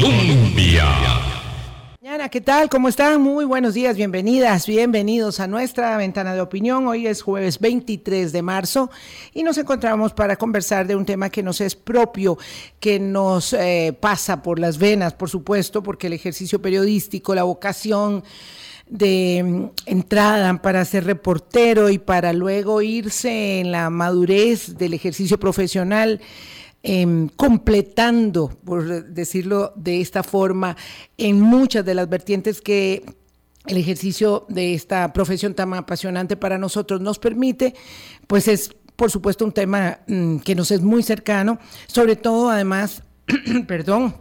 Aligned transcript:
Colombia. 0.00 0.86
¿qué 2.30 2.40
tal? 2.40 2.68
¿Cómo 2.68 2.88
están? 2.88 3.20
Muy 3.20 3.44
buenos 3.44 3.74
días, 3.74 3.96
bienvenidas, 3.96 4.66
bienvenidos 4.66 5.40
a 5.40 5.46
nuestra 5.46 5.96
ventana 5.96 6.32
de 6.32 6.40
opinión. 6.40 6.86
Hoy 6.86 7.06
es 7.06 7.22
jueves 7.22 7.58
23 7.58 8.30
de 8.30 8.42
marzo 8.42 8.90
y 9.34 9.42
nos 9.42 9.58
encontramos 9.58 10.12
para 10.12 10.36
conversar 10.36 10.86
de 10.86 10.94
un 10.94 11.04
tema 11.04 11.28
que 11.28 11.42
nos 11.42 11.60
es 11.60 11.74
propio, 11.74 12.38
que 12.78 13.00
nos 13.00 13.52
eh, 13.52 13.96
pasa 13.98 14.42
por 14.42 14.58
las 14.58 14.78
venas, 14.78 15.14
por 15.14 15.28
supuesto, 15.28 15.82
porque 15.82 16.06
el 16.06 16.12
ejercicio 16.12 16.62
periodístico, 16.62 17.34
la 17.34 17.42
vocación 17.42 18.22
de 18.86 19.42
mm, 19.44 19.64
entrada 19.86 20.62
para 20.62 20.84
ser 20.84 21.04
reportero 21.04 21.90
y 21.90 21.98
para 21.98 22.32
luego 22.32 22.80
irse 22.80 23.60
en 23.60 23.72
la 23.72 23.90
madurez 23.90 24.78
del 24.78 24.94
ejercicio 24.94 25.40
profesional 25.40 26.20
Em, 26.82 27.28
completando, 27.28 28.48
por 28.48 29.04
decirlo 29.04 29.74
de 29.76 30.00
esta 30.00 30.22
forma, 30.22 30.78
en 31.18 31.38
muchas 31.38 31.84
de 31.84 31.94
las 31.94 32.08
vertientes 32.08 32.62
que 32.62 33.04
el 33.66 33.76
ejercicio 33.76 34.46
de 34.48 34.72
esta 34.72 35.12
profesión 35.12 35.54
tan 35.54 35.74
apasionante 35.74 36.38
para 36.38 36.56
nosotros 36.56 37.02
nos 37.02 37.18
permite, 37.18 37.74
pues 38.26 38.48
es 38.48 38.74
por 38.96 39.10
supuesto 39.10 39.44
un 39.44 39.52
tema 39.52 39.98
mm, 40.06 40.38
que 40.38 40.54
nos 40.54 40.70
es 40.70 40.80
muy 40.80 41.02
cercano, 41.02 41.58
sobre 41.86 42.16
todo 42.16 42.48
además, 42.48 43.02
perdón, 43.66 44.14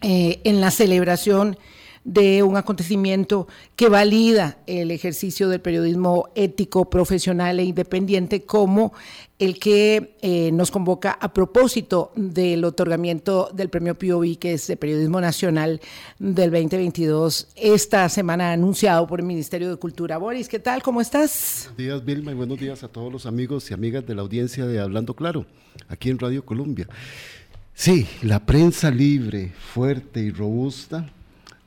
eh, 0.00 0.40
en 0.44 0.60
la 0.60 0.70
celebración 0.70 1.58
de 2.06 2.44
un 2.44 2.56
acontecimiento 2.56 3.48
que 3.74 3.88
valida 3.88 4.58
el 4.68 4.92
ejercicio 4.92 5.48
del 5.48 5.60
periodismo 5.60 6.28
ético, 6.36 6.88
profesional 6.88 7.58
e 7.58 7.64
independiente 7.64 8.44
como 8.44 8.92
el 9.40 9.58
que 9.58 10.16
eh, 10.22 10.52
nos 10.52 10.70
convoca 10.70 11.18
a 11.20 11.34
propósito 11.34 12.12
del 12.14 12.64
otorgamiento 12.64 13.50
del 13.52 13.70
premio 13.70 13.98
POV, 13.98 14.38
que 14.38 14.52
es 14.52 14.68
de 14.68 14.76
Periodismo 14.76 15.20
Nacional 15.20 15.80
del 16.20 16.52
2022, 16.52 17.48
esta 17.56 18.08
semana 18.08 18.52
anunciado 18.52 19.04
por 19.08 19.18
el 19.18 19.26
Ministerio 19.26 19.68
de 19.68 19.76
Cultura. 19.76 20.16
Boris, 20.16 20.48
¿qué 20.48 20.60
tal? 20.60 20.84
¿Cómo 20.84 21.00
estás? 21.00 21.64
Buenos 21.64 21.76
días, 21.76 22.04
Vilma, 22.04 22.30
y 22.30 22.34
buenos 22.34 22.60
días 22.60 22.84
a 22.84 22.88
todos 22.88 23.12
los 23.12 23.26
amigos 23.26 23.68
y 23.72 23.74
amigas 23.74 24.06
de 24.06 24.14
la 24.14 24.22
audiencia 24.22 24.64
de 24.64 24.78
Hablando 24.78 25.14
Claro, 25.14 25.44
aquí 25.88 26.08
en 26.08 26.20
Radio 26.20 26.44
Colombia. 26.44 26.88
Sí, 27.74 28.06
la 28.22 28.46
prensa 28.46 28.92
libre, 28.92 29.52
fuerte 29.74 30.20
y 30.20 30.30
robusta 30.30 31.10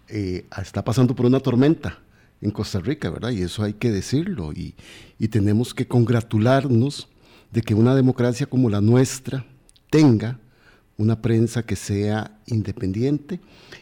eh, 0.09 0.45
está 0.61 0.83
pasando 0.83 1.15
por 1.15 1.25
una 1.25 1.39
tormenta 1.39 1.99
en 2.41 2.51
Costa 2.51 2.79
Rica, 2.79 3.09
¿verdad? 3.09 3.31
Y 3.31 3.41
eso 3.41 3.63
hay 3.63 3.73
que 3.73 3.91
decirlo. 3.91 4.53
Y, 4.53 4.75
y, 5.17 5.27
tenemos 5.27 5.73
que 5.73 5.87
congratularnos 5.87 7.07
de 7.51 7.61
que 7.61 7.73
una 7.73 7.95
democracia 7.95 8.45
como 8.45 8.69
la 8.69 8.81
nuestra 8.81 9.45
tenga 9.89 10.39
una 10.97 11.21
prensa 11.21 11.63
que 11.63 11.75
sea 11.75 12.39
independiente 12.45 13.39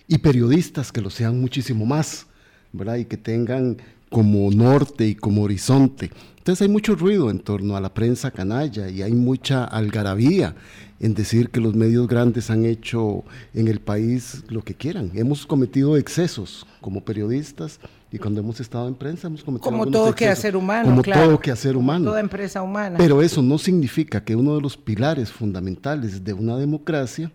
y 0.08 0.20
periodistas 0.20 0.92
que 0.92 1.02
lo 1.02 1.10
sean 1.10 1.40
muchísimo 1.40 1.86
más, 1.86 2.28
¿verdad? 2.72 2.98
Y 2.98 3.06
que 3.06 3.18
tengan 3.18 3.78
como 4.10 4.50
norte 4.52 5.08
y 5.08 5.16
como 5.16 5.44
horizonte. 5.44 6.12
Entonces 6.38 6.62
hay 6.62 6.70
mucho 6.70 6.96
ruido 6.96 7.30
en 7.30 7.40
torno 7.40 7.76
a 7.76 7.82
la 7.82 7.94
prensa 7.94 8.32
canalla 8.32 8.88
y 8.88 9.02
hay 9.02 9.12
mucha 9.12 9.66
algarabía 9.66 10.56
en 11.00 11.14
decir 11.14 11.50
que 11.50 11.60
los 11.60 11.76
medios 11.76 12.08
grandes 12.08 12.50
han 12.50 12.66
hecho 12.66 13.26
en 13.54 13.68
el 13.68 13.82
país 13.82 14.44
lo 14.48 14.62
que 14.62 14.74
quieran. 14.74 15.12
Hemos 15.14 15.46
cometido 15.46 15.98
excesos 15.98 16.66
como 16.80 17.04
periodistas 17.04 17.82
y 18.14 18.18
cuando 18.18 18.40
hemos 18.40 18.62
estado 18.62 18.88
en 18.88 18.96
prensa 18.96 19.28
hemos 19.28 19.44
cometido 19.44 19.70
como 19.70 19.88
todo 19.88 20.16
que 20.16 20.30
hacer 20.30 20.56
humano, 20.56 20.90
como 20.90 21.02
todo 21.02 21.38
que 21.40 21.52
hacer 21.52 21.76
humano, 21.76 22.06
toda 22.06 22.22
empresa 22.22 22.62
humana. 22.62 22.98
Pero 22.98 23.22
eso 23.22 23.42
no 23.42 23.58
significa 23.58 24.24
que 24.24 24.36
uno 24.36 24.56
de 24.56 24.62
los 24.62 24.78
pilares 24.78 25.30
fundamentales 25.30 26.24
de 26.24 26.32
una 26.32 26.56
democracia 26.56 27.30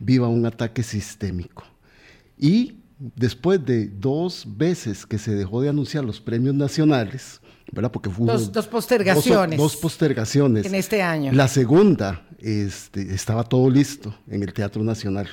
viva 0.00 0.26
un 0.26 0.44
ataque 0.44 0.82
sistémico. 0.82 1.62
Y 2.36 2.77
después 2.98 3.64
de 3.64 3.86
dos 3.86 4.44
veces 4.46 5.06
que 5.06 5.18
se 5.18 5.34
dejó 5.34 5.62
de 5.62 5.68
anunciar 5.68 6.04
los 6.04 6.20
premios 6.20 6.54
nacionales, 6.54 7.40
¿verdad? 7.72 7.92
Porque 7.92 8.08
hubo 8.08 8.26
dos, 8.26 8.66
postergaciones. 8.66 9.58
Dos, 9.58 9.76
postergaciones. 9.76 10.66
En 10.66 10.74
este 10.74 11.02
año. 11.02 11.32
La 11.32 11.48
segunda 11.48 12.26
este, 12.38 13.14
estaba 13.14 13.44
todo 13.44 13.70
listo 13.70 14.14
en 14.28 14.42
el 14.42 14.52
Teatro 14.52 14.82
Nacional. 14.82 15.28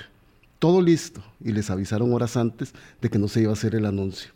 Todo 0.59 0.81
listo. 0.81 1.23
Y 1.43 1.51
les 1.51 1.69
avisaron 1.69 2.13
horas 2.13 2.37
antes 2.37 2.73
de 3.01 3.09
que 3.09 3.19
no 3.19 3.27
se 3.27 3.41
iba 3.41 3.51
a 3.51 3.53
hacer 3.53 3.75
el 3.75 3.85
anuncio. 3.85 4.31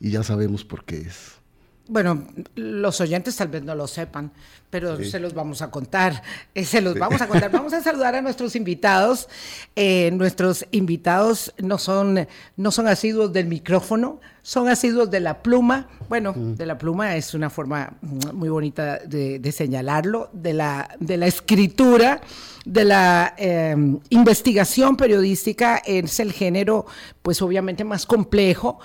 Y 0.00 0.10
ya 0.10 0.22
sabemos 0.22 0.64
por 0.64 0.84
qué 0.84 0.98
es. 0.98 1.41
Bueno, 1.88 2.26
los 2.54 3.00
oyentes 3.00 3.36
tal 3.36 3.48
vez 3.48 3.64
no 3.64 3.74
lo 3.74 3.88
sepan, 3.88 4.30
pero 4.70 5.02
se 5.04 5.18
los 5.18 5.34
vamos 5.34 5.62
a 5.62 5.70
contar. 5.70 6.22
Eh, 6.54 6.64
se 6.64 6.82
los 6.82 6.98
vamos 6.98 7.20
a 7.22 7.28
contar. 7.28 7.50
Vamos 7.50 7.72
a 7.72 7.80
saludar 7.82 8.14
a 8.14 8.20
nuestros 8.20 8.56
invitados. 8.56 9.28
Eh, 9.74 10.10
nuestros 10.12 10.66
invitados 10.70 11.54
no 11.58 11.78
son, 11.78 12.26
no 12.56 12.70
son 12.70 12.88
asiduos 12.88 13.32
del 13.32 13.46
micrófono, 13.46 14.20
son 14.42 14.68
asiduos 14.68 15.10
de 15.10 15.20
la 15.20 15.42
pluma. 15.42 15.88
Bueno, 16.08 16.34
mm. 16.34 16.54
de 16.56 16.66
la 16.66 16.76
pluma 16.76 17.16
es 17.16 17.32
una 17.32 17.48
forma 17.48 17.94
muy 18.00 18.50
bonita 18.50 18.98
de, 18.98 19.52
señalarlo, 19.52 20.28
de 20.32 20.52
la, 20.52 20.90
de 21.00 21.16
la 21.16 21.26
escritura, 21.26 22.20
de 22.66 22.84
la 22.84 23.34
eh, 23.38 23.74
investigación 24.10 24.96
periodística. 24.96 25.78
Es 25.78 26.20
el 26.20 26.32
género, 26.32 26.86
pues 27.22 27.40
obviamente 27.40 27.84
más 27.84 28.04
complejo. 28.04 28.78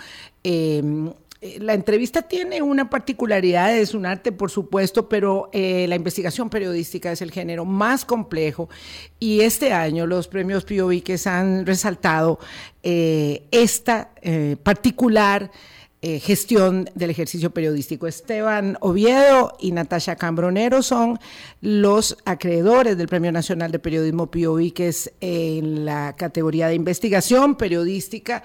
Eh, 1.39 1.59
la 1.59 1.73
entrevista 1.73 2.23
tiene 2.23 2.61
una 2.63 2.89
particularidad, 2.89 3.75
es 3.77 3.93
un 3.93 4.07
arte 4.07 4.31
por 4.31 4.49
supuesto, 4.49 5.07
pero 5.07 5.49
eh, 5.53 5.85
la 5.87 5.95
investigación 5.95 6.49
periodística 6.49 7.11
es 7.11 7.21
el 7.21 7.31
género 7.31 7.63
más 7.63 8.05
complejo 8.05 8.69
y 9.19 9.41
este 9.41 9.71
año 9.71 10.07
los 10.07 10.27
premios 10.27 10.65
POV 10.65 11.03
que 11.03 11.19
han 11.25 11.65
resaltado 11.65 12.39
eh, 12.81 13.47
esta 13.51 14.11
particular 14.63 15.51
gestión 16.23 16.89
del 16.95 17.09
ejercicio 17.09 17.51
periodístico. 17.51 18.07
Esteban 18.07 18.77
Oviedo 18.81 19.55
y 19.59 19.71
Natasha 19.71 20.15
Cambronero 20.15 20.81
son 20.81 21.19
los 21.61 22.17
acreedores 22.25 22.97
del 22.97 23.07
Premio 23.07 23.31
Nacional 23.31 23.71
de 23.71 23.79
Periodismo 23.79 24.31
POV 24.31 24.73
que 24.73 24.87
es 24.89 25.11
en 25.21 25.85
la 25.85 26.15
categoría 26.15 26.67
de 26.67 26.75
investigación 26.75 27.55
periodística 27.55 28.43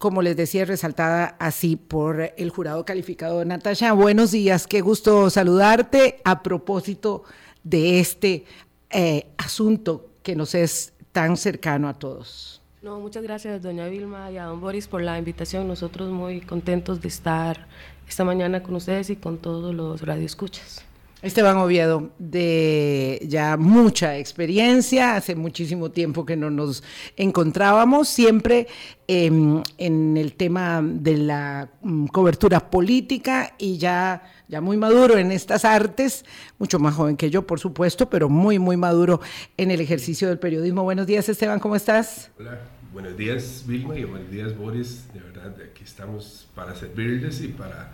como 0.00 0.22
les 0.22 0.34
decía, 0.34 0.64
resaltada 0.64 1.36
así 1.38 1.76
por 1.76 2.32
el 2.38 2.48
jurado 2.48 2.86
calificado. 2.86 3.44
Natasha, 3.44 3.92
buenos 3.92 4.30
días, 4.30 4.66
qué 4.66 4.80
gusto 4.80 5.28
saludarte 5.28 6.22
a 6.24 6.42
propósito 6.42 7.24
de 7.64 8.00
este 8.00 8.46
eh, 8.88 9.26
asunto 9.36 10.08
que 10.22 10.34
nos 10.34 10.54
es 10.54 10.94
tan 11.12 11.36
cercano 11.36 11.86
a 11.86 11.98
todos. 11.98 12.59
No, 12.82 12.98
muchas 12.98 13.22
gracias, 13.22 13.60
doña 13.60 13.88
Vilma 13.88 14.30
y 14.30 14.38
a 14.38 14.44
don 14.44 14.58
Boris 14.58 14.88
por 14.88 15.02
la 15.02 15.18
invitación. 15.18 15.68
Nosotros 15.68 16.10
muy 16.10 16.40
contentos 16.40 17.02
de 17.02 17.08
estar 17.08 17.66
esta 18.08 18.24
mañana 18.24 18.62
con 18.62 18.74
ustedes 18.74 19.10
y 19.10 19.16
con 19.16 19.36
todos 19.36 19.74
los 19.74 20.00
radioescuchas. 20.00 20.82
Esteban 21.20 21.58
Oviedo, 21.58 22.08
de 22.18 23.20
ya 23.28 23.58
mucha 23.58 24.16
experiencia, 24.16 25.16
hace 25.16 25.34
muchísimo 25.34 25.90
tiempo 25.90 26.24
que 26.24 26.34
no 26.34 26.48
nos 26.48 26.82
encontrábamos, 27.18 28.08
siempre 28.08 28.66
em, 29.06 29.62
en 29.76 30.16
el 30.16 30.32
tema 30.32 30.80
de 30.82 31.18
la 31.18 31.68
mm, 31.82 32.06
cobertura 32.06 32.70
política 32.70 33.54
y 33.58 33.76
ya, 33.76 34.22
ya 34.50 34.60
muy 34.60 34.76
maduro 34.76 35.16
en 35.16 35.30
estas 35.30 35.64
artes, 35.64 36.24
mucho 36.58 36.80
más 36.80 36.94
joven 36.96 37.16
que 37.16 37.30
yo, 37.30 37.46
por 37.46 37.60
supuesto, 37.60 38.10
pero 38.10 38.28
muy, 38.28 38.58
muy 38.58 38.76
maduro 38.76 39.20
en 39.56 39.70
el 39.70 39.80
ejercicio 39.80 40.26
del 40.26 40.40
periodismo. 40.40 40.82
Buenos 40.82 41.06
días, 41.06 41.28
Esteban, 41.28 41.60
¿cómo 41.60 41.76
estás? 41.76 42.32
Hola, 42.36 42.58
buenos 42.92 43.16
días, 43.16 43.62
Vilma, 43.64 43.96
y 43.96 44.02
buenos 44.02 44.28
días, 44.28 44.56
Boris. 44.58 45.04
De 45.14 45.20
verdad, 45.20 45.54
aquí 45.70 45.84
estamos 45.84 46.48
para 46.52 46.74
servirles 46.74 47.40
y 47.42 47.48
para, 47.48 47.92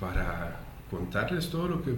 para 0.00 0.60
contarles 0.90 1.50
todo 1.50 1.68
lo 1.68 1.82
que 1.82 1.92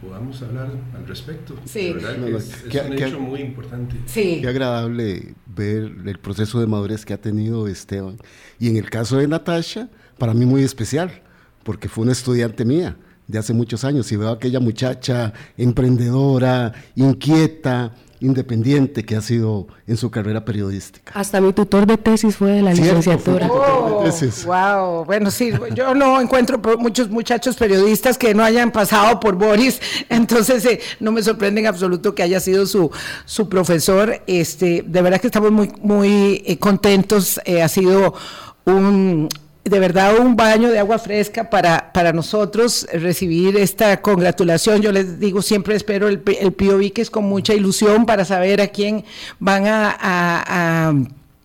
podamos 0.00 0.40
hablar 0.40 0.70
al 0.96 1.06
respecto. 1.06 1.56
Sí. 1.66 1.92
verdad 1.92 2.26
es, 2.26 2.64
un 2.86 2.92
hecho 2.94 3.20
muy 3.20 3.40
importante. 3.40 3.96
Sí. 4.06 4.38
Qué 4.40 4.48
agradable 4.48 5.34
ver 5.44 5.92
el 6.06 6.18
proceso 6.18 6.58
de 6.58 6.66
madurez 6.66 7.04
que 7.04 7.12
ha 7.12 7.20
tenido 7.20 7.68
Esteban. 7.68 8.16
Y 8.58 8.70
en 8.70 8.78
el 8.78 8.88
caso 8.88 9.18
de 9.18 9.28
Natasha, 9.28 9.90
para 10.16 10.32
mí 10.32 10.46
muy 10.46 10.62
especial, 10.62 11.20
porque 11.64 11.90
fue 11.90 12.04
una 12.04 12.12
estudiante 12.12 12.64
mía 12.64 12.96
de 13.30 13.38
hace 13.38 13.52
muchos 13.54 13.84
años 13.84 14.10
y 14.12 14.16
veo 14.16 14.28
a 14.28 14.32
aquella 14.32 14.60
muchacha 14.60 15.32
emprendedora, 15.56 16.72
inquieta, 16.96 17.92
independiente 18.20 19.04
que 19.04 19.16
ha 19.16 19.20
sido 19.20 19.66
en 19.86 19.96
su 19.96 20.10
carrera 20.10 20.44
periodística. 20.44 21.12
Hasta 21.14 21.40
mi 21.40 21.52
tutor 21.52 21.86
de 21.86 21.96
tesis 21.96 22.36
fue 22.36 22.50
de 22.52 22.62
la 22.62 22.72
licenciatura. 22.72 23.48
Oh, 23.50 24.04
wow, 24.46 25.04
bueno, 25.04 25.30
sí, 25.30 25.52
yo 25.74 25.94
no 25.94 26.20
encuentro 26.20 26.60
muchos 26.78 27.08
muchachos 27.08 27.56
periodistas 27.56 28.18
que 28.18 28.34
no 28.34 28.44
hayan 28.44 28.70
pasado 28.70 29.18
por 29.20 29.36
Boris, 29.36 29.80
entonces 30.08 30.64
eh, 30.66 30.80
no 31.00 31.12
me 31.12 31.22
sorprende 31.22 31.62
en 31.62 31.66
absoluto 31.66 32.14
que 32.14 32.22
haya 32.22 32.40
sido 32.40 32.66
su, 32.66 32.90
su 33.24 33.48
profesor. 33.48 34.22
Este, 34.26 34.84
de 34.86 35.02
verdad 35.02 35.20
que 35.20 35.28
estamos 35.28 35.50
muy, 35.50 35.72
muy 35.82 36.42
eh, 36.46 36.58
contentos, 36.58 37.40
eh, 37.44 37.62
ha 37.62 37.68
sido 37.68 38.14
un 38.66 39.28
de 39.70 39.78
verdad 39.78 40.18
un 40.18 40.34
baño 40.34 40.68
de 40.68 40.78
agua 40.80 40.98
fresca 40.98 41.48
para, 41.48 41.92
para 41.92 42.12
nosotros 42.12 42.86
recibir 42.92 43.56
esta 43.56 44.02
congratulación. 44.02 44.82
Yo 44.82 44.90
les 44.90 45.20
digo, 45.20 45.42
siempre 45.42 45.76
espero 45.76 46.08
el, 46.08 46.22
el 46.40 46.52
POV 46.52 46.92
que 46.92 47.02
es 47.02 47.10
con 47.10 47.24
mucha 47.24 47.54
ilusión 47.54 48.04
para 48.04 48.24
saber 48.24 48.60
a 48.60 48.68
quién 48.68 49.04
van 49.38 49.64
a 49.66 50.92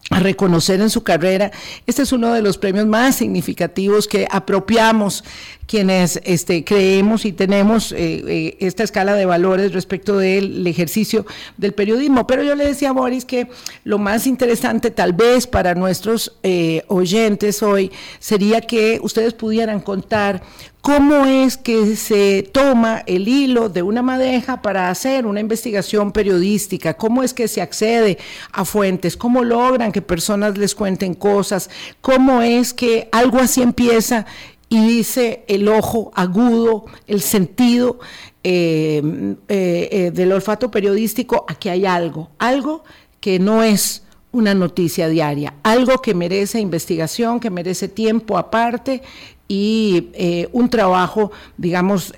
reconocer 0.10 0.81
en 0.81 0.89
su 0.89 1.04
carrera. 1.04 1.51
Este 1.86 2.01
es 2.01 2.12
uno 2.12 2.33
de 2.33 2.42
los 2.42 2.57
premios 2.57 2.86
más 2.86 3.16
significativos 3.16 4.07
que 4.07 4.27
apropiamos 4.30 5.24
quienes 5.67 6.19
este, 6.23 6.63
creemos 6.63 7.25
y 7.25 7.31
tenemos 7.31 7.91
eh, 7.91 8.23
eh, 8.27 8.57
esta 8.59 8.83
escala 8.83 9.15
de 9.15 9.25
valores 9.25 9.73
respecto 9.73 10.17
del 10.17 10.65
ejercicio 10.67 11.25
del 11.57 11.73
periodismo. 11.73 12.27
Pero 12.27 12.44
yo 12.44 12.56
le 12.56 12.65
decía 12.65 12.89
a 12.89 12.94
Boris 12.94 13.25
que 13.25 13.47
lo 13.83 13.97
más 13.97 14.27
interesante 14.27 14.91
tal 14.91 15.13
vez 15.13 15.47
para 15.47 15.75
nuestros 15.75 16.38
eh, 16.44 16.83
oyentes 16.88 17.63
hoy 17.63 17.91
sería 18.19 18.62
que 18.62 19.00
ustedes 19.01 19.33
pudieran 19.33 19.79
contar 19.79 20.41
cómo 20.85 21.25
es 21.25 21.57
que 21.57 21.95
se 21.95 22.44
toma 22.44 23.01
el 23.07 23.27
hilo 23.27 23.69
de 23.69 23.81
una 23.81 24.03
madeja 24.03 24.62
para 24.62 24.91
hacer 24.91 25.25
una 25.25 25.39
investigación 25.39 26.12
periodística, 26.12 26.94
cómo 26.94 27.23
es 27.23 27.33
que 27.33 27.47
se 27.47 27.59
accede 27.59 28.19
a 28.51 28.65
fuentes, 28.65 29.17
cómo 29.17 29.44
logran 29.44 29.91
que 29.91 30.03
personas 30.03 30.59
les 30.59 30.75
cuenten 30.75 31.15
cosas, 31.15 31.71
cómo 32.01 32.44
es 32.44 32.71
que 32.71 33.09
algo 33.12 33.39
así 33.39 33.63
empieza 33.63 34.27
y 34.75 34.86
dice 34.86 35.45
el 35.48 35.69
ojo 35.69 36.12
agudo, 36.16 36.86
el 37.07 37.22
sentido 37.22 37.98
eh, 38.44 39.01
eh, 39.48 39.89
eh, 39.89 40.12
del 40.12 40.33
olfato 40.33 40.69
periodístico, 40.69 41.45
aquí 41.48 41.69
hay 41.69 41.86
algo, 41.86 42.30
algo 42.39 42.83
que 43.22 43.39
no 43.39 43.63
es 43.63 44.04
una 44.33 44.54
noticia 44.54 45.07
diaria, 45.07 45.54
algo 45.63 46.01
que 46.01 46.13
merece 46.13 46.60
investigación, 46.60 47.39
que 47.39 47.50
merece 47.50 47.88
tiempo 47.88 48.38
aparte 48.38 49.01
y 49.48 50.10
un 50.51 50.69
trabajo, 50.69 51.31
digamos, 51.56 52.13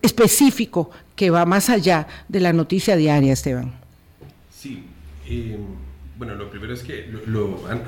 específico 0.00 0.90
que 1.14 1.28
va 1.28 1.44
más 1.44 1.68
allá 1.68 2.06
de 2.26 2.40
la 2.40 2.54
noticia 2.54 2.96
diaria, 2.96 3.34
Esteban. 3.34 3.70
Sí, 4.50 4.82
bueno, 6.16 6.36
lo 6.36 6.48
primero 6.48 6.72
es 6.72 6.82
que 6.82 7.12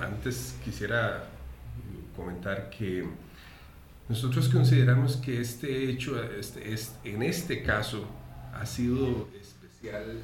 antes 0.02 0.56
quisiera 0.62 1.24
comentar 2.14 2.68
que 2.68 3.04
nosotros 4.08 4.48
consideramos 4.48 5.16
que 5.16 5.40
este 5.40 5.88
hecho, 5.88 6.22
este, 6.22 6.72
este, 6.72 7.10
en 7.10 7.22
este 7.22 7.62
caso, 7.62 8.04
ha 8.52 8.66
sido 8.66 9.28
especial 9.40 10.20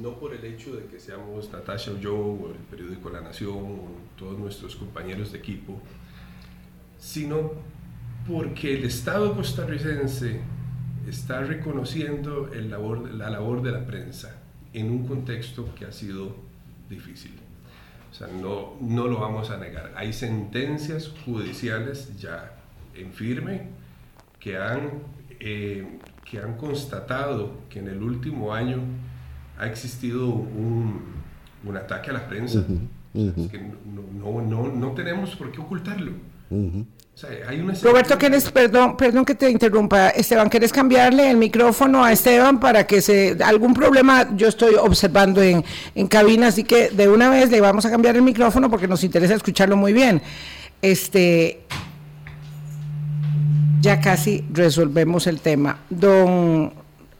no 0.00 0.18
por 0.18 0.34
el 0.34 0.44
hecho 0.44 0.76
de 0.76 0.86
que 0.86 0.98
seamos 0.98 1.50
Natasha 1.52 1.92
o 1.92 1.98
yo, 1.98 2.16
o 2.16 2.50
el 2.50 2.56
periódico 2.56 3.10
La 3.10 3.20
Nación, 3.20 3.56
o 3.56 3.88
todos 4.18 4.38
nuestros 4.38 4.76
compañeros 4.76 5.32
de 5.32 5.38
equipo, 5.38 5.80
sino 6.98 7.52
porque 8.26 8.74
el 8.74 8.84
Estado 8.84 9.34
costarricense 9.34 10.40
está 11.08 11.42
reconociendo 11.42 12.52
el 12.52 12.70
labor, 12.70 13.10
la 13.14 13.30
labor 13.30 13.62
de 13.62 13.72
la 13.72 13.86
prensa 13.86 14.36
en 14.72 14.90
un 14.90 15.06
contexto 15.06 15.74
que 15.74 15.84
ha 15.84 15.92
sido 15.92 16.34
difícil. 16.88 17.32
O 18.10 18.14
sea, 18.14 18.28
no, 18.28 18.74
no 18.80 19.06
lo 19.06 19.20
vamos 19.20 19.50
a 19.50 19.56
negar. 19.56 19.92
Hay 19.96 20.12
sentencias 20.12 21.12
judiciales 21.24 22.16
ya 22.18 22.63
en 22.96 23.12
firme 23.12 23.68
que 24.38 24.56
han, 24.56 24.90
eh, 25.40 25.98
que 26.28 26.38
han 26.38 26.56
constatado 26.56 27.62
que 27.68 27.78
en 27.78 27.88
el 27.88 28.02
último 28.02 28.52
año 28.52 28.78
ha 29.58 29.66
existido 29.66 30.28
un, 30.28 31.02
un 31.64 31.76
ataque 31.76 32.10
a 32.10 32.12
la 32.14 32.28
prensa. 32.28 32.64
que 33.14 33.60
no, 34.22 34.42
no, 34.42 34.68
no, 34.68 34.92
tenemos 34.92 35.34
por 35.36 35.50
qué 35.52 35.60
ocultarlo. 35.60 36.12
Roberto, 37.82 38.18
¿quieres, 38.18 38.50
perdón, 38.50 38.96
perdón 38.96 39.24
que 39.24 39.36
te 39.36 39.48
interrumpa, 39.48 40.08
Esteban, 40.08 40.48
¿quieres 40.48 40.72
cambiarle 40.72 41.30
el 41.30 41.36
micrófono 41.36 42.04
a 42.04 42.10
Esteban 42.10 42.58
para 42.58 42.86
que 42.86 43.00
se, 43.00 43.36
algún 43.44 43.72
problema 43.72 44.34
yo 44.36 44.48
estoy 44.48 44.74
observando 44.74 45.40
en, 45.40 45.64
en 45.94 46.08
cabina, 46.08 46.48
así 46.48 46.64
que 46.64 46.90
de 46.90 47.08
una 47.08 47.30
vez 47.30 47.50
le 47.50 47.60
vamos 47.60 47.86
a 47.86 47.90
cambiar 47.90 48.16
el 48.16 48.22
micrófono 48.22 48.68
porque 48.68 48.88
nos 48.88 49.04
interesa 49.04 49.34
escucharlo 49.34 49.76
muy 49.76 49.92
bien. 49.92 50.20
Este, 50.82 51.60
ya 53.84 54.00
casi 54.00 54.44
resolvemos 54.50 55.26
el 55.26 55.40
tema. 55.40 55.80
Don, 55.90 56.72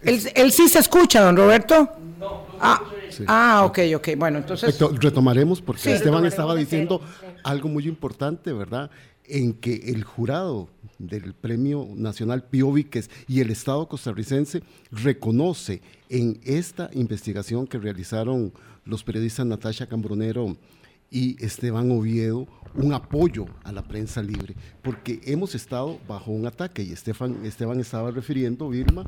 ¿él, 0.03 0.51
sí 0.51 0.69
se 0.69 0.79
escucha, 0.79 1.23
don 1.23 1.37
Roberto? 1.37 1.91
No, 2.19 2.47
ah, 2.61 2.83
ah, 3.27 3.63
ok, 3.67 3.79
ok, 3.97 4.09
bueno, 4.17 4.39
entonces... 4.39 4.79
Retomaremos 5.01 5.61
porque 5.61 5.95
Esteban 5.95 6.25
estaba 6.27 6.55
diciendo 6.55 7.01
algo 7.45 7.69
muy 7.69 7.87
importante, 7.87 8.53
¿verdad? 8.53 8.91
en 9.27 9.55
que 9.55 9.75
el 9.87 10.05
jurado 10.05 10.69
del 10.99 11.35
Premio 11.35 11.89
Nacional 11.95 12.45
Pío 12.45 12.73
Víquez 12.73 13.11
y 13.27 13.41
el 13.41 13.51
Estado 13.51 13.89
costarricense 13.89 14.63
reconoce 14.91 15.81
en 16.09 16.41
esta 16.45 16.91
investigación 16.93 17.67
que 17.67 17.79
realizaron 17.79 18.53
los 18.85 19.03
periodistas 19.03 19.47
Natasha 19.47 19.87
Cambronero 19.87 20.57
y 21.11 21.43
Esteban 21.43 21.91
Oviedo 21.91 22.47
un 22.75 22.93
apoyo 22.93 23.47
a 23.62 23.73
la 23.73 23.82
prensa 23.82 24.23
libre, 24.23 24.55
porque 24.82 25.21
hemos 25.25 25.55
estado 25.55 25.99
bajo 26.09 26.31
un 26.32 26.47
ataque 26.47 26.82
y 26.82 26.93
Esteban, 26.93 27.44
Esteban 27.44 27.81
estaba 27.81 28.11
refiriendo, 28.11 28.69
Vilma, 28.69 29.05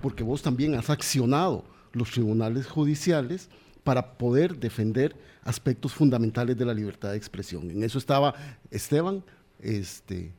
porque 0.00 0.24
vos 0.24 0.42
también 0.42 0.74
has 0.74 0.90
accionado 0.90 1.64
los 1.92 2.10
tribunales 2.10 2.66
judiciales 2.66 3.48
para 3.84 4.14
poder 4.16 4.56
defender 4.56 5.16
aspectos 5.42 5.92
fundamentales 5.92 6.56
de 6.56 6.64
la 6.64 6.74
libertad 6.74 7.10
de 7.10 7.16
expresión. 7.16 7.70
En 7.70 7.82
eso 7.82 7.98
estaba 7.98 8.34
Esteban 8.70 9.24
este, 9.60 10.32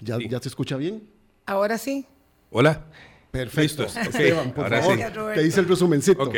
¿ya, 0.00 0.18
¿Ya 0.18 0.40
se 0.40 0.48
escucha 0.48 0.76
bien? 0.76 1.02
Ahora 1.46 1.78
sí. 1.78 2.06
Hola. 2.50 2.84
Perfecto. 3.30 3.84
Esteban, 3.84 4.52
por 4.52 4.68
favor, 4.68 4.98
te 5.34 5.46
hice 5.46 5.60
el 5.60 5.68
resumencito. 5.68 6.22
Ok. 6.22 6.34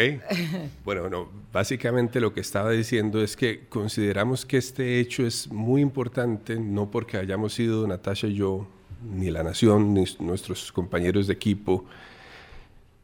Bueno, 0.85 1.09
no, 1.09 1.29
básicamente 1.53 2.21
lo 2.21 2.35
que 2.35 2.41
estaba 2.41 2.71
diciendo 2.71 3.23
es 3.23 3.37
que 3.37 3.67
consideramos 3.69 4.45
que 4.45 4.59
este 4.59 5.01
hecho 5.01 5.27
es 5.27 5.51
muy 5.51 5.81
importante, 5.81 6.59
no 6.59 6.91
porque 6.91 7.17
hayamos 7.17 7.55
sido 7.55 7.87
Natasha 7.87 8.27
y 8.27 8.35
yo, 8.35 8.67
ni 9.03 9.31
la 9.31 9.43
Nación, 9.43 9.95
ni 9.95 10.05
nuestros 10.21 10.71
compañeros 10.71 11.27
de 11.27 11.33
equipo, 11.33 11.85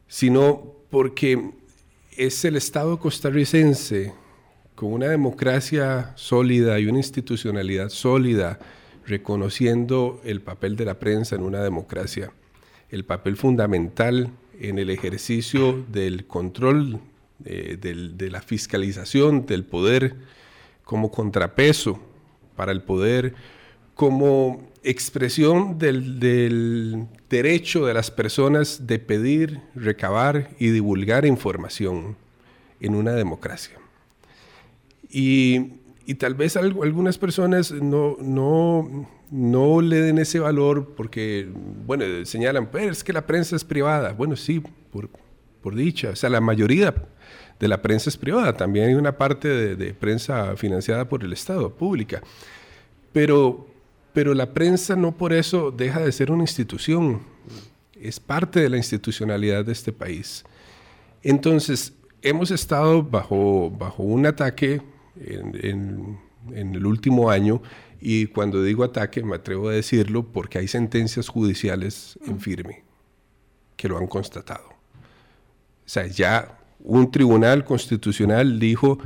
sino 0.07 0.75
porque 0.89 1.51
es 2.15 2.45
el 2.45 2.57
Estado 2.57 2.99
costarricense 2.99 4.13
con 4.75 4.93
una 4.93 5.07
democracia 5.07 6.13
sólida 6.15 6.79
y 6.79 6.85
una 6.85 6.99
institucionalidad 6.99 7.89
sólida 7.89 8.59
reconociendo 9.05 10.21
el 10.23 10.41
papel 10.41 10.75
de 10.75 10.85
la 10.85 10.99
prensa 10.99 11.35
en 11.35 11.41
una 11.41 11.61
democracia, 11.61 12.31
el 12.89 13.05
papel 13.05 13.37
fundamental 13.37 14.31
en 14.59 14.79
el 14.79 14.89
ejercicio 14.89 15.85
del 15.91 16.25
control, 16.25 16.99
eh, 17.45 17.77
de 17.79 18.29
la 18.29 18.41
fiscalización 18.41 19.45
del 19.45 19.63
poder 19.63 20.15
como 20.83 21.11
contrapeso 21.11 21.99
para 22.55 22.71
el 22.71 22.81
poder, 22.81 23.35
como 23.95 24.69
expresión 24.83 25.77
del, 25.77 27.07
derecho 27.29 27.85
de 27.85 27.93
las 27.93 28.11
personas 28.11 28.87
de 28.87 28.97
pedir, 28.99 29.61
recabar 29.75 30.49
y 30.57 30.69
divulgar 30.69 31.25
información 31.25 32.17
en 32.79 32.95
una 32.95 33.13
democracia. 33.13 33.77
Y 35.11 35.71
tal 36.17 36.33
vez 36.33 36.57
algunas 36.57 37.17
personas 37.17 37.71
no, 37.71 38.17
no 39.31 39.81
le 39.81 40.01
den 40.01 40.17
ese 40.17 40.39
valor 40.39 40.93
porque, 40.95 41.47
bueno, 41.85 42.03
señalan, 42.25 42.69
pero 42.71 42.91
es 42.91 43.03
que 43.03 43.13
la 43.13 43.25
prensa 43.25 43.55
es 43.55 43.63
privada. 43.63 44.13
Bueno, 44.13 44.35
sí, 44.35 44.61
por, 44.91 45.09
por 45.61 45.75
dicha. 45.75 46.09
O 46.09 46.15
sea, 46.15 46.29
la 46.29 46.41
mayoría 46.41 46.93
de 47.59 47.67
la 47.67 47.81
prensa 47.81 48.09
es 48.09 48.17
privada. 48.17 48.55
También 48.55 48.87
hay 48.87 48.93
una 48.95 49.17
parte 49.17 49.75
de, 49.75 49.93
prensa 49.93 50.55
financiada 50.55 51.07
por 51.07 51.23
el 51.23 51.33
Estado, 51.33 51.73
pública. 51.73 52.21
Pero, 53.11 53.67
pero 54.13 54.33
la 54.33 54.53
prensa 54.53 54.95
no 54.95 55.15
por 55.15 55.33
eso 55.33 55.71
deja 55.71 55.99
de 55.99 56.11
ser 56.11 56.31
una 56.31 56.43
institución. 56.43 57.21
Es 57.99 58.19
parte 58.19 58.61
de 58.61 58.69
la 58.69 58.77
institucionalidad 58.77 59.65
de 59.65 59.73
este 59.73 59.91
país. 59.91 60.43
Entonces, 61.21 61.93
hemos 62.21 62.51
estado 62.51 63.03
bajo, 63.03 63.69
bajo 63.69 64.03
un 64.03 64.25
ataque 64.25 64.81
en, 65.19 66.17
el 66.53 66.85
último 66.85 67.29
año 67.29 67.61
y 68.01 68.27
cuando 68.27 68.63
digo 68.63 68.83
ataque 68.83 69.23
me 69.23 69.35
atrevo 69.35 69.69
a 69.69 69.73
decirlo 69.73 70.25
porque 70.25 70.57
hay 70.57 70.67
sentencias 70.67 71.27
judiciales 71.27 72.17
en 72.25 72.39
firme 72.39 72.83
que 73.75 73.87
lo 73.87 73.97
han 73.97 74.07
constatado. 74.07 74.69
O 74.69 75.91
sea, 75.91 76.07
ya 76.07 76.59
un 76.79 77.11
tribunal 77.11 77.65
constitucional 77.65 78.59
dijo 78.59 78.99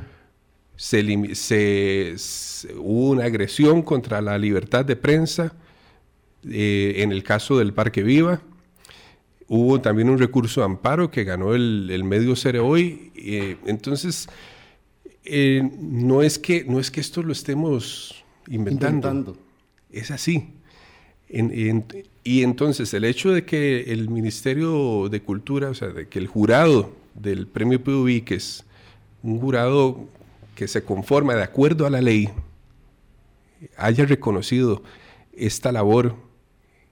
se, 0.75 1.35
se, 1.35 2.15
hubo 2.75 3.11
una 3.11 3.25
agresión 3.25 3.81
contra 3.81 4.21
la 4.21 4.37
libertad 4.37 4.83
de 4.83 4.95
prensa 4.95 5.53
eh, 6.49 6.95
en 6.97 7.11
el 7.11 7.23
caso 7.23 7.57
del 7.57 7.73
Parque 7.73 8.03
Viva. 8.03 8.41
Hubo 9.47 9.81
también 9.81 10.09
un 10.09 10.17
recurso 10.17 10.61
de 10.61 10.65
amparo 10.65 11.11
que 11.11 11.23
ganó 11.23 11.53
el, 11.53 12.03
medio 12.03 12.35
Cere 12.35 12.59
hoy. 12.59 13.11
Eh, 13.15 13.57
entonces, 13.65 14.27
eh, 15.25 15.69
no, 15.79 16.21
es 16.21 16.39
que, 16.39 16.65
no 16.65 16.79
es 16.79 16.89
que 16.89 17.01
esto 17.01 17.21
lo 17.21 17.31
estemos 17.31 18.22
inventando. 18.47 19.37
Es 19.91 20.11
así. 20.11 20.49
y 21.29 22.43
entonces 22.43 22.93
el 22.93 23.05
hecho 23.05 23.31
de 23.31 23.45
que 23.45 23.91
el 23.91 24.09
Ministerio 24.09 25.09
de 25.09 25.21
Cultura, 25.21 25.69
o 25.69 25.73
sea, 25.73 25.89
de 25.89 26.07
que 26.07 26.19
el 26.19 26.27
jurado 26.27 26.93
del 27.15 27.47
Premio 27.47 27.83
PUB, 27.83 28.23
que 28.23 28.35
es 28.35 28.63
un 29.21 29.39
jurado 29.39 30.07
que 30.55 30.67
se 30.67 30.83
conforma 30.83 31.35
de 31.35 31.43
acuerdo 31.43 31.85
a 31.85 31.89
la 31.89 32.01
ley 32.01 32.29
haya 33.77 34.05
reconocido 34.05 34.83
esta 35.33 35.71
labor 35.71 36.15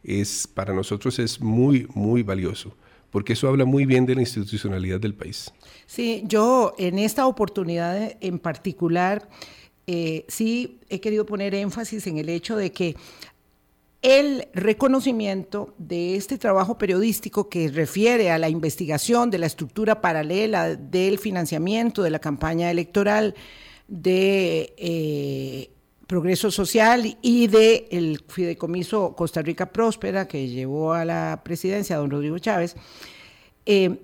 es 0.04 0.48
para 0.48 0.74
nosotros 0.74 1.20
es 1.20 1.40
muy 1.40 1.88
muy 1.94 2.24
valioso 2.24 2.74
porque 3.12 3.34
eso 3.34 3.48
habla 3.50 3.66
muy 3.66 3.86
bien 3.86 4.06
de 4.06 4.16
la 4.16 4.22
institucionalidad 4.22 5.00
del 5.00 5.14
país. 5.14 5.52
Sí, 5.86 6.24
yo 6.26 6.74
en 6.78 6.98
esta 6.98 7.28
oportunidad 7.28 8.16
en 8.22 8.40
particular 8.40 9.28
eh, 9.88 10.26
sí 10.28 10.80
he 10.90 11.00
querido 11.00 11.26
poner 11.26 11.56
énfasis 11.56 12.08
en 12.08 12.18
el 12.18 12.30
hecho 12.30 12.56
de 12.56 12.72
que 12.72 12.96
el 14.02 14.48
reconocimiento 14.54 15.76
de 15.78 16.16
este 16.16 16.38
trabajo 16.38 16.78
periodístico 16.78 17.50
que 17.50 17.70
refiere 17.70 18.32
a 18.32 18.40
la 18.40 18.50
investigación 18.50 19.30
de 19.30 19.38
la 19.38 19.46
estructura 19.46 20.02
paralela 20.02 20.76
del 20.76 21.20
financiamiento 21.20 22.02
de 22.02 22.10
la 22.10 22.20
campaña 22.20 22.72
electoral 22.72 23.36
de 23.88 24.74
eh, 24.78 25.70
Progreso 26.08 26.50
Social 26.50 27.18
y 27.22 27.48
del 27.48 27.86
el 27.92 28.24
fideicomiso 28.28 29.16
Costa 29.16 29.42
Rica 29.42 29.72
Próspera 29.72 30.28
que 30.28 30.48
llevó 30.48 30.94
a 30.94 31.06
la 31.06 31.42
presidencia 31.44 31.98
don 31.98 32.10
Rodrigo 32.10 32.40
Chávez, 32.40 32.76
eh, 33.66 34.00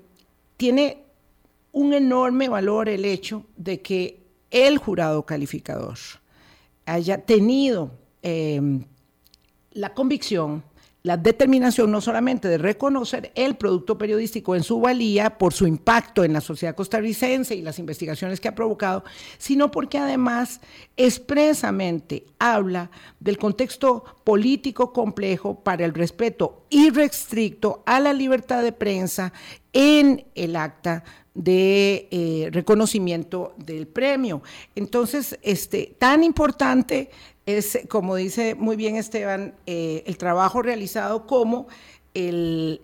tiene 0.58 1.04
un 1.72 1.94
enorme 1.94 2.50
valor 2.50 2.88
el 2.88 3.04
hecho 3.04 3.46
de 3.56 3.82
que 3.82 4.27
el 4.52 4.78
jurado 4.78 5.26
calificador 5.26 5.98
haya 6.86 7.20
tenido 7.20 7.92
eh, 8.24 8.62
la 9.72 9.94
convicción, 9.94 10.64
la 11.04 11.16
determinación 11.16 11.92
no 11.92 12.02
solamente 12.02 12.48
de 12.48 12.58
reconocer 12.58 13.32
el 13.36 13.56
producto 13.56 13.98
periodístico 13.98 14.56
en 14.56 14.64
su 14.64 14.82
valía 14.82 15.38
por 15.38 15.54
su 15.54 15.68
impacto 15.68 16.24
en 16.24 16.34
la 16.34 16.42
sociedad 16.42 16.76
costarricense 16.76 17.56
y 17.56 17.62
las 17.62 17.80
investigaciones 17.80 18.40
que 18.40 18.48
ha 18.48 18.56
provocado, 18.56 19.04
sino 19.38 19.70
porque 19.72 20.00
además 20.00 20.60
expresamente 20.98 22.26
habla 22.40 22.90
del 23.20 23.38
contexto 23.38 24.04
político 24.24 24.92
complejo 24.92 25.64
para 25.64 25.86
el 25.86 25.94
respeto 25.94 26.66
irrestricto 26.70 27.84
a 27.86 28.00
la 28.00 28.12
libertad 28.14 28.64
de 28.64 28.72
prensa 28.74 29.32
en 29.80 30.26
el 30.34 30.56
acta 30.56 31.04
de 31.36 32.08
eh, 32.10 32.50
reconocimiento 32.52 33.54
del 33.58 33.86
premio. 33.86 34.42
Entonces, 34.74 35.38
este, 35.44 35.96
tan 36.00 36.24
importante 36.24 37.12
es, 37.46 37.82
como 37.88 38.16
dice 38.16 38.56
muy 38.56 38.76
bien 38.76 38.96
Esteban, 38.96 39.54
eh, 39.68 40.04
el 40.08 40.18
trabajo 40.18 40.64
realizado 40.64 41.28
como 41.28 41.68
el, 42.16 42.82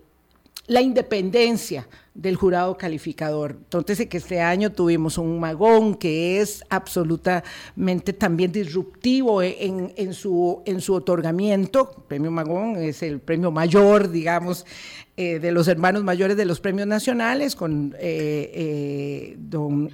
la 0.66 0.80
independencia 0.80 1.86
del 2.14 2.36
jurado 2.36 2.78
calificador. 2.78 3.52
Entonces, 3.52 4.06
que 4.06 4.18
este 4.18 4.40
año 4.40 4.70
tuvimos 4.70 5.18
un 5.18 5.40
magón 5.40 5.96
que 5.96 6.40
es 6.40 6.64
absolutamente 6.70 8.12
también 8.12 8.52
disruptivo 8.52 9.42
en, 9.42 10.14
su, 10.14 10.62
en 10.64 10.80
su 10.80 10.94
otorgamiento. 10.94 11.92
El 11.96 12.02
premio 12.04 12.30
Magón 12.30 12.76
es 12.76 13.02
el 13.02 13.18
premio 13.18 13.50
mayor, 13.50 14.10
digamos, 14.10 14.64
eh, 15.16 15.40
de 15.40 15.50
los 15.52 15.66
hermanos 15.66 16.04
mayores 16.04 16.36
de 16.36 16.44
los 16.44 16.60
premios 16.60 16.86
nacionales, 16.86 17.56
con 17.56 17.94
eh, 17.98 18.50
eh, 18.54 19.36
don 19.38 19.90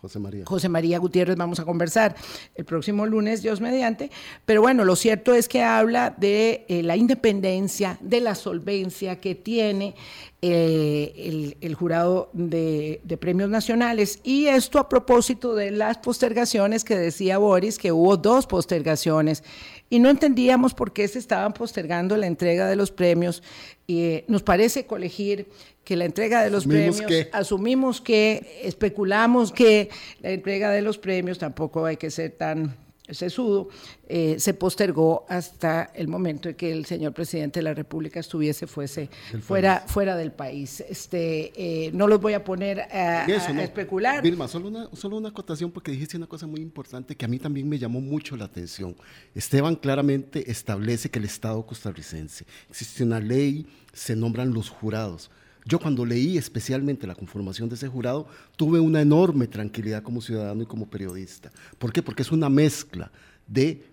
José 0.00 0.18
María. 0.20 0.44
José 0.46 0.68
María 0.68 0.98
Gutiérrez 0.98 1.36
vamos 1.36 1.58
a 1.58 1.64
conversar 1.64 2.14
el 2.54 2.64
próximo 2.64 3.04
lunes, 3.04 3.42
Dios 3.42 3.60
mediante. 3.60 4.10
Pero 4.44 4.62
bueno, 4.62 4.84
lo 4.84 4.94
cierto 4.94 5.34
es 5.34 5.48
que 5.48 5.62
habla 5.62 6.14
de 6.16 6.64
eh, 6.68 6.82
la 6.84 6.96
independencia, 6.96 7.98
de 8.00 8.20
la 8.20 8.36
solvencia 8.36 9.20
que 9.20 9.34
tiene 9.34 9.96
eh, 10.40 11.56
el, 11.60 11.74
jurado 11.74 12.30
de, 12.32 13.00
de, 13.02 13.16
premios 13.16 13.50
nacionales. 13.50 14.20
Y 14.22 14.46
esto 14.46 14.78
a 14.78 14.88
propósito 14.88 15.56
de 15.56 15.72
las 15.72 15.98
postergaciones 15.98 16.84
que 16.84 16.96
decía 16.96 17.38
Boris, 17.38 17.76
que 17.76 17.90
hubo 17.90 18.16
dos 18.16 18.46
postergaciones 18.46 19.42
y 19.90 19.98
no 19.98 20.10
entendíamos 20.10 20.74
por 20.74 20.92
qué 20.92 21.08
se 21.08 21.18
estaban 21.18 21.52
postergando 21.52 22.16
la 22.16 22.26
entrega 22.26 22.68
de 22.68 22.76
los 22.76 22.90
premios. 22.90 23.42
Y 23.86 24.00
eh, 24.02 24.24
nos 24.28 24.42
parece 24.42 24.86
colegir 24.86 25.48
que 25.84 25.96
la 25.96 26.04
entrega 26.04 26.42
de 26.42 26.50
los 26.50 26.66
premios, 26.66 27.00
asumimos 27.32 28.02
que, 28.02 28.60
especulamos 28.62 29.52
que 29.52 29.88
la 30.20 30.30
entrega 30.30 30.70
de 30.70 30.82
los 30.82 30.98
premios 30.98 31.38
tampoco 31.38 31.86
hay 31.86 31.96
que 31.96 32.10
ser 32.10 32.32
tan 32.32 32.76
sesudo, 33.14 33.68
eh, 34.08 34.36
se 34.38 34.54
postergó 34.54 35.26
hasta 35.28 35.90
el 35.94 36.08
momento 36.08 36.48
en 36.48 36.54
que 36.54 36.72
el 36.72 36.86
señor 36.86 37.12
presidente 37.12 37.60
de 37.60 37.64
la 37.64 37.74
República 37.74 38.20
estuviese 38.20 38.66
fuese 38.66 39.10
fuera, 39.40 39.84
fuera 39.86 40.16
del 40.16 40.32
país. 40.32 40.82
Este, 40.88 41.52
eh, 41.56 41.90
no 41.92 42.06
los 42.06 42.20
voy 42.20 42.34
a 42.34 42.44
poner 42.44 42.80
a, 42.80 43.24
especular. 43.24 44.22
Vilma, 44.22 44.48
solo 44.48 44.68
una, 44.68 44.88
solo 44.94 45.16
una 45.16 45.28
acotación 45.28 45.70
porque 45.70 45.92
dijiste 45.92 46.16
una 46.16 46.26
cosa 46.26 46.46
muy 46.46 46.60
importante 46.60 47.16
que 47.16 47.24
a 47.24 47.28
mí 47.28 47.38
también 47.38 47.68
me 47.68 47.78
llamó 47.78 48.00
mucho 48.00 48.36
la 48.36 48.44
atención. 48.44 48.96
Esteban 49.34 49.76
claramente 49.76 50.50
establece 50.50 51.10
que 51.10 51.18
el 51.18 51.24
Estado 51.24 51.64
costarricense 51.64 52.44
existe 52.68 53.04
una 53.04 53.20
ley, 53.20 53.66
se 53.92 54.16
nombran 54.16 54.52
los 54.52 54.68
jurados. 54.68 55.30
Yo 55.68 55.78
cuando 55.78 56.06
leí 56.06 56.38
especialmente 56.38 57.06
la 57.06 57.14
conformación 57.14 57.68
de 57.68 57.74
ese 57.74 57.88
jurado, 57.88 58.26
tuve 58.56 58.80
una 58.80 59.02
enorme 59.02 59.46
tranquilidad 59.46 60.02
como 60.02 60.22
ciudadano 60.22 60.62
y 60.62 60.66
como 60.66 60.88
periodista. 60.88 61.52
¿Por 61.78 61.92
qué? 61.92 62.02
Porque 62.02 62.22
es 62.22 62.32
una 62.32 62.48
mezcla 62.48 63.12
de 63.46 63.84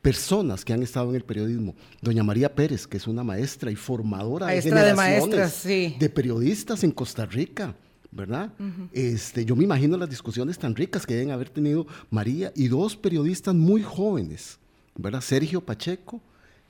personas 0.00 0.64
que 0.64 0.72
han 0.72 0.82
estado 0.82 1.10
en 1.10 1.16
el 1.16 1.24
periodismo. 1.24 1.74
Doña 2.00 2.22
María 2.22 2.54
Pérez, 2.54 2.86
que 2.86 2.96
es 2.96 3.06
una 3.06 3.22
maestra 3.22 3.70
y 3.70 3.76
formadora 3.76 4.46
de, 4.46 4.62
generaciones 4.62 4.96
maestras, 4.96 5.52
sí. 5.52 5.94
de 6.00 6.08
periodistas 6.08 6.84
en 6.84 6.90
Costa 6.90 7.26
Rica. 7.26 7.74
¿verdad? 8.12 8.50
este, 8.92 9.44
yo 9.44 9.54
me 9.54 9.62
imagino 9.62 9.96
las 9.96 10.10
discusiones 10.10 10.58
tan 10.58 10.74
ricas 10.74 11.06
que 11.06 11.14
deben 11.14 11.30
haber 11.30 11.48
tenido 11.48 11.86
María 12.10 12.50
y 12.56 12.66
dos 12.66 12.96
periodistas 12.96 13.54
muy 13.54 13.82
jóvenes, 13.82 14.58
¿verdad? 14.96 15.20
Sergio 15.20 15.60
Pacheco 15.60 16.20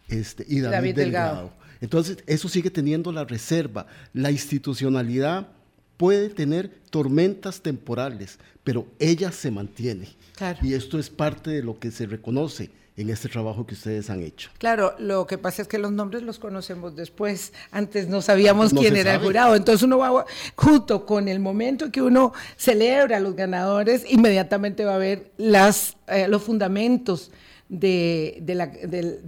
este, 0.09 0.45
y 0.47 0.61
David, 0.61 0.97
Delgado. 0.97 1.53
Entonces, 1.81 2.19
eso 2.27 2.49
sigue 2.49 2.71
teniendo 2.71 3.13
la 3.13 3.25
reserva. 3.25 3.87
La 4.13 4.31
institucionalidad 4.31 5.49
puede 5.97 6.31
tener 6.31 6.71
tormentas 6.91 7.61
temporales, 7.61 8.39
pero 8.65 8.87
ella 8.99 9.33
se 9.33 9.51
mantiene. 9.51 10.09
Y 10.63 10.75
esto 10.75 10.99
es 10.99 11.11
parte 11.11 11.51
de 11.51 11.63
lo 11.63 11.79
que 11.79 11.91
se 11.91 12.07
reconoce 12.07 12.71
en 12.97 13.11
este 13.11 13.29
trabajo 13.29 13.67
que 13.67 13.75
ustedes 13.75 14.11
han 14.11 14.23
hecho. 14.23 14.51
Claro, 14.59 14.95
lo 14.99 15.27
que 15.27 15.39
pasa 15.39 15.63
es 15.63 15.69
que 15.69 15.79
los 15.79 15.93
nombres 15.93 16.23
los 16.23 16.39
conocemos 16.39 16.97
después. 16.97 17.53
Antes 17.71 18.09
no 18.09 18.21
sabíamos 18.21 18.73
quién 18.73 18.97
era 18.97 19.15
el 19.15 19.21
jurado. 19.21 19.57
Entonces 19.57 19.83
uno 19.83 19.99
va, 19.99 20.25
junto 20.57 21.07
con 21.07 21.29
el 21.29 21.41
momento 21.41 21.91
que 21.91 22.03
uno 22.03 22.33
celebra 22.57 23.19
a 23.19 23.21
los 23.21 23.37
ganadores, 23.37 24.05
inmediatamente 24.11 24.85
va 24.85 24.97
a 24.97 24.99
ver 24.99 25.33
las, 25.37 25.97
eh, 26.09 26.29
los 26.29 26.43
fundamentos 26.43 27.31
de, 27.71 28.43
la, 28.49 28.67
del, 28.67 29.21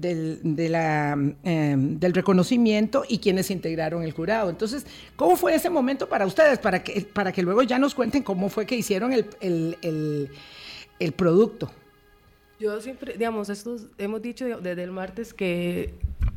de 0.43 0.69
la, 0.69 1.13
em, 1.45 1.99
del 1.99 2.13
reconocimiento 2.13 3.05
y 3.09 3.19
quienes 3.19 3.51
integraron 3.51 4.03
el 4.03 4.13
jurado. 4.13 4.51
Entonces, 4.51 4.85
¿cómo 5.15 5.37
fue 5.37 5.55
ese 5.55 5.71
momento 5.71 6.09
para 6.09 6.27
ustedes? 6.27 6.59
Para 6.59 6.83
que, 6.83 7.03
para 7.03 7.31
que 7.31 7.43
luego 7.43 7.63
ya 7.63 7.79
nos 7.79 7.95
cuenten 7.95 8.25
cómo 8.25 8.49
fue 8.49 8.67
que 8.67 8.75
hicieron 8.75 9.13
el, 9.13 9.27
el, 9.41 10.29
el, 10.99 11.13
producto. 11.13 11.71
Yo 12.59 12.81
siempre, 12.81 13.17
digamos, 13.17 13.49
hemos 13.99 14.23
dicho 14.23 14.45
desde 14.61 14.83
el 14.83 14.91
martes 14.91 15.33
que, 15.33 15.95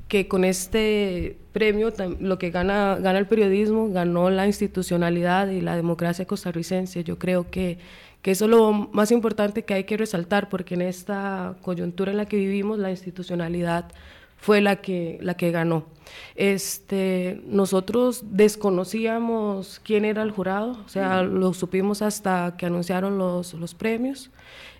que 0.07 0.27
con 0.27 0.43
este 0.43 1.37
premio 1.53 1.91
lo 2.19 2.37
que 2.37 2.51
gana, 2.51 2.97
gana 3.01 3.17
el 3.17 3.25
periodismo, 3.25 3.89
ganó 3.89 4.29
la 4.29 4.45
institucionalidad 4.45 5.49
y 5.49 5.61
la 5.61 5.75
democracia 5.75 6.25
costarricense. 6.25 7.03
Yo 7.03 7.17
creo 7.17 7.49
que 7.49 7.79
que 8.25 8.31
eso 8.31 8.45
es 8.45 8.49
lo 8.49 8.71
más 8.73 9.11
importante 9.11 9.65
que 9.65 9.75
hay 9.75 9.83
que 9.83 9.97
resaltar, 9.97 10.49
porque 10.49 10.73
en 10.73 10.81
esta 10.81 11.57
coyuntura 11.61 12.09
en 12.09 12.17
la 12.17 12.25
que 12.25 12.37
vivimos, 12.37 12.79
la 12.79 12.89
institucionalidad 12.89 13.91
fue 14.35 14.61
la 14.61 14.77
que, 14.77 15.19
la 15.21 15.37
que 15.37 15.51
ganó. 15.51 15.85
Este, 16.33 17.39
nosotros 17.45 18.23
desconocíamos 18.31 19.79
quién 19.83 20.05
era 20.05 20.23
el 20.23 20.31
jurado, 20.31 20.71
o 20.83 20.89
sea, 20.89 21.21
lo 21.21 21.53
supimos 21.53 22.01
hasta 22.01 22.55
que 22.57 22.65
anunciaron 22.65 23.19
los, 23.19 23.53
los 23.53 23.75
premios. 23.75 24.31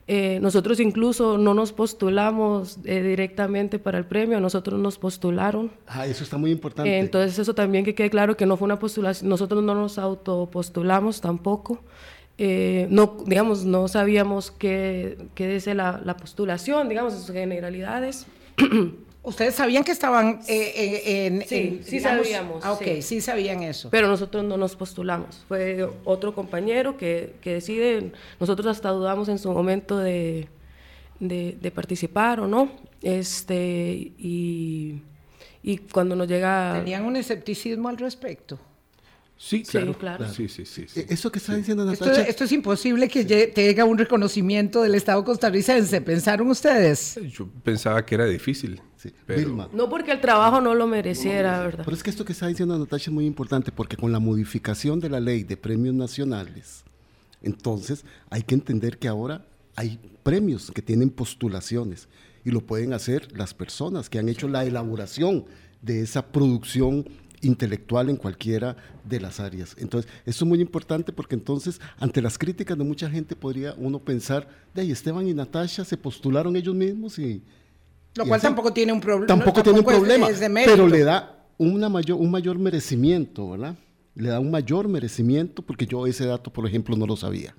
Eh, 0.08 0.40
nosotros 0.42 0.80
incluso 0.80 1.38
no 1.38 1.54
nos 1.54 1.72
postulamos 1.72 2.80
eh, 2.84 3.04
directamente 3.04 3.78
para 3.78 4.00
el 4.00 4.06
premio, 4.06 4.40
nosotros 4.40 4.80
nos 4.80 4.98
postularon. 4.98 5.72
Ah, 5.86 6.08
eso 6.08 6.24
está 6.24 6.40
muy 6.40 6.50
importante. 6.50 6.98
entonces 6.98 7.38
eso 7.38 7.54
también 7.54 7.86
que 7.86 7.94
quede 7.94 8.10
claro 8.10 8.36
que 8.36 8.48
no 8.48 8.58
fue 8.58 8.66
una 8.66 8.80
postulación, 8.80 9.30
nosotros 9.30 9.64
no 9.64 9.76
nos 9.76 10.00
autopostulamos 10.00 11.22
tampoco. 11.22 11.84
Eh, 12.38 12.88
no, 12.90 13.18
digamos, 13.26 13.64
no 13.64 13.88
sabíamos 13.88 14.52
qué, 14.52 15.18
qué 15.36 15.48
dice 15.48 15.74
la, 15.74 16.02
la, 16.04 16.18
postulación, 16.18 16.90
digamos, 16.90 17.14
en 17.14 17.20
sus 17.20 17.32
generalidades. 17.32 18.26
¿Ustedes 19.24 19.56
sabían 19.56 19.84
que 19.84 19.92
estaban 19.92 20.42
eh, 20.48 20.74
eh, 20.76 21.26
en, 21.26 21.48
Sí, 21.48 21.82
sí 21.84 22.00
sabíamos. 22.00 22.64
Ah, 22.64 22.74
ok, 22.74 23.02
sí. 23.02 23.22
sabían 23.22 23.64
eso. 23.64 23.90
Pero 23.90 24.08
nosotros 24.08 24.44
no 24.44 24.56
nos 24.56 24.76
postulamos. 24.76 25.44
Fue 25.48 25.90
otro 26.04 26.36
compañero 26.36 26.96
que, 26.96 27.34
que 27.42 27.54
decide, 27.54 28.12
nosotros 28.40 28.68
hasta 28.68 28.90
dudamos 28.90 29.28
en 29.30 29.40
su 29.40 29.52
momento 29.52 29.98
de, 29.98 30.48
de, 31.20 31.58
de 31.60 31.72
participar 31.72 32.40
o 32.40 32.48
no. 32.48 32.70
Este, 33.02 34.12
y, 34.18 35.02
y 35.64 35.78
cuando 35.78 36.16
nos 36.16 36.28
llega... 36.28 36.74
¿Tenían 36.76 37.06
un 37.06 37.16
escepticismo 37.16 37.90
al 37.90 37.98
respecto? 37.98 38.60
Sí, 39.38 39.64
claro. 39.64 39.94
Sí, 40.34 40.48
sí, 40.48 40.66
sí, 40.66 40.86
e, 40.96 41.08
Eso 41.10 41.30
que 41.30 41.40
está 41.40 41.56
diciendo 41.56 41.84
Natacha. 41.84 42.22
Esto, 42.22 42.46
es 42.46 42.52
imposible 42.54 43.10
que 43.10 43.26
tenga 43.48 43.84
un 43.84 43.98
reconocimiento 43.98 44.82
del 44.82 44.96
Estado 44.96 45.24
costarricense. 45.26 46.00
¿Pensaron 46.00 46.48
ustedes? 46.50 47.20
Yo 47.30 47.48
pensaba 47.64 48.06
que 48.06 48.16
era 48.16 48.26
difícil. 48.26 48.82
Pero... 49.26 49.70
No 49.74 49.90
porque 49.90 50.12
el 50.12 50.22
trabajo 50.22 50.62
no 50.62 50.74
lo 50.74 50.88
mereciera, 50.88 51.60
¿verdad? 51.60 51.84
Pero 51.86 51.96
es 51.96 52.02
que 52.02 52.10
esto 52.10 52.26
que 52.26 52.32
está 52.32 52.48
diciendo 52.48 52.80
Natacha 52.80 53.12
es 53.12 53.14
muy 53.14 53.26
importante 53.26 53.72
porque 53.72 53.98
con 53.98 54.12
la 54.12 54.20
modificación 54.20 55.00
de 55.00 55.10
la 55.10 55.20
ley 55.20 55.44
de 55.44 55.58
premios 55.58 55.94
nacionales, 55.94 56.86
entonces 57.44 58.06
hay 58.30 58.42
que 58.42 58.56
entender 58.56 58.98
que 58.98 59.08
ahora 59.08 59.46
hay 59.76 60.00
premios 60.24 60.72
que 60.72 60.82
tienen 60.82 61.10
postulaciones 61.10 62.08
y 62.44 62.52
lo 62.52 62.62
pueden 62.62 62.94
hacer 62.94 63.28
las 63.38 63.54
personas 63.54 64.10
que 64.10 64.18
han 64.18 64.30
hecho 64.30 64.48
la 64.48 64.66
elaboración 64.66 65.46
de 65.82 66.02
esa 66.02 66.32
producción 66.32 67.06
intelectual 67.42 68.10
en 68.10 68.18
cualquiera 68.18 68.76
de 69.04 69.20
las 69.20 69.40
áreas. 69.40 69.76
Entonces, 69.80 70.12
eso 70.26 70.46
es 70.46 70.50
muy 70.50 70.62
importante 70.62 71.12
porque 71.12 71.36
entonces, 71.36 71.80
ante 71.98 72.22
las 72.22 72.38
críticas 72.38 72.78
de 72.78 72.84
mucha 72.84 73.10
gente, 73.10 73.36
podría 73.36 73.74
uno 73.78 74.00
pensar, 74.00 74.48
de 74.74 74.82
ahí 74.82 74.92
Esteban 74.92 75.28
y 75.28 75.34
Natasha 75.34 75.86
se 75.86 75.98
postularon 75.98 76.56
ellos 76.56 76.76
mismos 76.76 77.20
y... 77.20 77.44
Lo 78.16 78.26
cual 78.26 78.40
tampoco 78.40 78.72
tiene 78.72 78.94
un 78.94 79.02
problema. 79.02 79.28
Tampoco, 79.28 79.62
tiene 79.62 79.80
un 79.80 79.86
problema, 79.86 80.28
pero 80.64 80.88
le 80.88 81.04
da 81.04 81.46
una 81.58 81.90
mayor, 81.90 82.18
un 82.18 82.32
mayor 82.32 82.58
merecimiento, 82.58 83.50
¿verdad? 83.50 83.76
Le 84.16 84.30
da 84.30 84.40
un 84.40 84.50
mayor 84.50 84.88
merecimiento 84.88 85.62
porque 85.62 85.86
yo 85.86 86.08
ese 86.08 86.26
dato, 86.26 86.52
por 86.52 86.66
ejemplo, 86.66 86.96
no 86.96 87.06
lo 87.06 87.18
sabía. 87.18 87.54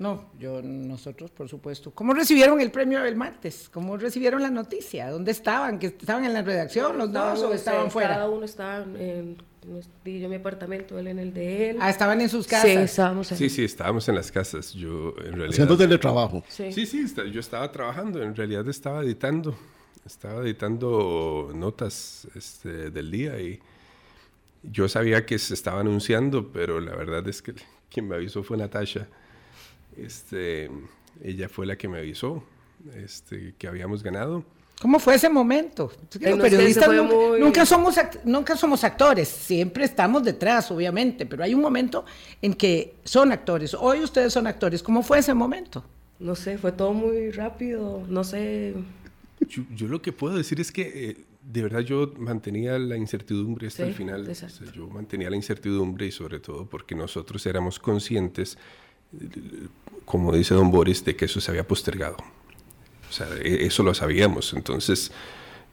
No, 0.00 0.30
yo, 0.38 0.62
nosotros, 0.62 1.30
por 1.30 1.46
supuesto. 1.50 1.90
¿Cómo 1.90 2.14
recibieron 2.14 2.58
el 2.58 2.70
premio 2.70 3.02
del 3.02 3.16
martes? 3.16 3.68
¿Cómo 3.70 3.98
recibieron 3.98 4.40
la 4.40 4.48
noticia? 4.48 5.10
¿Dónde 5.10 5.30
estaban? 5.30 5.78
¿Que 5.78 5.88
estaban 5.88 6.24
en 6.24 6.32
la 6.32 6.40
redacción 6.40 6.96
los 6.96 7.12
dos 7.12 7.40
o 7.40 7.52
estaban 7.52 7.90
fuera? 7.90 8.14
Cada 8.14 8.30
uno 8.30 8.46
estaba 8.46 8.82
en, 8.82 9.36
mi 10.06 10.34
apartamento, 10.34 10.98
él 10.98 11.08
en 11.08 11.18
el 11.18 11.34
de 11.34 11.68
él. 11.70 11.76
Ah, 11.80 11.90
estaban 11.90 12.18
en 12.22 12.30
sus 12.30 12.46
casas. 12.46 12.70
Sí, 12.70 12.76
estábamos 12.78 13.30
en... 13.30 13.36
Sí, 13.36 13.50
sí, 13.50 13.62
estábamos 13.62 14.08
en 14.08 14.14
las 14.14 14.32
casas. 14.32 14.72
Yo, 14.72 15.10
en 15.18 15.32
realidad... 15.32 15.50
Haciendo 15.50 15.76
teletrabajo. 15.76 16.44
Sí, 16.48 16.72
sí, 16.72 16.86
sí 16.86 17.04
yo 17.30 17.38
estaba 17.38 17.70
trabajando. 17.70 18.22
En 18.22 18.34
realidad 18.34 18.66
estaba 18.70 19.02
editando. 19.02 19.54
Estaba 20.06 20.40
editando 20.40 21.52
notas 21.54 22.26
este, 22.34 22.90
del 22.90 23.10
día 23.10 23.38
y 23.38 23.60
yo 24.62 24.88
sabía 24.88 25.26
que 25.26 25.38
se 25.38 25.52
estaba 25.52 25.80
anunciando, 25.80 26.50
pero 26.50 26.80
la 26.80 26.96
verdad 26.96 27.28
es 27.28 27.42
que 27.42 27.52
quien 27.90 28.08
me 28.08 28.14
avisó 28.14 28.42
fue 28.42 28.56
Natasha 28.56 29.06
este, 30.04 30.70
ella 31.22 31.48
fue 31.48 31.66
la 31.66 31.76
que 31.76 31.88
me 31.88 31.98
avisó 31.98 32.42
este, 32.96 33.54
que 33.58 33.68
habíamos 33.68 34.02
ganado. 34.02 34.44
¿Cómo 34.80 34.98
fue 34.98 35.16
ese 35.16 35.28
momento? 35.28 35.92
Los 36.20 36.38
periodistas 36.38 36.88
nunca, 37.38 37.66
somos, 37.66 37.96
nunca 38.24 38.56
somos 38.56 38.82
actores, 38.82 39.28
siempre 39.28 39.84
estamos 39.84 40.24
detrás, 40.24 40.70
obviamente, 40.70 41.26
pero 41.26 41.44
hay 41.44 41.52
un 41.52 41.60
momento 41.60 42.06
en 42.40 42.54
que 42.54 42.94
son 43.04 43.30
actores. 43.30 43.74
Hoy 43.74 44.00
ustedes 44.00 44.32
son 44.32 44.46
actores. 44.46 44.82
¿Cómo 44.82 45.02
fue 45.02 45.18
ese 45.18 45.34
momento? 45.34 45.84
No 46.18 46.34
sé, 46.34 46.56
fue 46.56 46.72
todo 46.72 46.94
muy 46.94 47.30
rápido, 47.30 48.02
no 48.08 48.24
sé. 48.24 48.74
Yo, 49.48 49.86
lo 49.86 50.00
que 50.00 50.12
puedo 50.12 50.36
decir 50.36 50.60
es 50.60 50.72
que 50.72 51.10
eh, 51.10 51.16
de 51.42 51.62
verdad 51.62 51.80
yo 51.80 52.14
mantenía 52.16 52.78
la 52.78 52.96
incertidumbre 52.96 53.66
hasta 53.66 53.86
el 53.86 53.94
final. 53.94 54.30
yo 54.74 54.86
mantenía 54.88 55.28
la 55.28 55.36
incertidumbre 55.36 56.06
y 56.06 56.12
sobre 56.12 56.40
todo 56.40 56.66
porque 56.66 56.94
nosotros 56.94 57.44
éramos 57.44 57.78
conscientes 57.78 58.56
como 60.04 60.32
dice 60.32 60.54
don 60.54 60.70
Boris, 60.70 61.04
de 61.04 61.14
que 61.14 61.26
eso 61.26 61.40
se 61.40 61.50
había 61.50 61.66
postergado. 61.66 62.16
O 63.08 63.12
sea, 63.12 63.26
e, 63.42 63.66
eso 63.66 63.82
lo 63.82 63.94
sabíamos. 63.94 64.52
Entonces, 64.54 65.12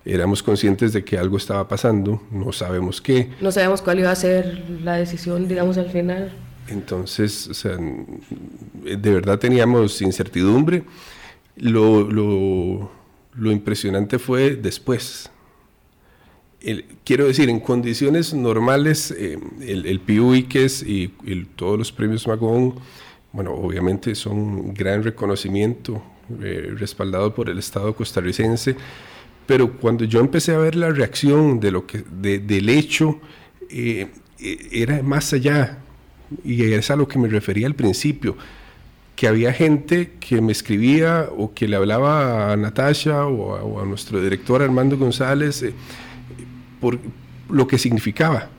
éramos 0.05 0.43
conscientes 0.43 0.93
de 0.93 1.03
que 1.03 1.17
algo 1.17 1.37
estaba 1.37 1.67
pasando, 1.67 2.21
no 2.31 2.51
sabemos 2.51 3.01
qué. 3.01 3.31
No 3.41 3.51
sabemos 3.51 3.81
cuál 3.81 3.99
iba 3.99 4.11
a 4.11 4.15
ser 4.15 4.63
la 4.83 4.95
decisión, 4.95 5.47
digamos, 5.47 5.77
al 5.77 5.89
final. 5.89 6.31
Entonces, 6.67 7.47
o 7.47 7.53
sea, 7.53 7.77
de 7.77 9.11
verdad 9.11 9.39
teníamos 9.39 10.01
incertidumbre. 10.01 10.83
Lo, 11.55 12.03
lo, 12.03 12.91
lo 13.33 13.51
impresionante 13.51 14.19
fue 14.19 14.55
después. 14.55 15.31
quiero 17.03 17.25
decir, 17.25 17.49
en 17.49 17.59
condiciones 17.59 18.33
normales, 18.33 19.11
eh, 19.11 19.39
el, 19.61 19.85
el 19.85 19.99
PIUIQUES 19.99 20.83
y, 20.83 21.13
y 21.23 21.45
todos 21.55 21.77
los 21.77 21.91
premios 21.91 22.27
Magón 22.27 22.75
bueno, 23.37 23.53
obviamente 23.53 24.15
son 24.15 24.39
un 24.39 24.73
gran 24.73 25.03
reconocimiento 25.03 26.01
eh, 26.41 26.73
respaldado 26.75 27.35
por 27.35 27.51
el 27.51 27.59
Estado 27.59 27.95
costarricense, 27.95 28.75
pero 29.45 29.73
cuando 29.73 30.05
yo 30.05 30.19
empecé 30.21 30.55
a 30.55 30.57
ver 30.57 30.73
la 30.73 30.89
reacción 30.89 31.59
de 31.59 31.69
lo 31.69 31.85
que, 31.85 31.99
del 31.99 32.67
hecho, 32.67 33.19
eh, 33.69 34.07
eh, 34.39 34.69
era 34.71 35.03
más 35.03 35.33
allá, 35.33 35.77
y 36.43 36.63
es 36.63 36.89
a 36.89 36.95
lo 36.95 37.07
que 37.07 37.19
me 37.19 37.27
refería 37.27 37.67
al 37.67 37.75
principio, 37.75 38.35
que 39.15 39.27
había 39.27 39.53
gente 39.53 40.13
que 40.19 40.41
me 40.41 40.51
escribía 40.51 41.29
o 41.37 41.53
que 41.53 41.67
le 41.67 41.75
hablaba 41.75 42.51
a 42.51 42.57
Natasha 42.57 43.27
o 43.27 43.79
a, 43.79 43.85
nuestro 43.85 44.19
director 44.19 44.63
Armando 44.63 44.97
González 44.97 45.63
por 46.81 46.97
lo 47.49 47.67
que 47.67 47.77
significaba 47.77 48.49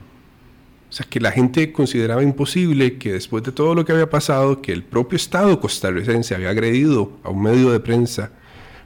o 0.89 0.91
sea, 0.91 1.05
que 1.07 1.19
la 1.19 1.31
gente 1.31 1.71
consideraba 1.71 2.23
imposible 2.23 2.97
que 2.97 3.13
después 3.13 3.43
de 3.43 3.51
todo 3.51 3.75
lo 3.75 3.85
que 3.85 3.91
había 3.91 4.09
pasado, 4.09 4.61
que 4.61 4.71
el 4.71 4.83
propio 4.83 5.17
Estado 5.17 5.59
costarricense 5.59 6.33
había 6.33 6.49
agredido 6.49 7.11
a 7.23 7.29
un 7.29 7.43
medio 7.43 7.71
de 7.71 7.79
prensa 7.79 8.31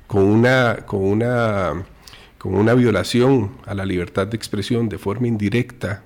con 0.05 0.23
una, 0.23 0.85
con 0.85 1.01
una, 1.01 1.85
con 2.37 2.55
una 2.55 2.73
violación 2.73 3.51
a 3.65 3.73
la 3.73 3.85
libertad 3.85 4.27
de 4.27 4.35
expresión 4.35 4.89
de 4.89 4.97
forma 4.97 5.27
indirecta, 5.27 6.03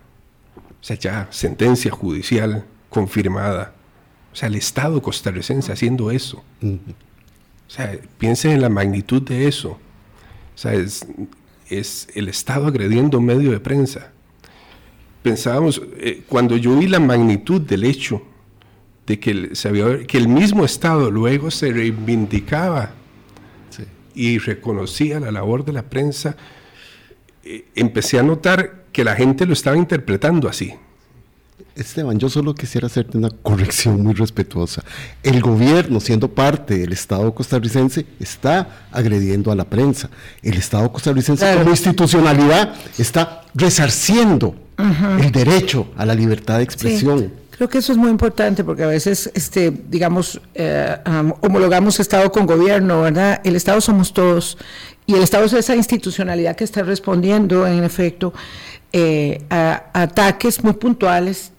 o 0.80 0.84
sea, 0.84 0.96
ya 0.98 1.28
sentencia 1.32 1.90
judicial 1.90 2.64
confirmada. 2.90 3.74
O 4.32 4.36
sea, 4.36 4.50
el 4.50 4.56
Estado 4.56 5.02
costarricense 5.02 5.72
haciendo 5.72 6.12
eso. 6.12 6.44
O 6.62 7.70
sea, 7.70 7.98
piensen 8.20 8.52
en 8.52 8.62
la 8.62 8.70
magnitud 8.70 9.24
de 9.24 9.48
eso. 9.48 9.72
O 9.72 10.58
sea, 10.58 10.76
es, 10.76 11.08
es 11.70 12.08
el 12.14 12.30
Estado 12.30 12.68
agrediendo 12.68 13.18
un 13.18 13.26
medio 13.26 13.50
de 13.50 13.60
prensa 13.60 14.12
pensábamos, 15.24 15.82
eh, 15.98 16.24
cuando 16.28 16.58
yo 16.58 16.76
vi 16.78 16.88
la 16.88 17.00
magnitud 17.00 17.62
del 17.62 17.84
hecho 17.84 18.22
de 19.06 19.20
que 19.20 19.32
el, 19.32 20.08
que 20.08 20.18
el 20.18 20.28
mismo 20.28 20.66
Estado 20.66 21.10
luego 21.10 21.50
se 21.50 21.72
reivindicaba 21.72 22.92
y 24.14 24.38
reconocía 24.40 25.20
la 25.20 25.32
labor 25.32 25.64
de 25.64 25.74
la 25.74 25.84
prensa, 25.84 26.36
eh, 27.44 27.66
empecé 27.76 28.20
a 28.20 28.24
notar 28.24 28.86
que 28.92 29.04
la 29.04 29.16
gente 29.16 29.46
lo 29.46 29.54
estaba 29.54 29.78
interpretando 29.78 30.50
así. 30.50 30.74
Esteban, 31.76 32.18
yo 32.18 32.28
solo 32.28 32.56
quisiera 32.56 32.88
hacerte 32.88 33.18
una 33.18 33.30
corrección 33.30 34.02
muy 34.02 34.16
respetuosa. 34.16 34.84
El 35.22 35.42
gobierno, 35.42 36.00
siendo 36.00 36.28
parte 36.28 36.80
del 36.80 36.92
Estado 36.92 37.34
costarricense, 37.34 38.06
está 38.20 38.88
agrediendo 38.92 39.52
a 39.52 39.56
la 39.56 39.66
prensa. 39.66 40.10
El 40.42 40.56
Estado 40.56 40.92
costarricense 40.92 41.54
como 41.56 41.70
institucionalidad 41.70 42.74
está 42.98 43.46
resarciendo 43.54 44.56
el 44.78 45.32
derecho 45.32 45.88
a 45.98 46.06
la 46.06 46.14
libertad 46.14 46.58
de 46.58 46.64
expresión. 46.64 47.32
Creo 47.52 47.70
que 47.70 47.80
eso 47.80 47.92
es 47.92 47.98
muy 47.98 48.12
importante 48.12 48.64
porque 48.64 48.84
a 48.84 48.88
veces, 48.88 49.32
este, 49.34 49.72
digamos, 49.72 50.40
eh, 50.54 50.98
homologamos 51.42 52.00
Estado 52.00 52.32
con 52.32 52.46
gobierno, 52.46 53.02
¿verdad? 53.02 53.42
El 53.44 53.56
Estado 53.56 53.82
somos 53.82 54.14
todos 54.14 54.58
y 55.08 55.16
el 55.16 55.24
Estado 55.24 55.46
es 55.46 55.54
esa 55.54 55.76
institucionalidad 55.76 56.56
que 56.56 56.64
está 56.64 56.84
respondiendo, 56.84 57.66
en 57.66 57.84
efecto, 57.84 58.34
eh, 58.94 59.44
a, 59.50 59.86
ataques 59.94 60.64
muy 60.64 60.74
puntuales 60.74 61.52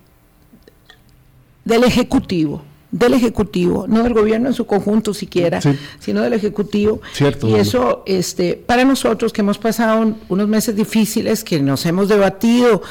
del 1.65 1.83
Ejecutivo 1.83 2.63
del 2.91 3.15
Ejecutivo, 3.15 3.87
no 3.87 4.03
del 4.03 4.15
gobierno 4.15 4.49
en 4.49 4.55
su 4.55 4.67
conjunto 4.67 5.13
siquiera, 5.13 5.61
sino 5.99 6.23
del 6.23 6.33
Ejecutivo. 6.33 7.01
y 7.43 7.55
eso, 7.55 8.03
este, 8.07 8.55
para 8.55 8.85
nosotros 8.85 9.33
que 9.33 9.43
hemos 9.43 9.59
pasado 9.59 10.15
unos 10.29 10.49
meses 10.49 10.75
difíciles, 10.75 11.45
que 11.45 11.61
nos 11.61 11.85
hemos 11.87 12.09
debatido 12.09 12.83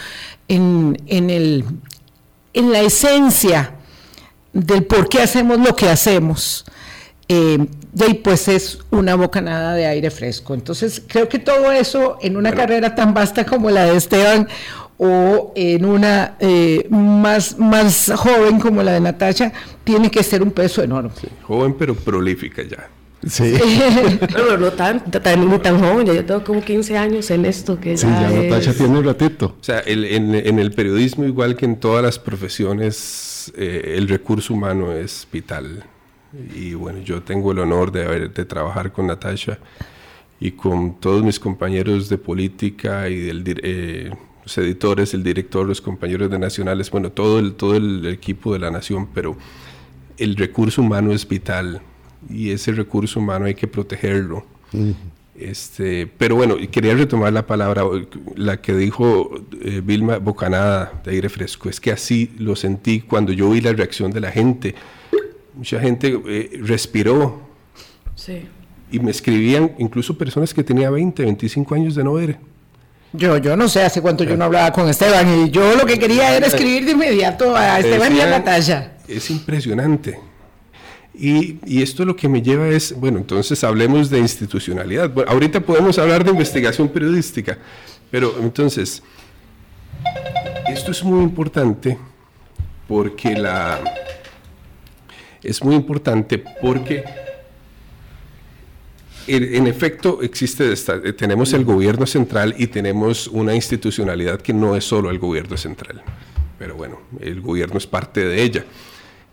en, 0.47 1.01
en, 1.07 1.29
el, 1.29 1.65
en 2.53 2.71
la 2.71 2.81
esencia 2.81 3.73
del 4.53 4.85
por 4.85 5.09
qué 5.09 5.21
hacemos 5.21 5.59
lo 5.59 5.75
que 5.75 5.89
hacemos, 5.89 6.65
eh, 7.29 7.67
y 8.07 8.13
pues 8.15 8.47
es 8.47 8.79
una 8.91 9.15
bocanada 9.15 9.73
de 9.73 9.85
aire 9.85 10.11
fresco. 10.11 10.53
Entonces, 10.53 11.01
creo 11.05 11.27
que 11.27 11.39
todo 11.39 11.71
eso 11.71 12.17
en 12.21 12.37
una 12.37 12.53
carrera 12.53 12.95
tan 12.95 13.13
vasta 13.13 13.45
como 13.45 13.69
la 13.69 13.85
de 13.85 13.97
Esteban, 13.97 14.47
o 14.97 15.53
en 15.55 15.85
una 15.85 16.35
eh, 16.39 16.87
más, 16.89 17.57
más 17.57 18.11
joven 18.15 18.59
como 18.59 18.81
la 18.81 18.93
de 18.93 18.99
Natasha, 18.99 19.53
tiene 19.83 20.09
que 20.09 20.23
ser 20.23 20.41
un 20.41 20.51
peso 20.51 20.81
enorme. 20.83 21.11
joven 21.43 21.75
pero 21.77 21.95
prolífica 21.95 22.63
ya. 22.63 22.89
Sí. 23.25 23.55
pero 24.19 24.57
no 24.57 24.71
tan, 24.71 25.03
tan, 25.11 25.61
tan 25.61 25.79
joven, 25.79 26.05
yo 26.05 26.25
tengo 26.25 26.43
como 26.43 26.61
15 26.61 26.97
años 26.97 27.29
en 27.31 27.45
esto. 27.45 27.79
Que 27.79 27.97
sí, 27.97 28.07
ya, 28.07 28.29
Natasha 28.29 28.73
tiene 28.73 28.97
un 28.97 29.03
ratito. 29.03 29.55
O 29.59 29.63
sea, 29.63 29.79
el, 29.79 30.05
en, 30.05 30.33
en, 30.35 30.59
el 30.59 30.71
periodismo, 30.71 31.25
igual 31.25 31.55
que 31.55 31.65
en 31.65 31.79
todas 31.79 32.03
las 32.03 32.19
profesiones, 32.19 33.51
eh, 33.55 33.95
el 33.97 34.07
recurso 34.07 34.53
humano 34.53 34.93
es 34.93 35.27
vital. 35.31 35.83
Y 36.55 36.73
bueno, 36.73 36.99
yo 36.99 37.21
tengo 37.21 37.51
el 37.51 37.59
honor 37.59 37.91
de, 37.91 38.05
haber, 38.05 38.33
de 38.33 38.45
trabajar 38.45 38.91
con 38.91 39.07
Natasha 39.07 39.57
y 40.39 40.51
con 40.51 40.99
todos 40.99 41.23
mis 41.23 41.39
compañeros 41.39 42.09
de 42.09 42.17
política 42.17 43.09
y 43.09 43.17
del... 43.17 43.43
Eh, 43.63 44.11
los 44.47 44.57
editores, 44.57 45.13
el 45.13 45.23
director, 45.23 45.67
los 45.67 45.81
compañeros 45.81 46.31
de 46.31 46.39
Nacionales, 46.39 46.89
bueno, 46.89 47.11
todo 47.11 47.37
el, 47.37 47.55
todo 47.55 47.75
el 47.75 48.05
equipo 48.07 48.53
de 48.53 48.59
la 48.59 48.71
Nación, 48.71 49.09
pero 49.13 49.35
el 50.17 50.37
recurso 50.37 50.81
humano 50.81 51.11
es 51.11 51.27
vital 51.27 51.81
y 52.29 52.51
ese 52.51 52.71
recurso 52.71 53.19
humano 53.19 53.43
hay 53.43 53.55
que 53.55 53.67
protegerlo. 53.67 54.45
Este, 55.35 56.07
pero 56.07 56.37
bueno, 56.37 56.55
quería 56.71 56.95
retomar 56.95 57.33
la 57.33 57.45
palabra, 57.45 57.83
la 58.37 58.61
que 58.61 58.73
dijo 58.73 59.31
eh, 59.61 59.81
Vilma 59.83 60.17
Bocanada 60.17 60.93
de 61.03 61.11
aire 61.11 61.27
fresco, 61.27 61.67
es 61.67 61.81
que 61.81 61.91
así 61.91 62.31
lo 62.37 62.55
sentí 62.55 63.01
cuando 63.01 63.33
yo 63.33 63.49
vi 63.49 63.59
la 63.59 63.73
reacción 63.73 64.11
de 64.11 64.21
la 64.21 64.31
gente. 64.31 64.75
Mucha 65.55 65.81
gente 65.81 66.17
eh, 66.25 66.57
respiró. 66.63 67.41
Y 68.93 68.99
me 68.99 69.11
escribían 69.11 69.73
incluso 69.77 70.17
personas 70.17 70.53
que 70.53 70.63
tenían 70.63 70.93
20, 70.93 71.21
25 71.21 71.75
años 71.75 71.95
de 71.95 72.05
no 72.05 72.13
ver. 72.13 72.39
Yo, 73.13 73.37
yo 73.37 73.55
no 73.55 73.69
sé 73.69 73.83
hace 73.83 74.01
cuánto 74.01 74.23
yo 74.23 74.35
no 74.35 74.45
hablaba 74.45 74.71
con 74.71 74.89
Esteban 74.89 75.45
y 75.45 75.49
yo 75.49 75.75
lo 75.75 75.85
que 75.85 75.97
quería 75.97 76.35
era 76.35 76.47
escribir 76.47 76.85
de 76.85 76.91
inmediato 76.91 77.55
a 77.55 77.79
Esteban 77.79 78.15
y 78.15 78.19
a 78.19 78.29
Natalia. 78.29 78.97
Es 79.07 79.29
impresionante. 79.31 80.19
Y, 81.13 81.57
y, 81.65 81.81
esto 81.81 82.05
lo 82.05 82.15
que 82.15 82.29
me 82.29 82.43
lleva 82.43 82.67
es, 82.67 82.93
bueno, 82.95 83.17
entonces 83.17 83.63
hablemos 83.63 84.11
de 84.11 84.19
institucionalidad. 84.19 85.09
Bueno, 85.09 85.31
ahorita 85.31 85.61
podemos 85.61 85.97
hablar 85.97 86.23
de 86.23 86.29
investigación 86.29 86.89
periodística, 86.89 87.57
pero 88.11 88.35
entonces, 88.39 89.01
esto 90.67 90.91
es 90.91 91.03
muy 91.03 91.23
importante 91.23 91.97
porque 92.87 93.35
la... 93.35 93.79
Es 95.41 95.63
muy 95.63 95.75
importante 95.75 96.43
porque 96.61 97.03
en 99.27 99.67
efecto, 99.67 100.21
existe, 100.21 100.73
tenemos 101.13 101.51
el 101.53 101.65
gobierno 101.65 102.05
central 102.05 102.55
y 102.57 102.67
tenemos 102.67 103.27
una 103.27 103.53
institucionalidad 103.53 104.41
que 104.41 104.53
no 104.53 104.75
es 104.75 104.85
solo 104.85 105.09
el 105.09 105.19
gobierno 105.19 105.57
central, 105.57 106.01
pero 106.57 106.75
bueno, 106.75 107.01
el 107.19 107.41
gobierno 107.41 107.77
es 107.77 107.85
parte 107.85 108.25
de 108.25 108.41
ella 108.41 108.65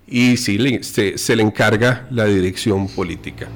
y 0.06 0.36
sí 0.36 0.58
se, 0.82 1.36
le 1.36 1.42
encarga 1.42 2.06
la 2.10 2.24
dirección 2.26 2.88
política. 2.88 3.48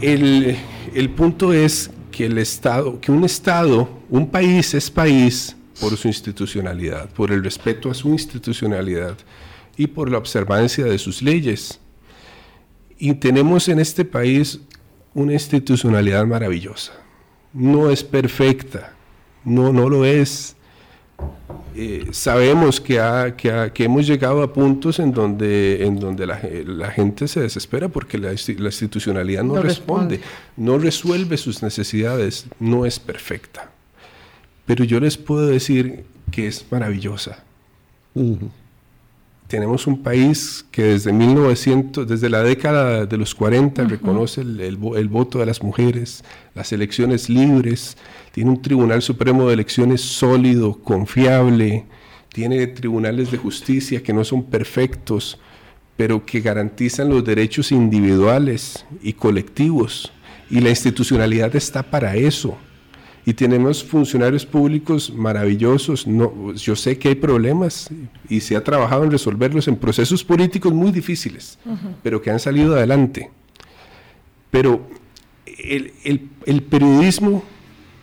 El, 0.00 0.56
el 0.94 1.10
punto 1.10 1.52
es 1.52 1.90
que 2.10 2.26
el 2.26 2.38
Estado, 2.38 3.00
que 3.00 3.12
un 3.12 3.24
Estado, 3.24 3.88
un 4.08 4.30
país 4.30 4.74
es 4.74 4.90
país 4.90 5.54
por 5.80 5.96
su 5.96 6.08
institucionalidad, 6.08 7.10
por 7.10 7.30
el 7.30 7.44
respeto 7.44 7.90
a 7.90 7.94
su 7.94 8.08
institucionalidad 8.08 9.16
y 9.76 9.86
por 9.86 10.10
la 10.10 10.18
observancia 10.18 10.86
de 10.86 10.98
sus 10.98 11.22
leyes. 11.22 11.78
Y 12.98 13.12
tenemos 13.14 13.68
en 13.68 13.78
este 13.78 14.04
país 14.04 14.60
una 15.16 15.32
institucionalidad 15.32 16.26
maravillosa. 16.26 16.92
No 17.54 17.90
es 17.90 18.04
perfecta, 18.04 18.92
no, 19.44 19.72
no 19.72 19.88
lo 19.88 20.04
es. 20.04 20.54
Eh, 21.74 22.08
sabemos 22.10 22.82
que, 22.82 23.32
que, 23.38 23.84
hemos 23.84 24.06
llegado 24.06 24.42
a 24.42 24.52
puntos 24.52 24.98
en 24.98 25.12
donde, 25.12 25.86
en 25.86 25.98
donde 25.98 26.26
la, 26.26 26.90
gente 26.90 27.28
se 27.28 27.40
desespera 27.40 27.88
porque 27.88 28.18
la, 28.18 28.32
institucionalidad 28.32 29.42
no, 29.42 29.62
responde, 29.62 30.20
no 30.58 30.76
resuelve 30.76 31.38
sus 31.38 31.62
necesidades, 31.62 32.44
no 32.60 32.84
es 32.84 33.00
perfecta. 33.00 33.70
Pero 34.66 34.84
yo 34.84 35.00
les 35.00 35.16
puedo 35.16 35.46
decir 35.46 36.04
que 36.30 36.46
es 36.46 36.66
maravillosa 36.70 37.42
tenemos 39.48 39.86
un 39.86 40.02
país 40.02 40.64
que 40.70 40.82
desde 40.82 41.12
1900, 41.12 42.06
desde 42.06 42.28
la 42.28 42.42
década 42.42 43.06
de 43.06 43.16
los 43.16 43.34
40 43.34 43.84
reconoce 43.84 44.40
el, 44.40 44.76
voto 44.76 45.38
de 45.38 45.46
las 45.46 45.62
mujeres, 45.62 46.24
las 46.54 46.72
elecciones 46.72 47.28
libres, 47.28 47.96
tiene 48.32 48.50
un 48.50 48.60
Tribunal 48.60 49.02
Supremo 49.02 49.46
de 49.46 49.54
Elecciones 49.54 50.00
sólido, 50.00 50.78
confiable, 50.82 51.86
tiene 52.32 52.66
tribunales 52.66 53.30
de 53.30 53.38
justicia 53.38 54.02
que 54.02 54.12
no 54.12 54.24
son 54.24 54.44
perfectos, 54.44 55.38
pero 55.96 56.26
que 56.26 56.40
garantizan 56.40 57.08
los 57.08 57.24
derechos 57.24 57.72
individuales 57.72 58.84
y 59.02 59.14
colectivos. 59.14 60.12
Y 60.50 60.60
la 60.60 60.70
institucionalidad 60.70 61.56
está 61.56 61.82
para 61.82 62.14
eso 62.16 62.58
y 63.28 63.34
tenemos 63.34 63.82
funcionarios 63.82 64.46
públicos 64.46 65.12
maravillosos. 65.12 66.06
No, 66.06 66.54
yo 66.54 66.76
sé 66.76 66.96
que 66.96 67.08
hay 67.08 67.14
problemas 67.16 67.90
y 68.28 68.40
se 68.40 68.54
ha 68.54 68.62
trabajado 68.62 69.02
en 69.02 69.10
resolverlos 69.10 69.66
en 69.66 69.74
procesos 69.74 70.22
políticos 70.22 70.72
muy 70.72 70.92
difíciles, 70.92 71.58
pero 72.04 72.22
que 72.22 72.30
han 72.30 72.38
salido 72.38 72.76
adelante. 72.76 73.32
Pero 74.52 74.88
el, 75.58 75.92
el, 76.44 76.62
periodismo 76.62 77.42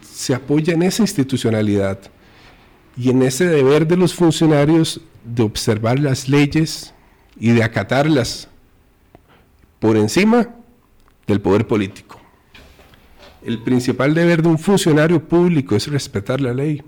se 0.02 0.36
apoya 0.36 0.74
en 0.74 0.84
esa 0.84 1.04
institucionalidad 1.04 2.00
y 2.98 3.10
en 3.10 3.24
ese 3.24 3.46
deber 3.46 3.88
de 3.88 3.96
los 3.96 4.14
funcionarios 4.14 5.00
de 5.24 5.44
observar 5.44 6.00
las 6.00 6.28
leyes 6.28 6.94
y 7.40 7.52
de 7.52 7.64
acatarlas 7.64 8.50
por 9.80 9.96
encima 9.96 10.50
del 11.28 11.40
poder 11.40 11.66
político. 11.66 12.23
El 13.46 13.60
principal 13.60 14.14
deber 14.14 14.42
de 14.42 14.50
un 14.50 14.58
funcionario 14.58 15.28
público 15.28 15.76
es 15.76 15.88
respetar 15.88 16.40
la 16.40 16.54
ley. 16.54 16.82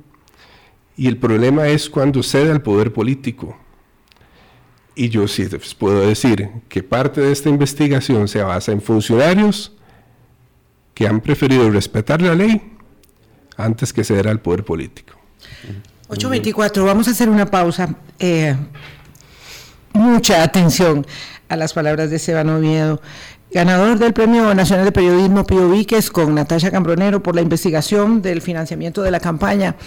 Y 0.97 1.07
el 1.07 1.17
problema 1.17 1.67
es 1.67 1.89
cuando 1.89 2.23
cede 2.23 2.51
al 2.51 2.61
poder 2.61 2.93
político. 2.93 3.57
Y 4.95 5.09
yo 5.09 5.27
sí 5.27 5.45
puedo 5.77 6.07
decir 6.07 6.49
que 6.69 6.81
parte 6.81 7.19
de 7.19 7.33
esta 7.33 7.49
investigación 7.49 8.29
se 8.29 8.41
basa 8.41 8.71
en 8.71 8.81
funcionarios 8.81 9.73
que 10.93 11.05
han 11.05 11.19
preferido 11.19 11.69
respetar 11.69 12.21
la 12.21 12.33
ley 12.33 12.61
antes 13.57 13.91
que 13.91 14.05
ceder 14.05 14.29
al 14.29 14.39
poder 14.39 14.63
político. 14.63 15.19
8.24, 16.07 16.85
vamos 16.85 17.09
a 17.09 17.11
hacer 17.11 17.27
una 17.27 17.45
pausa. 17.45 17.93
Eh, 18.19 18.55
mucha 19.91 20.43
atención 20.43 21.05
a 21.49 21.57
las 21.57 21.73
palabras 21.73 22.09
de 22.09 22.15
Esteban 22.15 22.49
Oviedo 22.49 23.01
ganador 23.55 23.97
del 23.97 24.11
Premio 24.11 24.53
Nacional 24.53 24.83
de 24.83 24.91
Periodismo 24.91 25.45
Pío 25.45 25.69
Víquez 25.69 26.11
con 26.11 26.35
Natasha 26.35 26.71
Cambronero 26.71 27.23
por 27.23 27.35
la 27.35 27.41
investigación 27.41 28.21
del 28.21 28.41
financiamiento 28.41 29.01
de 29.01 29.11
la 29.11 29.21
campaña 29.21 29.77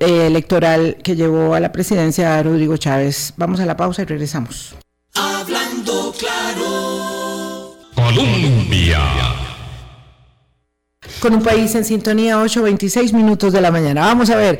eh, 0.00 0.26
electoral 0.26 0.96
que 1.04 1.14
llevó 1.14 1.54
a 1.54 1.60
la 1.60 1.70
presidencia 1.70 2.36
a 2.36 2.42
Rodrigo 2.42 2.76
Chávez. 2.76 3.32
Vamos 3.36 3.60
a 3.60 3.66
la 3.66 3.76
pausa 3.76 4.02
y 4.02 4.06
regresamos. 4.06 4.74
Hablando 5.14 6.12
claro. 6.18 7.76
Colombia. 7.94 8.98
Con 11.20 11.34
un 11.34 11.42
país 11.44 11.72
en 11.76 11.84
sintonía, 11.84 12.38
8.26 12.38 13.12
minutos 13.12 13.52
de 13.52 13.60
la 13.60 13.70
mañana. 13.70 14.00
Vamos 14.00 14.30
a 14.30 14.36
ver, 14.36 14.58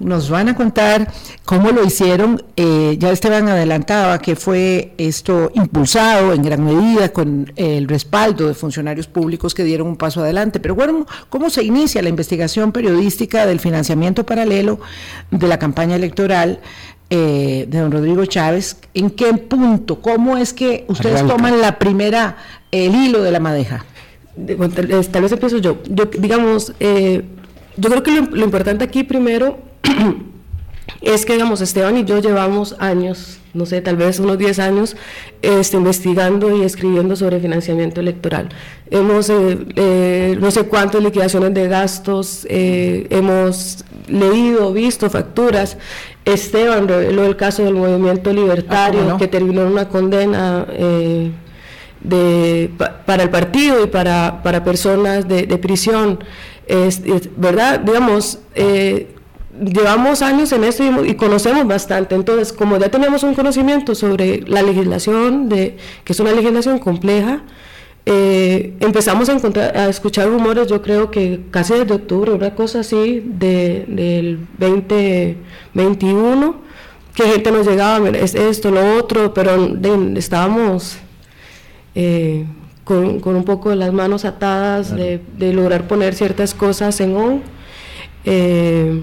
nos 0.00 0.30
van 0.30 0.48
a 0.48 0.54
contar 0.54 1.12
cómo 1.44 1.70
lo 1.70 1.84
hicieron. 1.84 2.42
Eh, 2.56 2.96
ya 2.98 3.10
Esteban 3.10 3.48
adelantaba 3.48 4.18
que 4.18 4.34
fue 4.34 4.94
esto 4.98 5.52
impulsado 5.54 6.32
en 6.32 6.42
gran 6.42 6.64
medida 6.64 7.10
con 7.10 7.52
el 7.56 7.86
respaldo 7.86 8.48
de 8.48 8.54
funcionarios 8.54 9.06
públicos 9.06 9.54
que 9.54 9.62
dieron 9.62 9.86
un 9.86 9.96
paso 9.96 10.20
adelante. 10.20 10.58
Pero 10.58 10.74
bueno, 10.74 11.06
¿cómo 11.28 11.50
se 11.50 11.62
inicia 11.62 12.02
la 12.02 12.08
investigación 12.08 12.72
periodística 12.72 13.46
del 13.46 13.60
financiamiento 13.60 14.26
paralelo 14.26 14.80
de 15.30 15.46
la 15.46 15.58
campaña 15.58 15.96
electoral? 15.96 16.60
Eh, 17.12 17.66
de 17.68 17.80
don 17.80 17.90
Rodrigo 17.90 18.24
Chávez, 18.24 18.76
¿en 18.94 19.10
qué 19.10 19.34
punto? 19.34 20.00
¿Cómo 20.00 20.36
es 20.36 20.52
que 20.52 20.84
ustedes 20.86 21.26
toman 21.26 21.60
la 21.60 21.76
primera, 21.76 22.36
el 22.70 22.94
hilo 22.94 23.20
de 23.20 23.32
la 23.32 23.40
madeja? 23.40 23.84
Tal 24.36 25.22
vez 25.22 25.32
empiezo 25.32 25.58
yo. 25.58 25.82
yo 25.88 26.04
digamos, 26.04 26.72
eh, 26.78 27.24
yo 27.76 27.90
creo 27.90 28.02
que 28.04 28.12
lo, 28.12 28.44
importante 28.44 28.84
aquí 28.84 29.02
primero 29.02 29.58
es 31.00 31.24
que, 31.24 31.32
digamos, 31.34 31.60
Esteban 31.60 31.96
y 31.96 32.04
yo 32.04 32.18
llevamos 32.18 32.76
años, 32.78 33.38
no 33.54 33.66
sé, 33.66 33.80
tal 33.80 33.96
vez 33.96 34.18
unos 34.20 34.38
10 34.38 34.58
años, 34.58 34.96
este, 35.42 35.76
investigando 35.76 36.56
y 36.56 36.62
escribiendo 36.62 37.16
sobre 37.16 37.40
financiamiento 37.40 38.00
electoral. 38.00 38.50
Hemos, 38.90 39.30
eh, 39.30 39.58
eh, 39.76 40.36
no 40.40 40.50
sé 40.50 40.64
cuántas 40.64 41.02
liquidaciones 41.02 41.54
de 41.54 41.68
gastos, 41.68 42.46
eh, 42.50 43.06
hemos 43.10 43.84
leído, 44.08 44.72
visto 44.72 45.08
facturas. 45.08 45.78
Esteban 46.24 46.86
reveló 46.86 47.24
el 47.24 47.36
caso 47.36 47.64
del 47.64 47.74
movimiento 47.74 48.32
libertario, 48.32 49.12
ah, 49.12 49.16
que 49.16 49.26
terminó 49.26 49.62
en 49.62 49.68
una 49.68 49.88
condena 49.88 50.66
de, 52.02 52.70
para 53.06 53.22
el 53.22 53.30
partido 53.30 53.84
y 53.84 53.86
para, 53.86 54.42
para 54.42 54.62
personas 54.64 55.26
de, 55.26 55.46
prisión. 55.58 56.22
Es, 56.66 57.02
¿Verdad? 57.36 57.80
Digamos, 57.80 58.38
llevamos 59.58 60.22
años 60.22 60.52
en 60.52 60.64
esto 60.64 61.04
y, 61.04 61.14
conocemos 61.14 61.66
bastante. 61.66 62.14
Entonces, 62.14 62.52
como 62.52 62.78
ya 62.78 62.88
tenemos 62.88 63.22
un 63.22 63.34
conocimiento 63.34 63.94
sobre 63.94 64.42
la 64.46 64.62
legislación, 64.62 65.48
de, 65.48 65.76
que 66.04 66.12
es 66.12 66.20
una 66.20 66.32
legislación 66.32 66.78
compleja, 66.78 67.42
eh, 68.06 68.76
empezamos 68.80 69.28
a, 69.28 69.34
encontrar, 69.34 69.76
a 69.76 69.88
escuchar 69.88 70.28
rumores, 70.28 70.68
yo 70.68 70.80
creo 70.82 71.10
que 71.10 71.40
casi 71.50 71.74
desde 71.74 71.94
octubre, 71.94 72.32
una 72.32 72.54
cosa 72.54 72.80
así, 72.80 73.22
de, 73.24 73.84
del 73.88 74.46
2021, 74.58 76.56
que 77.14 77.24
gente 77.24 77.50
nos 77.50 77.66
llegaba, 77.66 78.08
es 78.10 78.34
esto, 78.34 78.70
lo 78.70 78.96
otro, 78.96 79.34
pero 79.34 79.76
estábamos 80.16 80.96
eh, 81.94 82.46
con, 82.84 83.20
con, 83.20 83.36
un 83.36 83.44
poco 83.44 83.74
las 83.74 83.92
manos 83.92 84.24
atadas 84.24 84.94
de, 84.94 85.20
de, 85.36 85.52
lograr 85.52 85.86
poner 85.86 86.14
ciertas 86.14 86.54
cosas 86.54 87.00
en 87.00 87.16
on. 87.16 87.42
Eh, 88.24 89.02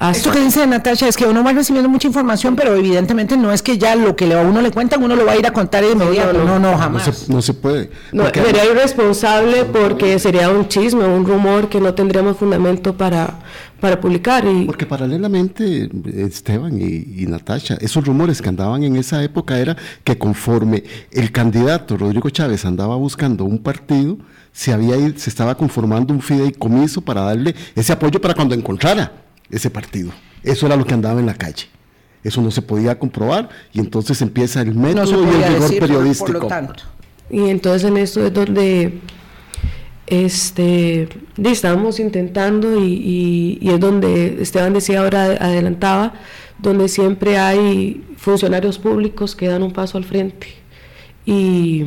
Eso 0.00 0.30
que 0.30 0.38
dice 0.38 0.64
Natasha 0.64 1.08
es 1.08 1.16
que 1.16 1.26
uno 1.26 1.42
va 1.42 1.52
recibiendo 1.52 1.88
mucha 1.88 2.06
información, 2.06 2.54
pero 2.54 2.76
evidentemente 2.76 3.36
no 3.36 3.52
es 3.52 3.62
que 3.62 3.78
ya 3.78 3.96
lo 3.96 4.14
que 4.14 4.32
a 4.32 4.42
uno 4.42 4.62
le 4.62 4.70
cuentan, 4.70 5.02
uno 5.02 5.16
lo 5.16 5.26
va 5.26 5.32
a 5.32 5.36
ir 5.36 5.44
a 5.44 5.52
contar 5.52 5.82
de 5.82 5.90
inmediato. 5.90 6.44
No, 6.44 6.60
no, 6.60 6.78
jamás. 6.78 7.28
No 7.28 7.42
se, 7.42 7.52
puede. 7.52 7.90
sería 8.32 8.64
irresponsable 8.64 9.64
porque 9.64 10.20
sería 10.20 10.50
un 10.50 10.68
chisme, 10.68 11.04
un 11.04 11.26
rumor 11.26 11.68
que 11.68 11.80
no 11.80 11.94
tendríamos 11.94 12.36
fundamento 12.36 12.96
para, 12.96 13.40
para 13.80 14.00
publicar. 14.00 14.44
Y... 14.44 14.66
Porque 14.66 14.86
paralelamente, 14.86 15.90
Esteban 16.14 16.78
y, 16.80 17.22
y 17.22 17.26
Natasha, 17.26 17.76
esos 17.80 18.06
rumores 18.06 18.40
que 18.40 18.50
andaban 18.50 18.84
en 18.84 18.94
esa 18.94 19.20
época 19.24 19.58
era 19.58 19.76
que 20.04 20.16
conforme 20.16 20.84
el 21.10 21.32
candidato 21.32 21.96
Rodrigo 21.96 22.30
Chávez 22.30 22.64
andaba 22.64 22.94
buscando 22.94 23.44
un 23.44 23.58
partido, 23.58 24.16
se, 24.52 24.72
había, 24.72 24.96
se 25.16 25.28
estaba 25.28 25.56
conformando 25.56 26.14
un 26.14 26.22
fideicomiso 26.22 27.00
para 27.00 27.22
darle 27.22 27.56
ese 27.74 27.92
apoyo 27.92 28.20
para 28.20 28.34
cuando 28.34 28.54
encontrara 28.54 29.26
ese 29.50 29.70
partido. 29.70 30.12
Eso 30.42 30.66
era 30.66 30.76
lo 30.76 30.84
que 30.84 30.94
andaba 30.94 31.20
en 31.20 31.26
la 31.26 31.34
calle. 31.34 31.66
Eso 32.22 32.42
no 32.42 32.50
se 32.50 32.62
podía 32.62 32.98
comprobar 32.98 33.48
y 33.72 33.80
entonces 33.80 34.20
empieza 34.22 34.60
el 34.60 34.74
método 34.74 35.24
y 35.24 35.42
el 35.42 35.54
rigor 35.54 35.78
periodístico. 35.78 36.48
Y 37.30 37.48
entonces 37.48 37.88
en 37.88 37.96
esto 37.96 38.26
es 38.26 38.32
donde 38.32 39.00
este, 40.06 41.08
estamos 41.42 42.00
intentando 42.00 42.82
y, 42.82 43.58
y, 43.60 43.68
es 43.70 43.78
donde 43.78 44.42
Esteban 44.42 44.72
decía 44.72 45.00
ahora, 45.00 45.24
adelantaba, 45.40 46.14
donde 46.58 46.88
siempre 46.88 47.38
hay 47.38 48.04
funcionarios 48.16 48.78
públicos 48.78 49.36
que 49.36 49.48
dan 49.48 49.62
un 49.62 49.72
paso 49.72 49.98
al 49.98 50.04
frente 50.04 50.48
y, 51.24 51.84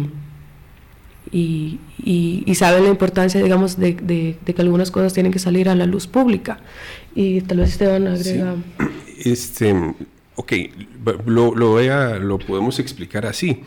y, 1.32 1.80
y 2.04 2.56
saben 2.56 2.84
la 2.84 2.90
importancia, 2.90 3.42
digamos, 3.42 3.78
de, 3.78 3.94
de, 3.94 4.38
de, 4.46 4.54
que 4.54 4.62
algunas 4.62 4.92
cosas 4.92 5.14
tienen 5.14 5.32
que 5.32 5.40
salir 5.40 5.70
a 5.70 5.76
la 5.76 5.86
luz 5.86 6.08
pública 6.08 6.60
y 7.16 7.42
tal 7.42 7.60
vez 7.60 7.70
Esteban 7.70 8.08
agrega. 8.08 8.56
Este, 9.24 9.74
ok, 10.36 10.54
lo, 11.26 11.56
lo, 11.56 12.20
lo 12.20 12.40
podemos 12.40 12.80
explicar 12.80 13.26
así. 13.26 13.64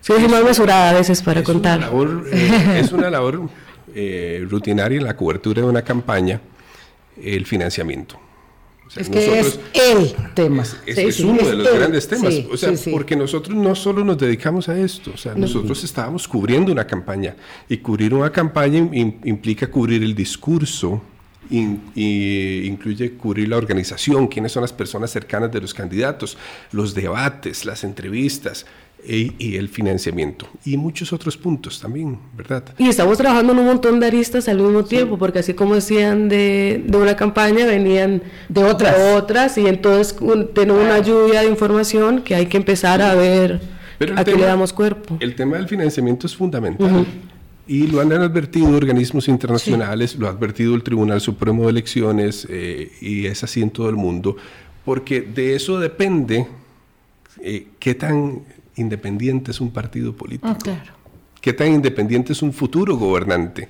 Sí, 0.00 0.12
es 0.14 0.30
más 0.30 0.42
mesurada 0.42 0.90
a 0.90 0.94
veces 0.94 1.22
para 1.22 1.42
contar. 1.42 1.90
Eh, 2.32 2.80
es 2.80 2.90
una 2.90 3.10
labor 3.10 3.48
eh, 3.94 4.46
rutinaria 4.48 4.98
en 4.98 5.04
la 5.04 5.14
cobertura 5.14 5.62
de 5.62 5.68
una 5.68 5.82
campaña, 5.82 6.40
el 7.22 7.44
financiamiento. 7.44 8.18
Es 8.96 9.08
que 9.08 9.38
es 9.38 9.58
el 9.74 10.14
tema. 10.34 10.64
Es, 10.86 11.20
uno 11.20 11.42
de 11.42 11.56
los 11.56 11.74
grandes 11.74 12.08
temas. 12.08 12.34
o 12.50 12.56
sea, 12.56 12.72
porque 12.90 13.14
nosotros 13.16 13.56
no 13.56 13.74
solo 13.74 14.04
nos 14.04 14.18
dedicamos 14.18 14.68
a 14.68 14.78
esto, 14.78 15.12
o 15.14 15.16
sea, 15.16 15.34
nosotros 15.34 15.84
estábamos 15.84 16.26
cubriendo 16.26 16.72
una 16.72 16.86
campaña. 16.86 17.36
Y 17.68 17.78
cubrir 17.78 18.14
una 18.14 18.30
campaña 18.30 18.78
implica 18.78 19.70
cubrir 19.70 20.02
el 20.02 20.14
discurso, 20.14 21.02
y 21.50 22.66
incluye 22.66 23.12
cubrir 23.16 23.48
la 23.48 23.56
organización, 23.56 24.28
quiénes 24.28 24.52
son 24.52 24.62
las 24.62 24.72
personas 24.72 25.10
cercanas 25.10 25.50
de 25.50 25.60
los 25.60 25.74
candidatos, 25.74 26.38
los 26.70 26.94
debates, 26.94 27.64
las 27.64 27.82
entrevistas 27.82 28.66
e, 29.04 29.32
y, 29.38 29.56
el 29.56 29.68
financiamiento 29.68 30.46
y 30.64 30.76
muchos 30.76 31.12
otros 31.12 31.36
puntos 31.36 31.80
también, 31.80 32.18
¿verdad? 32.36 32.64
Y 32.78 32.88
estamos 32.88 33.16
trabajando 33.18 33.52
en 33.52 33.58
un 33.60 33.66
montón 33.66 34.00
de 34.00 34.06
aristas 34.06 34.48
al 34.48 34.58
mismo 34.58 34.84
tiempo, 34.84 35.18
porque 35.18 35.38
así 35.38 35.54
como 35.54 35.74
decían 35.74 36.28
de, 36.28 36.82
de, 36.86 36.98
una 36.98 37.16
campaña, 37.16 37.66
venían 37.66 38.22
de 38.48 38.64
otras. 38.64 38.96
otras 39.14 39.56
y 39.58 39.66
entonces 39.66 40.16
tenemos 40.54 40.84
una 40.84 40.98
lluvia 40.98 41.40
de 41.42 41.48
información 41.48 42.22
que 42.22 42.34
hay 42.34 42.46
que 42.46 42.56
empezar 42.56 43.00
a 43.02 43.14
ver 43.14 43.60
a 44.16 44.24
qué 44.24 44.34
le 44.34 44.44
damos 44.44 44.72
cuerpo. 44.72 45.16
El 45.20 45.34
tema 45.34 45.56
del 45.56 45.68
financiamiento 45.68 46.26
es 46.26 46.36
fundamental. 46.36 47.06
Y 47.66 47.86
lo 47.86 48.00
han 48.00 48.12
advertido 48.12 48.68
organismos 48.68 49.28
internacionales, 49.28 50.16
lo 50.16 50.26
ha 50.26 50.30
advertido 50.30 50.74
el 50.74 50.82
Tribunal 50.82 51.20
Supremo 51.20 51.64
de 51.64 51.70
Elecciones 51.70 52.46
eh, 52.50 52.90
y 53.00 53.26
es 53.26 53.44
así 53.44 53.62
en 53.62 53.70
todo 53.70 53.88
el 53.88 53.96
mundo, 53.96 54.36
porque 54.84 55.20
de 55.20 55.54
eso 55.54 55.78
depende 55.78 56.48
eh, 57.40 57.68
qué 57.78 57.94
tan 57.94 58.42
independiente 58.80 59.50
es 59.50 59.60
un 59.60 59.70
partido 59.70 60.14
político, 60.14 60.48
ah, 60.48 60.82
qué 61.40 61.52
tan 61.52 61.72
independiente 61.72 62.32
es 62.32 62.42
un 62.42 62.52
futuro 62.52 62.96
gobernante. 62.96 63.68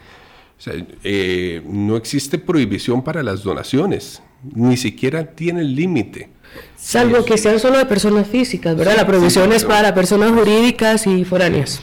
O 0.59 0.63
sea, 0.63 0.75
eh, 1.05 1.63
no 1.67 1.97
existe 1.97 2.39
prohibición 2.39 3.03
para 3.03 3.23
las 3.23 3.43
donaciones, 3.43 4.23
ni 4.55 4.77
siquiera 4.77 5.25
tiene 5.25 5.65
límite. 5.65 6.29
Salvo 6.77 7.25
que 7.25 7.39
sean 7.39 7.59
solo 7.59 7.79
de 7.79 7.87
personas 7.87 8.27
físicas, 8.27 8.77
¿verdad? 8.77 8.97
la 8.97 9.07
prohibición 9.07 9.53
es 9.53 9.65
para 9.65 9.95
personas 9.95 10.33
jurídicas 10.33 11.07
y 11.07 11.25
foráneas. 11.25 11.81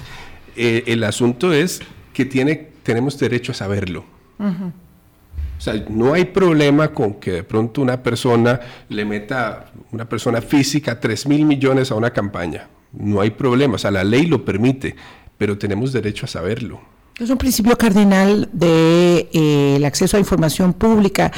el 0.56 1.04
asunto 1.04 1.54
es 1.54 1.82
que 2.14 2.26
tiene, 2.26 2.70
tenemos 2.84 3.18
derecho 3.18 3.52
a 3.52 3.56
saberlo. 3.56 4.06
O 5.58 5.62
sea, 5.62 5.74
no 5.90 6.14
hay 6.14 6.26
problema 6.26 6.90
con 6.90 7.16
que 7.16 7.32
de 7.32 7.44
pronto 7.44 7.82
una 7.82 8.02
persona 8.04 8.60
le 8.90 9.06
meta, 9.06 9.72
una 9.92 10.08
persona 10.08 10.42
física, 10.42 11.00
3 11.00 11.28
mil 11.28 11.46
millones 11.46 11.92
a 11.92 11.96
una 11.96 12.12
campaña. 12.12 12.68
No 13.00 13.22
hay 13.22 13.32
problema, 13.32 13.76
o 13.76 13.78
sea, 13.78 13.92
la 13.92 14.04
ley 14.04 14.26
lo 14.26 14.44
permite, 14.44 14.96
pero 15.38 15.58
tenemos 15.58 15.94
derecho 15.94 16.26
a 16.26 16.30
saberlo. 16.30 16.82
Es 17.20 17.30
un 17.30 17.38
principio 17.38 17.78
cardinal 17.78 18.50
del 18.52 19.28
de, 19.30 19.30
eh, 19.34 19.86
acceso 19.86 20.18
a 20.18 20.20
información 20.20 20.74
pública, 20.74 21.32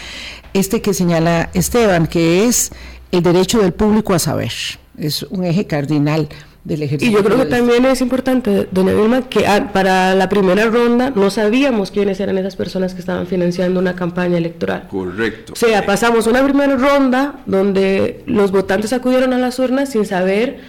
este 0.53 0.81
que 0.81 0.93
señala 0.93 1.49
Esteban, 1.53 2.07
que 2.07 2.45
es 2.45 2.71
el 3.11 3.23
derecho 3.23 3.59
del 3.59 3.73
público 3.73 4.13
a 4.13 4.19
saber. 4.19 4.51
Es 4.97 5.23
un 5.23 5.45
eje 5.45 5.65
cardinal 5.67 6.27
y 6.67 7.11
yo 7.11 7.23
creo 7.23 7.37
que 7.37 7.45
también 7.45 7.85
es 7.85 8.01
importante, 8.01 8.67
doña 8.71 8.93
Vilma, 8.93 9.21
que 9.29 9.47
ah, 9.47 9.71
para 9.73 10.13
la 10.13 10.29
primera 10.29 10.65
ronda 10.65 11.09
no 11.09 11.31
sabíamos 11.31 11.89
quiénes 11.89 12.19
eran 12.19 12.37
esas 12.37 12.55
personas 12.55 12.93
que 12.93 12.99
estaban 12.99 13.27
financiando 13.27 13.79
una 13.79 13.95
campaña 13.95 14.37
electoral. 14.37 14.87
Correcto. 14.89 15.53
O 15.53 15.55
sea, 15.55 15.85
pasamos 15.85 16.27
una 16.27 16.43
primera 16.43 16.75
ronda 16.75 17.39
donde 17.45 18.23
los 18.27 18.51
votantes 18.51 18.93
acudieron 18.93 19.33
a 19.33 19.39
las 19.39 19.57
urnas 19.57 19.89
sin 19.89 20.05
saber 20.05 20.59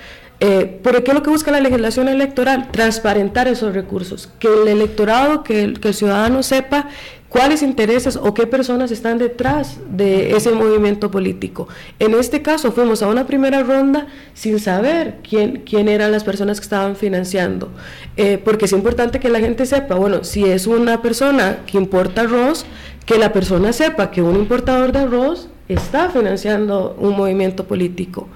eh, 0.41 0.81
¿Por 0.83 1.03
qué 1.05 1.13
lo 1.13 1.23
que 1.23 1.31
busca 1.31 1.51
la 1.51 1.61
legislación 1.61 2.09
electoral? 2.09 2.71
Transparentar 2.73 3.47
esos 3.47 3.75
recursos, 3.75 4.31
que 4.39 4.49
el 4.49 4.69
electorado, 4.69 5.43
que 5.43 5.63
el, 5.63 5.81
que 5.81 5.89
el 5.89 5.95
ciudadano 5.95 6.43
sepa 6.43 6.89
cuáles 7.29 7.63
intereses 7.63 8.17
o 8.17 8.35
qué 8.35 8.47
personas 8.47 8.91
están 8.91 9.19
detrás 9.19 9.79
de 9.89 10.33
ese 10.33 10.51
movimiento 10.51 11.11
político. 11.11 11.69
En 11.99 12.15
este 12.15 12.43
caso 12.43 12.73
fuimos 12.73 13.03
a 13.03 13.09
una 13.09 13.27
primera 13.27 13.63
ronda 13.63 14.09
sin 14.35 14.59
saber 14.59 15.19
quién, 15.27 15.63
quién 15.65 15.89
eran 15.89 16.11
las 16.11 16.25
personas 16.25 16.59
que 16.59 16.65
estaban 16.65 16.97
financiando, 16.97 17.71
eh, 18.17 18.39
porque 18.43 18.65
es 18.65 18.73
importante 18.73 19.21
que 19.21 19.29
la 19.29 19.41
gente 19.41 19.65
sepa, 19.65 19.95
bueno, 19.95 20.25
si 20.25 20.45
es 20.45 20.67
una 20.67 21.03
persona 21.03 21.59
que 21.67 21.79
importa 21.79 22.23
arroz, 22.23 22.67
que 23.07 23.17
la 23.17 23.33
persona 23.33 23.73
sepa 23.73 24.11
que 24.11 24.23
un 24.23 24.37
importador 24.37 24.91
de 24.93 25.01
arroz 25.01 25.49
está 25.69 26.11
financiando 26.11 26.97
un 26.99 27.17
movimiento 27.17 27.65
político. 27.65 28.29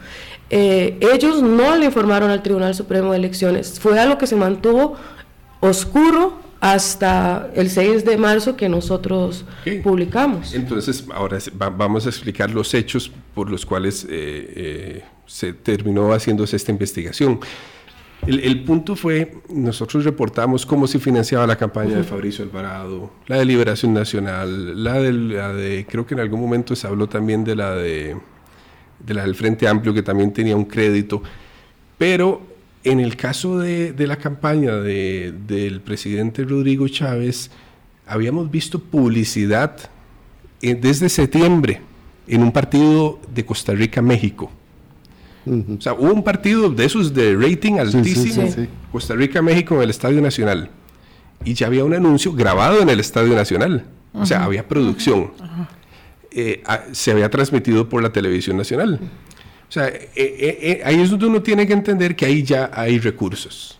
Eh, 0.51 0.99
ellos 1.01 1.43
no 1.43 1.77
le 1.77 1.87
informaron 1.87 2.31
al 2.31 2.43
Tribunal 2.43 2.75
Supremo 2.75 3.13
de 3.13 3.19
Elecciones, 3.19 3.81
fue 3.81 3.99
algo 3.99 4.19
que 4.19 4.27
se 4.27 4.37
mantuvo 4.37 4.97
oscuro 5.61 6.45
hasta 6.61 7.51
el 7.55 7.69
6 7.69 8.05
de 8.07 8.17
marzo 8.17 8.57
que 8.57 8.71
nosotros 8.71 9.45
publicamos. 9.83 10.55
Entonces, 10.55 11.05
ahora 11.13 11.39
vamos 11.77 12.07
a 12.07 12.09
explicar 12.09 12.51
los 12.51 12.73
hechos 12.73 13.11
por 13.35 13.51
los 13.51 13.67
cuales 13.67 14.05
eh, 14.05 14.09
eh, 14.11 15.05
se 15.27 15.53
terminó 15.53 16.13
haciéndose 16.13 16.57
esta 16.57 16.73
investigación. 16.73 17.41
El, 18.27 18.65
punto 18.65 18.97
fue, 18.97 19.43
nosotros 19.51 20.03
reportamos 20.05 20.65
cómo 20.65 20.87
se 20.87 20.99
financiaba 20.99 21.47
la 21.47 21.57
campaña 21.57 21.97
de 21.97 22.05
Fabricio 22.05 22.43
Alvarado, 22.43 23.11
la 23.27 23.37
de 23.37 23.45
Liberación 23.45 23.93
Nacional, 23.93 24.83
la 24.83 24.95
de, 24.95 25.13
la 25.13 25.53
de, 25.53 25.85
creo 25.87 26.07
que 26.07 26.15
en 26.15 26.21
algún 26.21 26.41
momento 26.41 26.75
se 26.75 26.87
habló 26.87 27.07
también 27.07 27.45
de 27.45 27.57
la, 27.57 27.75
de, 27.75 28.17
de 29.07 29.15
la 29.15 29.23
del 29.23 29.35
Frente 29.35 29.69
Amplio, 29.69 29.93
que 29.93 30.03
también 30.03 30.33
tenía 30.33 30.57
un 30.57 30.65
crédito, 30.65 31.23
pero 31.99 32.43
en 32.85 33.01
el 33.01 33.17
caso 33.17 33.59
de, 33.59 33.95
la 33.99 34.17
campaña 34.17 34.77
del 34.77 35.81
presidente 35.81 36.45
Rodrigo 36.45 36.87
Chávez, 36.89 37.51
habíamos 38.07 38.51
visto 38.51 38.79
publicidad 38.79 39.77
eh, 40.61 40.75
desde 40.75 41.09
septiembre 41.09 41.81
en 42.27 42.43
un 42.43 42.53
partido 42.53 43.19
de 43.35 43.45
Costa 43.45 43.73
Rica-México. 43.73 44.51
O 45.47 45.81
sea, 45.81 45.93
hubo 45.93 46.13
un 46.13 46.23
partido 46.23 46.71
de 46.71 46.87
esos 46.87 47.13
de 47.13 47.37
rating 47.37 47.75
altísimo, 47.75 48.49
Costa 48.91 49.15
Rica-México 49.15 49.75
en 49.75 49.83
el 49.83 49.91
Estadio 49.91 50.23
Nacional. 50.23 50.71
Y 51.45 51.53
ya 51.53 51.67
había 51.67 51.85
un 51.85 51.93
anuncio 51.93 52.33
grabado 52.33 52.81
en 52.81 52.89
el 52.89 53.01
Estadio 53.01 53.35
Nacional. 53.35 53.85
O 54.15 54.25
sea, 54.25 54.45
había 54.45 54.67
producción. 54.67 55.33
Eh, 56.37 56.63
se 56.93 57.13
había 57.13 57.31
transmitido 57.31 57.89
por 57.89 58.03
la 58.03 58.13
televisión 58.13 58.57
nacional. 58.57 59.01
O 59.69 59.73
sea, 59.75 59.89
eh, 59.89 60.11
eh, 60.15 60.59
eh, 60.63 60.83
ahí 60.85 61.01
es 61.01 61.11
donde 61.11 61.27
uno 61.27 61.43
tiene 61.43 61.67
que 61.67 61.73
entender 61.73 62.15
que 62.15 62.27
ahí 62.27 62.43
ya 62.43 62.71
hay 62.73 62.99
recursos. 62.99 63.79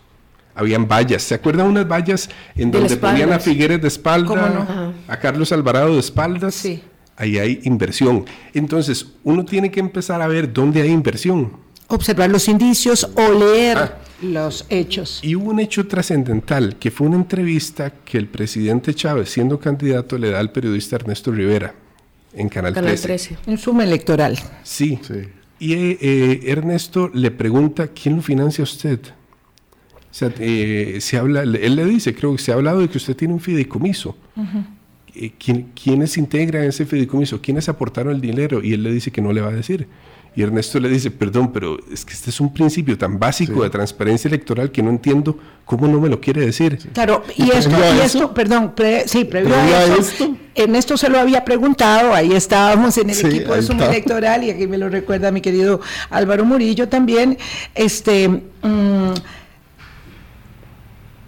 Habían 0.53 0.87
vallas, 0.87 1.23
¿se 1.23 1.35
acuerdan 1.35 1.67
unas 1.67 1.87
vallas 1.87 2.29
en 2.55 2.71
donde 2.71 2.95
ponían 2.97 3.31
a 3.33 3.39
Figueres 3.39 3.81
de 3.81 3.87
espalda, 3.87 4.93
a 5.07 5.19
Carlos 5.19 5.51
Alvarado 5.51 5.93
de 5.93 5.99
espaldas? 5.99 6.55
Sí. 6.55 6.81
Ahí 7.17 7.37
hay 7.37 7.61
inversión. 7.63 8.25
Entonces, 8.53 9.05
uno 9.23 9.45
tiene 9.45 9.71
que 9.71 9.79
empezar 9.79 10.21
a 10.21 10.27
ver 10.27 10.51
dónde 10.51 10.81
hay 10.81 10.89
inversión. 10.89 11.53
Observar 11.87 12.29
los 12.29 12.47
indicios 12.47 13.09
o 13.15 13.31
leer 13.31 13.77
ah. 13.77 13.97
los 14.21 14.65
hechos. 14.69 15.19
Y 15.21 15.35
hubo 15.35 15.51
un 15.51 15.59
hecho 15.59 15.87
trascendental, 15.87 16.77
que 16.77 16.91
fue 16.91 17.07
una 17.07 17.17
entrevista 17.17 17.89
que 18.03 18.17
el 18.17 18.27
presidente 18.27 18.93
Chávez, 18.93 19.29
siendo 19.29 19.59
candidato, 19.59 20.17
le 20.17 20.31
da 20.31 20.39
al 20.39 20.51
periodista 20.51 20.97
Ernesto 20.97 21.31
Rivera 21.31 21.84
en 22.35 22.49
Canal, 22.49 22.73
13. 22.73 23.37
En 23.47 23.57
suma 23.57 23.83
electoral. 23.83 24.37
Sí. 24.63 24.99
Y 25.59 25.73
eh, 25.73 25.97
eh, 26.01 26.39
Ernesto 26.47 27.09
le 27.13 27.31
pregunta, 27.31 27.87
¿quién 27.87 28.17
lo 28.17 28.21
financia 28.21 28.61
a 28.61 28.65
usted? 28.65 28.99
O 29.93 30.17
sea, 30.17 30.31
eh, 30.39 30.97
se 31.01 31.17
habla, 31.17 31.43
él 31.43 31.75
le 31.75 31.85
dice, 31.85 32.13
creo 32.13 32.35
que 32.35 32.41
se 32.41 32.51
ha 32.51 32.55
hablado 32.55 32.79
de 32.79 32.89
que 32.89 32.97
usted 32.97 33.15
tiene 33.15 33.33
un 33.33 33.39
fideicomiso. 33.39 34.17
¿Quién, 35.39 35.71
¿Quiénes 35.81 36.17
integran 36.17 36.63
ese 36.63 36.85
fideicomiso? 36.85 37.41
¿Quiénes 37.41 37.69
aportaron 37.69 38.13
el 38.13 38.21
dinero? 38.21 38.61
Y 38.61 38.73
él 38.73 38.83
le 38.83 38.91
dice 38.91 39.11
que 39.11 39.21
no 39.21 39.31
le 39.31 39.41
va 39.41 39.49
a 39.49 39.53
decir. 39.53 39.87
Y 40.35 40.43
Ernesto 40.43 40.79
le 40.79 40.89
dice, 40.89 41.11
perdón, 41.11 41.51
pero 41.53 41.77
es 41.91 42.03
que 42.03 42.13
este 42.13 42.29
es 42.29 42.41
un 42.41 42.53
principio 42.53 42.97
tan 42.97 43.17
básico 43.17 43.63
de 43.63 43.69
transparencia 43.69 44.27
electoral 44.27 44.69
que 44.69 44.83
no 44.83 44.89
entiendo 44.89 45.39
cómo 45.63 45.87
no 45.87 46.01
me 46.01 46.09
lo 46.09 46.19
quiere 46.19 46.45
decir. 46.45 46.77
Claro, 46.93 47.23
y, 47.37 47.51
esto, 47.51 47.75
y 47.95 47.99
esto, 48.01 48.33
perdón, 48.33 48.73
sí, 49.05 49.23
previo, 49.23 49.55
a 49.55 49.83
esto, 49.97 50.35
Ernesto 50.53 50.97
se 50.97 51.09
lo 51.09 51.19
había 51.19 51.45
preguntado, 51.45 52.13
ahí 52.13 52.33
estábamos 52.33 52.97
en 52.97 53.11
el 53.11 53.25
equipo 53.25 53.55
de 53.55 53.61
Suma 53.61 53.85
Electoral, 53.85 54.43
y 54.43 54.49
aquí 54.49 54.67
me 54.67 54.77
lo 54.77 54.89
recuerda 54.89 55.31
mi 55.31 55.39
querido 55.39 55.79
Álvaro 56.09 56.43
Murillo 56.43 56.89
también, 56.89 57.37
este... 57.73 58.27
Mm, 58.27 59.13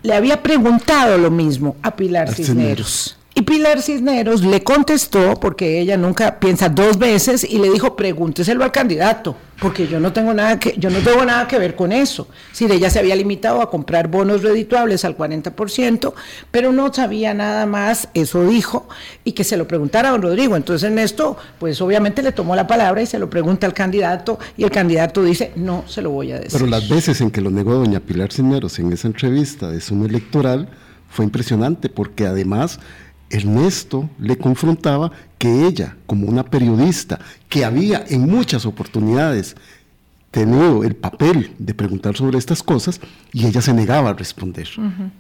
le 0.04 0.14
había 0.14 0.42
preguntado 0.42 1.18
lo 1.18 1.30
mismo 1.30 1.76
a 1.82 1.96
Pilar 1.96 2.34
Cisneros. 2.34 3.17
Y 3.38 3.44
Pilar 3.44 3.84
Cisneros 3.84 4.44
le 4.44 4.64
contestó, 4.64 5.40
porque 5.40 5.80
ella 5.80 5.96
nunca 5.96 6.40
piensa 6.40 6.70
dos 6.70 6.98
veces, 6.98 7.44
y 7.48 7.60
le 7.60 7.70
dijo, 7.70 7.96
pregúnteselo 7.96 8.64
al 8.64 8.72
candidato, 8.72 9.38
porque 9.62 9.88
yo 9.88 10.00
no 10.00 10.12
tengo 10.12 10.34
nada 10.34 10.58
que, 10.58 10.74
yo 10.76 10.90
no 10.90 10.98
tengo 11.02 11.24
nada 11.24 11.48
que 11.48 11.60
ver 11.60 11.76
con 11.76 11.92
eso. 11.92 12.28
Si 12.52 12.66
ella 12.66 12.90
se 12.90 12.98
había 12.98 13.16
limitado 13.16 13.62
a 13.62 13.70
comprar 13.70 14.08
bonos 14.08 14.42
redituables 14.42 15.06
al 15.06 15.16
40%, 15.16 16.14
pero 16.50 16.72
no 16.72 16.92
sabía 16.92 17.36
nada 17.36 17.68
más, 17.68 18.10
eso 18.16 18.44
dijo, 18.48 18.90
y 19.24 19.34
que 19.34 19.44
se 19.44 19.56
lo 19.56 19.68
preguntara 19.68 20.10
a 20.10 20.14
don 20.14 20.24
Rodrigo. 20.24 20.56
Entonces 20.56 20.90
en 20.90 20.98
esto, 20.98 21.38
pues 21.60 21.80
obviamente 21.80 22.24
le 22.24 22.32
tomó 22.32 22.56
la 22.56 22.66
palabra 22.66 23.04
y 23.04 23.06
se 23.06 23.20
lo 23.20 23.30
pregunta 23.30 23.68
al 23.68 23.76
candidato, 23.76 24.40
y 24.58 24.64
el 24.64 24.72
candidato 24.72 25.24
dice, 25.24 25.52
no 25.56 25.84
se 25.86 26.02
lo 26.02 26.10
voy 26.10 26.32
a 26.32 26.40
decir. 26.40 26.54
Pero 26.54 26.66
las 26.66 26.90
veces 26.90 27.22
en 27.22 27.30
que 27.30 27.42
lo 27.42 27.52
negó 27.52 27.76
doña 27.76 28.00
Pilar 28.00 28.34
Cisneros 28.34 28.80
en 28.80 28.92
esa 28.94 29.08
entrevista 29.08 29.70
de 29.70 29.80
Suma 29.80 30.08
Electoral, 30.08 30.70
fue 31.10 31.26
impresionante, 31.26 31.90
porque 31.90 32.26
además 32.26 32.80
Ernesto 33.30 34.10
le 34.20 34.38
confrontaba 34.38 35.12
que 35.38 35.68
ella, 35.68 35.98
como 36.06 36.28
una 36.28 36.44
periodista 36.44 37.20
que 37.50 37.66
había 37.66 38.04
en 38.08 38.22
muchas 38.30 38.66
oportunidades 38.66 39.56
tenido 40.32 40.84
el 40.84 40.96
papel 40.96 41.52
de 41.58 41.74
preguntar 41.74 42.16
sobre 42.16 42.38
estas 42.38 42.62
cosas 42.62 43.00
y 43.34 43.48
ella 43.48 43.62
se 43.62 43.74
negaba 43.74 44.10
a 44.10 44.14
responder. 44.14 44.68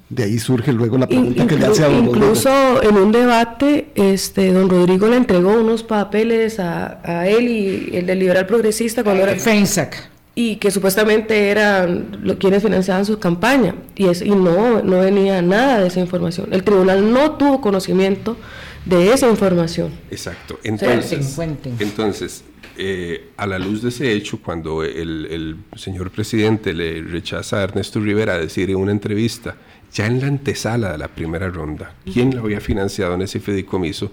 De 0.10 0.24
ahí 0.24 0.38
surge 0.38 0.72
luego 0.74 0.98
la 0.98 1.08
pregunta 1.08 1.48
que 1.48 1.58
le 1.58 1.65
hace 1.65 1.84
a 1.84 1.88
don 1.88 2.06
Incluso 2.06 2.84
en 2.84 2.98
un 2.98 3.12
debate, 3.12 3.89
este, 3.96 4.52
don 4.52 4.70
Rodrigo 4.70 5.08
le 5.08 5.17
entregó 5.17 5.60
unos 5.60 5.84
papeles 5.84 6.60
a, 6.60 7.28
él 7.28 7.48
y 7.48 7.96
el 7.96 8.06
del 8.06 8.20
liberal 8.20 8.46
progresista 8.46 9.04
cuando 9.04 9.24
era... 9.24 9.36
Feinsack 9.36 10.16
y 10.39 10.58
que 10.58 10.69
supuestamente 10.69 11.50
eran 11.50 12.38
quienes 12.39 12.62
financiaban 12.62 13.08
su 13.08 13.17
campaña 13.17 13.73
y, 13.95 14.06
es, 14.06 14.21
y 14.21 14.30
no, 14.30 14.84
no 14.84 15.00
venía 15.00 15.41
nada 15.41 15.80
de 15.80 15.88
esa 15.88 16.00
información. 16.00 16.50
El 16.52 16.63
tribunal 16.63 17.12
no 17.12 17.32
tuvo 17.32 17.60
conocimiento 17.60 18.38
de 18.86 19.12
esa 19.13 19.28
información. 19.28 19.93
Exacto. 20.12 20.60
Entonces, 20.63 21.39
entonces 21.80 22.43
eh, 22.78 23.32
a 23.36 23.47
la 23.47 23.58
luz 23.58 23.82
de 23.82 23.89
ese 23.89 24.13
hecho, 24.13 24.39
cuando 24.39 24.84
el, 24.84 25.26
el, 25.26 25.56
señor 25.76 26.12
presidente 26.12 26.71
le 26.71 27.02
rechaza 27.02 27.58
a 27.58 27.63
Ernesto 27.63 28.00
Rivera 28.00 28.38
decir 28.38 28.69
en 28.69 28.76
una 28.76 28.91
entrevista, 28.91 29.56
ya 29.91 30.06
en 30.06 30.21
la 30.21 30.28
antesala 30.28 30.91
de 30.91 31.00
la 31.00 31.08
primera 31.08 31.50
ronda, 31.50 31.95
quién 32.13 32.36
lo 32.36 32.43
había 32.43 32.62
financiado 32.62 33.15
en 33.15 33.23
ese 33.23 33.39
fideicomiso, 33.39 34.12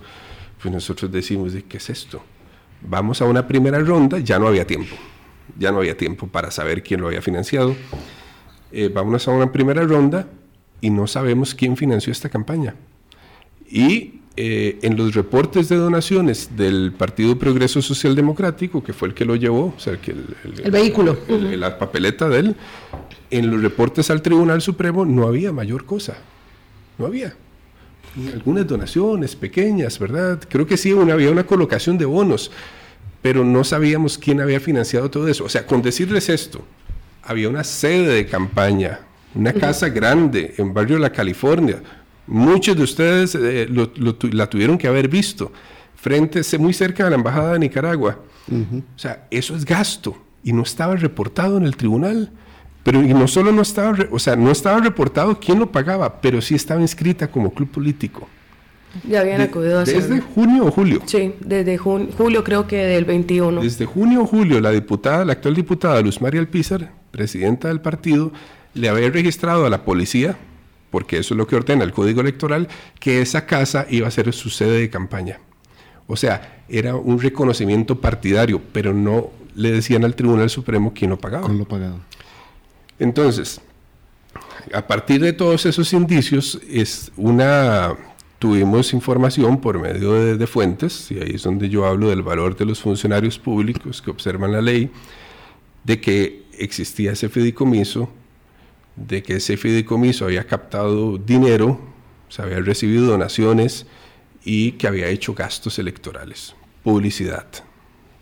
pues 0.63 0.73
nosotros 0.73 1.13
decimos, 1.13 1.53
de 1.53 1.65
¿qué 1.65 1.77
es 1.77 1.91
esto? 1.91 2.25
Vamos 2.81 3.21
a 3.21 3.27
una 3.27 3.47
primera 3.47 3.79
ronda, 3.79 4.21
ya 4.21 4.39
no 4.39 4.49
había 4.49 4.67
tiempo 4.67 4.97
ya 5.59 5.73
no 5.73 5.79
había 5.79 5.97
tiempo 5.97 6.27
para 6.27 6.51
saber 6.51 6.83
quién 6.83 7.01
lo 7.01 7.09
había 7.09 7.23
financiado. 7.23 7.75
Eh, 8.73 8.91
vámonos 8.93 9.29
a 9.29 9.31
una 9.31 9.53
primera 9.53 9.83
ronda 9.83 10.27
y 10.81 10.91
no 10.91 11.07
sabemos 11.07 11.55
quién 11.55 11.77
financió 11.77 12.13
esta 12.13 12.29
campaña. 12.29 12.75
Y 13.71 14.21
eh, 14.37 14.81
en 14.83 14.97
los 14.97 15.15
reportes 15.15 15.69
de 15.69 15.77
donaciones 15.77 16.57
del 16.57 16.93
Partido 16.93 17.39
Progreso 17.39 17.81
Social 17.81 18.17
Democrático, 18.17 18.83
que 18.83 18.93
fue 18.93 19.07
el 19.09 19.15
que 19.15 19.25
lo 19.25 19.37
llevó, 19.37 19.73
o 19.77 19.79
sea, 19.79 19.97
que 20.01 20.11
el, 20.11 20.71
vehículo, 20.73 21.17
la 21.29 21.79
papeleta 21.79 22.29
de 22.29 22.41
él, 22.41 22.57
en 23.31 23.49
los 23.49 23.63
reportes 23.63 24.11
al 24.11 24.23
Tribunal 24.23 24.61
Supremo 24.61 25.05
no 25.05 25.29
había 25.29 25.53
mayor 25.53 25.85
cosa, 25.85 26.17
no 26.99 27.07
había. 27.07 27.37
Algunas 28.33 28.67
donaciones 28.67 29.37
pequeñas, 29.37 30.01
¿verdad? 30.01 30.41
Creo 30.49 30.67
que 30.67 30.77
sí, 30.77 30.91
había 30.91 31.31
una 31.31 31.47
colocación 31.47 31.97
de 31.97 32.05
bonos, 32.05 32.51
pero 33.25 33.43
no 33.43 33.65
sabíamos 33.65 34.19
quién 34.19 34.43
había 34.43 34.61
financiado 34.61 35.11
todo 35.11 35.29
eso. 35.29 35.45
O 35.45 35.49
sea, 35.49 35.65
con 35.65 35.81
decirles 35.81 36.29
esto, 36.29 36.63
había 37.23 37.49
una 37.49 37.65
sede 37.65 38.17
de 38.17 38.27
campaña, 38.27 39.01
una 39.35 39.55
casa 39.55 39.89
grande 39.89 40.53
en 40.59 40.75
barrio 40.75 40.99
La 40.99 41.11
California. 41.11 41.83
Muchos 42.27 42.77
de 42.77 42.83
ustedes 42.83 43.35
eh, 43.35 43.67
la 44.31 44.47
tuvieron 44.47 44.77
que 44.77 44.87
haber 44.89 45.09
visto, 45.09 45.51
frente, 45.97 46.43
muy 46.59 46.75
cerca 46.75 47.05
de 47.05 47.11
la 47.11 47.17
Embajada 47.17 47.55
de 47.55 47.61
Nicaragua. 47.61 48.19
O 48.95 48.99
sea, 48.99 49.27
eso 49.31 49.57
es 49.57 49.65
gasto 49.65 50.23
y 50.43 50.53
no 50.53 50.63
estaba 50.63 50.95
reportado 50.95 51.57
en 51.57 51.65
el 51.65 51.79
tribunal. 51.79 52.31
Pero 52.83 53.01
y 53.01 53.15
no 53.15 53.27
solo 53.27 53.53
no 53.53 53.63
estaba, 53.63 53.97
o 54.11 54.19
sea, 54.19 54.37
no 54.37 54.51
estaba 54.51 54.81
reportado 54.81 55.41
quién 55.41 55.59
lo 55.59 55.73
pagaba, 55.73 56.21
pero 56.21 56.43
sí 56.43 56.55
estaba 56.55 56.83
inscrita 56.83 57.29
como 57.29 57.55
club 57.55 57.71
político. 57.71 58.29
Ya 59.09 59.21
habían 59.21 59.41
acudido 59.41 59.81
a 59.81 59.85
¿Desde 59.85 60.21
junio 60.21 60.67
o 60.67 60.71
julio? 60.71 61.03
Sí, 61.07 61.35
desde 61.41 61.77
julio 61.77 62.45
creo 62.45 62.67
que 62.67 62.77
del 62.77 63.05
21. 63.05 63.63
Desde 63.63 63.87
junio 63.87 64.23
o 64.23 64.27
julio, 64.27 64.61
la 64.61 64.71
diputada, 64.71 65.25
la 65.25 65.33
actual 65.33 65.55
diputada 65.55 66.01
Luz 66.01 66.21
María 66.21 66.41
Alpizar, 66.41 66.93
presidenta 67.11 67.69
del 67.69 67.81
partido, 67.81 68.33
le 68.75 68.89
había 68.89 69.11
registrado 69.11 69.67
a 69.67 69.71
la 69.71 69.85
policía, 69.85 70.37
porque 70.91 71.19
eso 71.19 71.35
es 71.35 71.39
lo 71.39 71.47
que 71.47 71.57
ordena 71.57 71.85
el 71.85 71.93
Código 71.93 72.21
Electoral, 72.21 72.69
que 73.01 73.21
esa 73.21 73.47
casa 73.47 73.87
iba 73.91 74.07
a 74.07 74.11
ser 74.11 74.33
su 74.33 74.51
sede 74.51 74.81
de 74.81 74.91
campaña. 74.91 75.41
O 76.07 76.17
sea, 76.17 76.63
era 76.69 76.95
un 76.97 77.21
reconocimiento 77.21 78.01
partidario, 78.01 78.61
pero 78.73 78.93
no 78.93 79.31
le 79.55 79.73
decían 79.73 80.05
al 80.05 80.15
Tribunal 80.15 80.51
Supremo 80.51 80.93
quién 80.95 81.11
lo 81.11 81.19
pagaba. 81.19 81.47
¿Quién 81.47 81.59
lo 81.59 81.65
pagaba? 81.65 81.99
Entonces, 82.99 83.61
a 84.73 84.87
partir 84.87 85.21
de 85.21 85.33
todos 85.33 85.67
esos 85.67 85.93
indicios, 85.93 86.61
es 86.69 87.11
una 87.17 87.97
tuvimos 88.45 88.93
información 88.93 89.59
por 89.59 89.81
medio 89.81 90.37
de, 90.37 90.47
fuentes, 90.47 91.11
y 91.11 91.15
ahí 91.15 91.31
es 91.37 91.45
donde 91.45 91.71
yo 91.71 91.87
hablo 91.87 92.11
del 92.11 92.23
valor 92.23 92.55
de 92.55 92.67
los 92.67 92.79
funcionarios 92.79 93.39
públicos 93.39 94.03
que 94.03 94.11
observan 94.11 94.53
la 94.53 94.61
ley, 94.61 94.91
de 95.83 95.99
que 95.99 96.43
existía 96.59 97.13
ese 97.13 97.31
fideicomiso, 97.31 98.11
de 98.97 99.23
que 99.23 99.37
ese 99.37 99.57
fideicomiso 99.57 100.27
había 100.27 100.47
captado 100.47 101.17
dinero, 101.17 101.81
se 102.29 102.43
había 102.43 102.61
recibido 102.61 103.07
donaciones 103.07 103.87
y 104.45 104.73
que 104.73 104.89
había 104.89 105.09
hecho 105.09 105.33
gastos 105.33 105.79
electorales, 105.79 106.55
publicidad, 106.83 107.47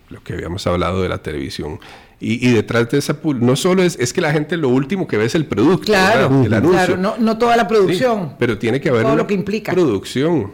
lo 0.07 0.23
que 0.23 0.35
habíamos 0.35 0.65
hablado 0.67 1.01
de 1.01 1.09
la 1.09 1.17
televisión. 1.17 1.81
Y, 2.25 2.51
detrás 2.51 2.89
de 2.89 2.99
esa 2.99 3.17
no 3.41 3.55
solo 3.57 3.83
es, 3.83 3.97
es 3.99 4.13
que 4.13 4.21
la 4.21 4.31
gente 4.31 4.55
lo 4.55 4.69
último 4.69 5.07
que 5.07 5.17
ve 5.17 5.25
es 5.25 5.35
el 5.35 5.45
producto, 5.45 5.87
claro, 5.87 6.43
el 6.45 6.53
anuncio. 6.53 6.95
Claro, 6.95 7.17
no, 7.19 7.37
toda 7.37 7.57
la 7.57 7.67
producción. 7.67 8.35
pero 8.39 8.57
tiene 8.57 8.79
que 8.79 8.89
haber 8.89 9.03
todo 9.03 9.17
lo 9.17 9.27
que 9.27 9.33
implica. 9.33 9.73
producción. 9.73 10.51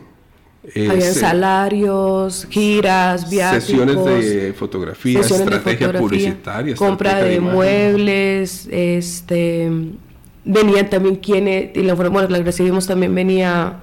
Había 0.75 1.13
salarios, 1.13 2.47
giras, 2.49 3.29
viajes. 3.29 3.63
Sesiones 3.63 4.03
de 4.03 4.53
fotografía, 4.53 5.19
estrategia 5.19 5.93
publicitaria. 5.93 6.75
Compra 6.75 7.21
de, 7.21 7.39
muebles, 7.39 8.67
este 8.71 9.69
venían 10.45 10.89
también 10.89 11.17
quienes, 11.17 11.75
y 11.75 11.84
la 11.84 11.93
bueno, 11.93 12.27
la 12.27 12.39
recibimos 12.39 12.88
también 12.88 13.13
venía 13.13 13.79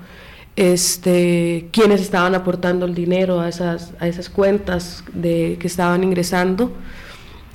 este 0.57 1.69
quienes 1.71 2.01
estaban 2.01 2.35
aportando 2.35 2.87
el 2.87 2.95
dinero 2.95 3.41
a 3.41 3.49
esas, 3.49 3.93
a 4.01 4.09
esas 4.09 4.29
cuentas 4.29 5.05
de 5.13 5.57
que 5.61 5.67
estaban 5.67 6.03
ingresando. 6.03 6.73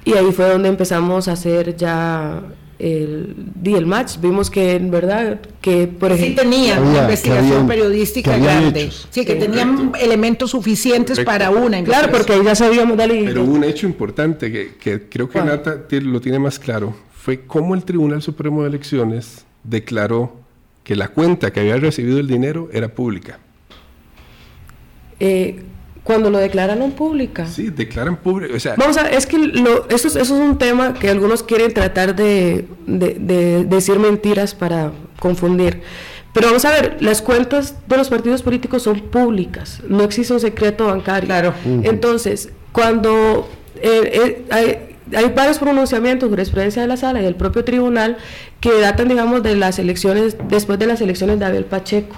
Y 0.04 0.14
ahí 0.14 0.32
fue 0.32 0.50
donde 0.50 0.70
empezamos 0.70 1.28
a 1.28 1.34
hacer 1.34 1.76
ya 1.76 2.42
el, 2.80 3.36
el 3.64 3.86
match. 3.86 4.18
Vimos 4.20 4.50
que 4.50 4.76
en 4.76 4.90
verdad, 4.90 5.40
que 5.62 5.88
por 5.88 6.12
ejemplo... 6.12 6.44
Sí 6.44 6.50
tenían 6.50 6.84
una 6.84 7.02
investigación 7.04 7.68
periodística 7.68 8.38
grande. 8.38 8.90
Sí, 9.10 9.26
que 9.26 9.36
tenían 9.36 9.92
elementos 10.00 10.52
suficientes 10.52 11.20
para 11.20 11.52
una 11.52 11.84
Claro, 11.84 12.12
porque 12.12 12.34
ahí 12.34 12.44
ya 12.44 12.56
sabíamos 12.56 12.98
darle... 12.98 13.24
Pero 13.26 13.44
un 13.44 13.64
hecho 13.64 13.86
importante 13.86 14.52
que, 14.52 14.76
que 14.76 15.08
creo 15.08 15.30
que 15.30 15.40
Nata 15.42 15.86
lo 15.90 16.22
tiene 16.22 16.40
más 16.40 16.58
claro. 16.58 16.96
Fue 17.14 17.42
cómo 17.46 17.76
el 17.76 17.84
Tribunal 17.84 18.24
Supremo 18.24 18.64
de 18.64 18.70
Elecciones 18.70 19.46
declaró 19.64 20.42
que 20.84 20.96
la 20.96 21.10
cuenta 21.10 21.54
que 21.54 21.60
había 21.60 21.78
recibido 21.78 22.20
el 22.20 22.28
dinero 22.28 22.70
era 22.74 22.88
pública. 22.88 23.38
Eh, 25.20 25.62
Cuando 26.04 26.32
lo 26.32 26.40
declararon 26.40 26.92
pública. 26.92 27.46
Sí, 27.46 27.70
declaran 27.70 28.18
pública. 28.18 28.56
O 28.56 28.60
sea, 28.60 28.76
Vamos 28.76 28.98
a 28.98 29.08
es 29.10 29.28
que 29.28 29.38
lo, 29.38 29.88
eso, 29.90 30.08
es, 30.08 30.16
eso, 30.16 30.20
es 30.20 30.42
un 30.42 30.58
tema 30.58 30.94
que 30.94 31.10
algunos 31.10 31.44
quieren 31.44 31.74
tratar 31.74 32.16
de, 32.16 32.68
de, 32.88 33.18
de, 33.20 33.66
decir 33.66 34.00
mentiras 34.00 34.56
para 34.56 34.92
confundir. 35.20 35.82
Pero 36.34 36.48
vamos 36.48 36.66
a 36.66 36.72
ver, 36.72 36.98
las 37.02 37.22
cuentas 37.22 37.76
de 37.88 37.98
los 37.98 38.10
partidos 38.10 38.42
políticos 38.42 38.84
son 38.84 39.02
públicas, 39.02 39.82
no 39.88 40.04
existe 40.04 40.34
un 40.34 40.40
secreto 40.40 40.88
bancario. 40.88 41.28
Claro. 41.28 41.54
Entonces, 41.66 42.50
cuando 42.72 43.48
eh, 43.76 44.12
eh, 44.14 44.46
hay, 44.50 44.96
hay 45.16 45.30
varios 45.36 45.60
pronunciamientos, 45.60 46.30
jurisprudencia 46.30 46.82
de 46.82 46.88
la 46.88 46.98
sala 46.98 47.20
y 47.20 47.24
del 47.24 47.36
propio 47.36 47.64
tribunal, 47.64 48.18
que 48.60 48.80
datan, 48.80 49.10
digamos, 49.10 49.44
de 49.44 49.56
las 49.56 49.78
elecciones, 49.78 50.38
después 50.48 50.80
de 50.80 50.88
las 50.88 51.02
elecciones 51.02 51.38
de 51.38 51.46
Abel 51.46 51.66
Pacheco 51.66 52.16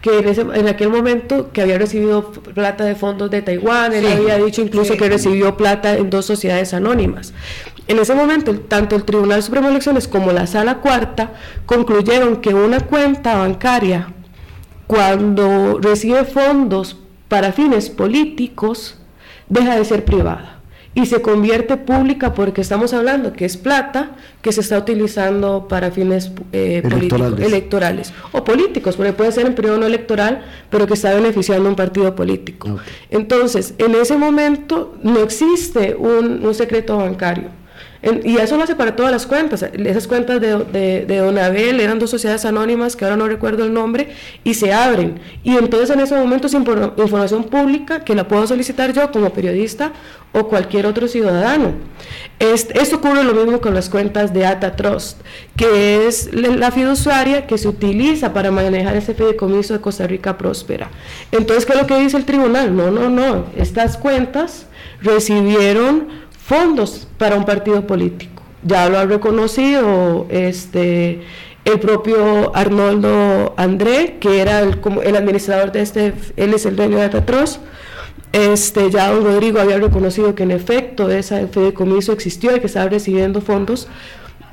que 0.00 0.18
en, 0.18 0.28
ese, 0.28 0.40
en, 0.40 0.68
aquel 0.68 0.88
momento 0.88 1.50
que 1.52 1.60
había 1.62 1.78
recibido 1.78 2.30
plata 2.32 2.84
de 2.84 2.94
fondos 2.94 3.30
de 3.30 3.42
Taiwán, 3.42 3.92
él 3.92 4.06
sí, 4.06 4.12
había 4.12 4.38
dicho 4.38 4.62
incluso 4.62 4.94
sí. 4.94 4.98
que 4.98 5.08
recibió 5.08 5.56
plata 5.56 5.96
en 5.96 6.08
dos 6.08 6.26
sociedades 6.26 6.72
anónimas. 6.72 7.34
En 7.86 7.98
ese 7.98 8.14
momento, 8.14 8.58
tanto 8.60 8.96
el 8.96 9.04
Tribunal 9.04 9.42
Supremo 9.42 9.66
de 9.66 9.72
Elecciones 9.72 10.08
como 10.08 10.32
la 10.32 10.46
Sala 10.46 10.76
Cuarta 10.78 11.32
concluyeron 11.66 12.36
que 12.36 12.54
una 12.54 12.80
cuenta 12.80 13.36
bancaria, 13.36 14.12
cuando 14.86 15.78
recibe 15.80 16.24
fondos 16.24 16.96
para 17.28 17.52
fines 17.52 17.90
políticos, 17.90 18.96
deja 19.48 19.76
de 19.76 19.84
ser 19.84 20.04
privada 20.04 20.59
y 20.94 21.06
se 21.06 21.22
convierte 21.22 21.76
pública 21.76 22.34
porque 22.34 22.60
estamos 22.60 22.92
hablando 22.92 23.32
que 23.32 23.44
es 23.44 23.56
plata 23.56 24.16
que 24.42 24.50
se 24.52 24.60
está 24.60 24.78
utilizando 24.78 25.68
para 25.68 25.90
fines 25.90 26.32
eh, 26.52 26.82
electorales. 26.84 27.08
políticos, 27.08 27.46
electorales 27.52 28.12
o 28.32 28.44
políticos, 28.44 28.96
porque 28.96 29.12
puede 29.12 29.32
ser 29.32 29.46
en 29.46 29.54
periodo 29.54 29.78
no 29.78 29.86
electoral, 29.86 30.42
pero 30.68 30.86
que 30.86 30.94
está 30.94 31.14
beneficiando 31.14 31.68
a 31.68 31.70
un 31.70 31.76
partido 31.76 32.14
político. 32.14 32.72
Okay. 32.72 32.92
Entonces, 33.10 33.74
en 33.78 33.94
ese 33.94 34.16
momento 34.16 34.96
no 35.02 35.20
existe 35.20 35.94
un, 35.94 36.44
un 36.44 36.54
secreto 36.54 36.96
bancario. 36.96 37.59
En, 38.02 38.22
y 38.24 38.38
eso 38.38 38.56
lo 38.56 38.64
hace 38.64 38.74
para 38.74 38.96
todas 38.96 39.12
las 39.12 39.26
cuentas. 39.26 39.62
Esas 39.62 40.06
cuentas 40.06 40.40
de, 40.40 40.56
de, 40.56 41.04
de, 41.06 41.16
Don 41.18 41.36
Abel 41.38 41.80
eran 41.80 41.98
dos 41.98 42.10
sociedades 42.10 42.44
anónimas, 42.44 42.96
que 42.96 43.04
ahora 43.04 43.16
no 43.16 43.28
recuerdo 43.28 43.64
el 43.64 43.72
nombre, 43.72 44.08
y 44.42 44.54
se 44.54 44.72
abren. 44.72 45.20
Y 45.44 45.56
entonces 45.56 45.90
en 45.90 46.00
ese 46.00 46.16
momento 46.16 46.46
es 46.46 46.54
información 46.54 47.44
pública 47.44 48.04
que 48.04 48.14
la 48.14 48.26
puedo 48.26 48.46
solicitar 48.46 48.92
yo 48.92 49.10
como 49.12 49.30
periodista 49.30 49.92
o 50.32 50.48
cualquier 50.48 50.86
otro 50.86 51.08
ciudadano. 51.08 51.72
Este, 52.38 52.80
esto 52.80 52.96
ocurre 52.96 53.22
lo 53.22 53.34
mismo 53.34 53.60
con 53.60 53.74
las 53.74 53.90
cuentas 53.90 54.32
de 54.32 54.46
Ata 54.46 54.76
Trust, 54.76 55.20
que 55.56 56.06
es 56.06 56.32
la 56.32 56.70
fiduciaria 56.70 57.46
que 57.46 57.58
se 57.58 57.68
utiliza 57.68 58.32
para 58.32 58.50
manejar 58.50 58.96
ese 58.96 59.14
fideicomiso 59.14 59.74
de 59.74 59.80
Costa 59.80 60.06
Rica 60.06 60.38
Próspera. 60.38 60.90
Entonces, 61.32 61.66
¿qué 61.66 61.72
es 61.72 61.78
lo 61.78 61.86
que 61.86 61.98
dice 61.98 62.16
el 62.16 62.24
tribunal? 62.24 62.74
No, 62.74 62.90
no, 62.90 63.10
no. 63.10 63.46
Estas 63.56 63.96
cuentas 63.96 64.66
recibieron 65.02 66.29
fondos 66.50 67.06
para 67.16 67.36
un 67.36 67.44
partido 67.44 67.86
político. 67.86 68.42
Ya 68.64 68.88
lo 68.88 68.98
ha 68.98 69.04
reconocido 69.04 70.26
este, 70.30 71.22
el 71.64 71.78
propio 71.78 72.54
Arnoldo 72.56 73.54
André, 73.56 74.16
que 74.18 74.40
era 74.40 74.58
el, 74.58 74.80
como 74.80 75.00
el 75.00 75.14
administrador 75.14 75.70
de 75.70 75.82
este, 75.82 76.12
él 76.36 76.52
es 76.52 76.66
el 76.66 76.74
dueño 76.74 76.98
de 76.98 77.08
Tatros. 77.08 77.60
Este, 78.32 78.90
ya 78.90 79.12
don 79.12 79.22
Rodrigo 79.22 79.60
había 79.60 79.78
reconocido 79.78 80.34
que 80.34 80.42
en 80.42 80.50
efecto 80.50 81.08
ese 81.08 81.46
fideicomiso 81.46 82.12
existió 82.12 82.56
y 82.56 82.58
que 82.58 82.66
estaba 82.66 82.88
recibiendo 82.88 83.40
fondos. 83.40 83.86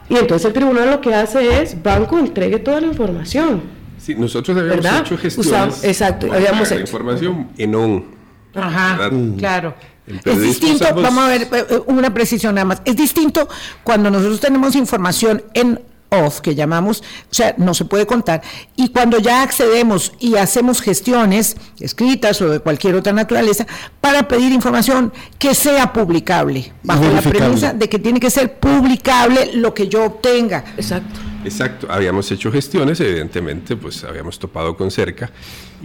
Y 0.08 0.18
entonces 0.18 0.46
el 0.46 0.54
tribunal 0.54 0.92
lo 0.92 1.02
que 1.02 1.16
hace 1.16 1.64
es, 1.64 1.82
banco, 1.82 2.20
entregue 2.20 2.60
toda 2.60 2.80
la 2.80 2.88
información. 2.88 3.64
Sí, 3.98 4.14
nosotros 4.14 4.56
habíamos 4.56 4.84
¿verdad? 4.84 5.00
hecho 5.00 5.18
gestiones. 5.18 5.52
Usamos, 5.52 5.84
exacto, 5.84 6.32
habíamos 6.32 6.70
la 6.70 6.76
hecho. 6.76 6.82
información 6.82 7.48
en 7.58 7.76
un. 7.76 8.06
Ajá, 8.54 9.10
claro. 9.40 9.74
Es 10.08 10.42
distinto, 10.42 10.86
usamos... 10.86 11.04
vamos 11.04 11.24
a 11.26 11.28
ver, 11.28 11.48
eh, 11.52 11.82
una 11.88 12.14
precisión 12.14 12.56
nada 12.56 12.66
más. 12.66 12.82
Es 12.86 12.96
distinto 12.96 13.48
cuando 13.84 14.10
nosotros 14.10 14.40
tenemos 14.40 14.76
información 14.76 15.44
en 15.54 15.80
off, 16.10 16.40
que 16.40 16.56
llamamos, 16.56 17.04
o 17.30 17.34
sea, 17.34 17.54
no 17.58 17.74
se 17.74 17.86
puede 17.86 18.06
contar, 18.06 18.42
y 18.76 18.90
cuando 18.90 19.20
ya 19.20 19.44
accedemos 19.44 20.14
y 20.20 20.36
hacemos 20.36 20.82
gestiones 20.82 21.58
escritas 21.80 22.42
o 22.42 22.50
de 22.50 22.60
cualquier 22.60 22.96
otra 22.96 23.12
naturaleza 23.12 23.68
para 24.00 24.28
pedir 24.28 24.54
información 24.54 25.12
que 25.38 25.54
sea 25.54 25.92
publicable, 25.92 26.72
bajo 26.84 27.04
la 27.10 27.22
premisa 27.22 27.74
de 27.74 27.90
que 27.90 28.00
tiene 28.00 28.20
que 28.20 28.30
ser 28.30 28.58
publicable 28.58 29.52
lo 29.56 29.74
que 29.74 29.90
yo 29.90 30.06
obtenga. 30.06 30.64
Exacto. 30.78 31.20
Exacto, 31.44 31.88
habíamos 31.90 32.32
hecho 32.32 32.52
gestiones, 32.52 33.00
evidentemente, 33.00 33.76
pues 33.76 34.04
habíamos 34.04 34.40
topado 34.40 34.76
con 34.76 34.92
cerca, 34.92 35.30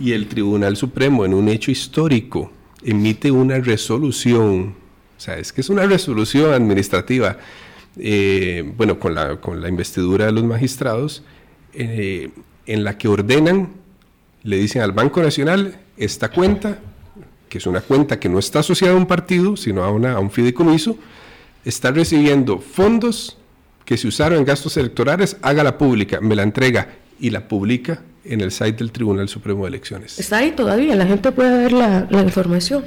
y 0.01 0.13
el 0.13 0.29
Tribunal 0.29 0.77
Supremo, 0.77 1.25
en 1.25 1.35
un 1.35 1.49
hecho 1.49 1.71
histórico, 1.71 2.51
emite 2.85 3.31
una 3.31 3.59
resolución, 3.59 4.75
o 5.17 5.21
sea, 5.21 5.39
es 5.39 5.53
que 5.53 5.61
es 5.61 5.71
una 5.71 5.87
resolución 5.87 6.53
administrativa, 6.53 7.39
eh, 7.99 8.65
bueno, 8.77 8.99
con 8.99 9.15
la, 9.15 9.41
con 9.41 9.61
la 9.61 9.69
investidura 9.69 10.27
de 10.27 10.33
los 10.33 10.45
magistrados, 10.45 11.23
eh, 11.75 12.31
en 12.67 12.85
la 12.85 12.99
que 12.99 13.09
ordenan, 13.09 13.71
le 14.43 14.57
dicen 14.57 14.83
al 14.83 14.93
Banco 14.93 15.23
Nacional, 15.23 15.81
esta 15.97 16.31
cuenta, 16.31 16.81
que 17.49 17.59
es 17.59 17.67
una 17.67 17.81
cuenta 17.81 18.19
que 18.19 18.29
no 18.29 18.39
está 18.39 18.61
asociada 18.61 18.95
a 18.95 18.97
un 18.97 19.07
partido, 19.07 19.57
sino 19.57 19.85
a, 19.85 19.91
una, 19.91 20.13
a 20.13 20.19
un 20.19 20.31
fideicomiso, 20.31 20.97
está 21.65 21.91
recibiendo 21.91 22.59
fondos 22.59 23.39
que 23.85 23.97
se 23.97 24.09
usaron 24.09 24.39
en 24.39 24.45
gastos 24.45 24.77
electorales, 24.77 25.37
hágala 25.43 25.79
pública, 25.79 26.21
me 26.21 26.35
la 26.35 26.43
entrega 26.43 27.02
y 27.23 27.31
la 27.31 27.47
publica 27.47 28.03
en 28.25 28.41
el 28.41 28.51
site 28.51 28.73
del 28.73 28.91
Tribunal 28.91 29.29
Supremo 29.29 29.63
de 29.63 29.69
Elecciones. 29.69 30.19
Está 30.19 30.39
ahí 30.39 30.51
todavía, 30.51 30.97
la 30.97 31.07
gente 31.07 31.31
puede 31.31 31.57
ver 31.57 31.73
la, 31.73 32.09
la, 32.11 32.21
información. 32.21 32.85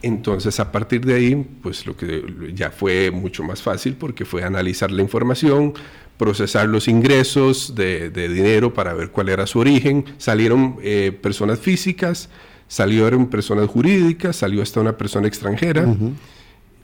Entonces, 0.00 0.58
a 0.58 0.72
partir 0.72 1.04
de 1.04 1.14
ahí, 1.14 1.46
pues 1.62 1.86
lo 1.86 1.94
que 1.94 2.52
ya 2.54 2.70
fue 2.70 3.10
mucho 3.10 3.44
más 3.44 3.60
fácil 3.60 3.94
porque 3.94 4.24
fue 4.24 4.42
analizar 4.42 4.90
la 4.90 5.02
información, 5.02 5.74
procesar 6.16 6.66
los 6.66 6.88
ingresos 6.88 7.74
de, 7.74 8.08
de 8.08 8.28
dinero 8.30 8.72
para 8.72 8.94
ver 8.94 9.10
cuál 9.10 9.28
era 9.28 9.46
su 9.46 9.58
origen. 9.58 10.06
Salieron 10.16 10.76
eh, 10.82 11.12
personas 11.12 11.58
físicas, 11.58 12.30
salieron 12.66 13.26
personas 13.28 13.68
jurídicas, 13.68 14.36
salió 14.36 14.62
hasta 14.62 14.80
una 14.80 14.96
persona 14.96 15.28
extranjera. 15.28 15.82
Uh 15.82 15.94
-huh. 15.94 16.12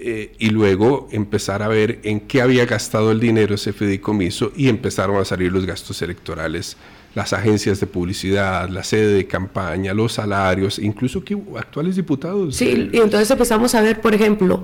Eh, 0.03 0.33
y 0.39 0.49
luego 0.49 1.09
empezar 1.13 1.63
a 1.63 1.69
ver 1.69 2.01
en 2.05 2.21
qué 2.21 2.41
había 2.41 2.65
gastado 2.65 3.13
el 3.13 3.21
dinero 3.21 3.57
ese 3.57 3.75
fideicomiso 3.75 4.51
y 4.57 4.71
empezaron 4.71 5.19
a 5.19 5.27
salir 5.27 5.53
los 5.53 5.67
gastos 5.67 6.01
electorales 6.01 6.79
las 7.15 7.33
agencias 7.33 7.81
de 7.81 7.87
publicidad, 7.87 8.69
la 8.69 8.85
sede 8.85 9.15
de 9.15 9.27
campaña, 9.27 9.93
los 9.93 10.13
salarios, 10.13 10.79
incluso 10.79 11.25
que 11.25 11.37
actuales 11.59 11.97
diputados. 11.97 12.57
Sí, 12.57 12.89
y 12.93 12.99
entonces 12.99 13.31
empezamos 13.31 13.75
a 13.75 13.83
ver, 13.83 14.01
por 14.01 14.15
ejemplo, 14.15 14.63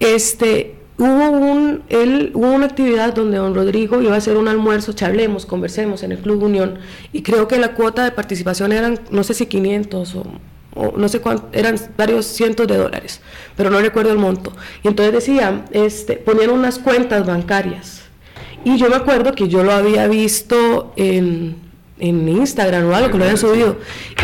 este 0.00 0.74
hubo 0.96 1.30
un 1.30 1.82
él 1.88 2.30
hubo 2.34 2.52
una 2.52 2.66
actividad 2.66 3.14
donde 3.14 3.36
don 3.38 3.54
Rodrigo 3.54 4.00
iba 4.00 4.14
a 4.14 4.18
hacer 4.18 4.36
un 4.36 4.48
almuerzo, 4.48 4.92
charlemos, 4.92 5.46
conversemos 5.46 6.02
en 6.02 6.12
el 6.12 6.18
Club 6.18 6.42
Unión 6.42 6.78
y 7.12 7.22
creo 7.22 7.48
que 7.48 7.58
la 7.58 7.74
cuota 7.74 8.04
de 8.04 8.12
participación 8.12 8.72
eran 8.72 9.00
no 9.10 9.24
sé 9.24 9.34
si 9.34 9.46
500 9.46 10.14
o 10.14 10.24
o 10.74 10.94
no 10.96 11.08
sé 11.08 11.20
cuánto, 11.20 11.48
eran 11.52 11.76
varios 11.96 12.26
cientos 12.26 12.66
de 12.66 12.76
dólares, 12.76 13.20
pero 13.56 13.70
no 13.70 13.80
recuerdo 13.80 14.12
el 14.12 14.18
monto. 14.18 14.52
Y 14.82 14.88
entonces 14.88 15.14
decían, 15.14 15.64
este, 15.72 16.16
ponían 16.16 16.50
unas 16.50 16.78
cuentas 16.78 17.26
bancarias. 17.26 18.02
Y 18.64 18.78
yo 18.78 18.88
me 18.88 18.96
acuerdo 18.96 19.34
que 19.34 19.48
yo 19.48 19.62
lo 19.62 19.72
había 19.72 20.08
visto 20.08 20.92
en, 20.96 21.56
en 21.98 22.28
Instagram 22.28 22.86
o 22.86 22.94
algo, 22.94 23.10
que 23.10 23.18
lo 23.18 23.24
habían 23.24 23.38
subido. 23.38 23.76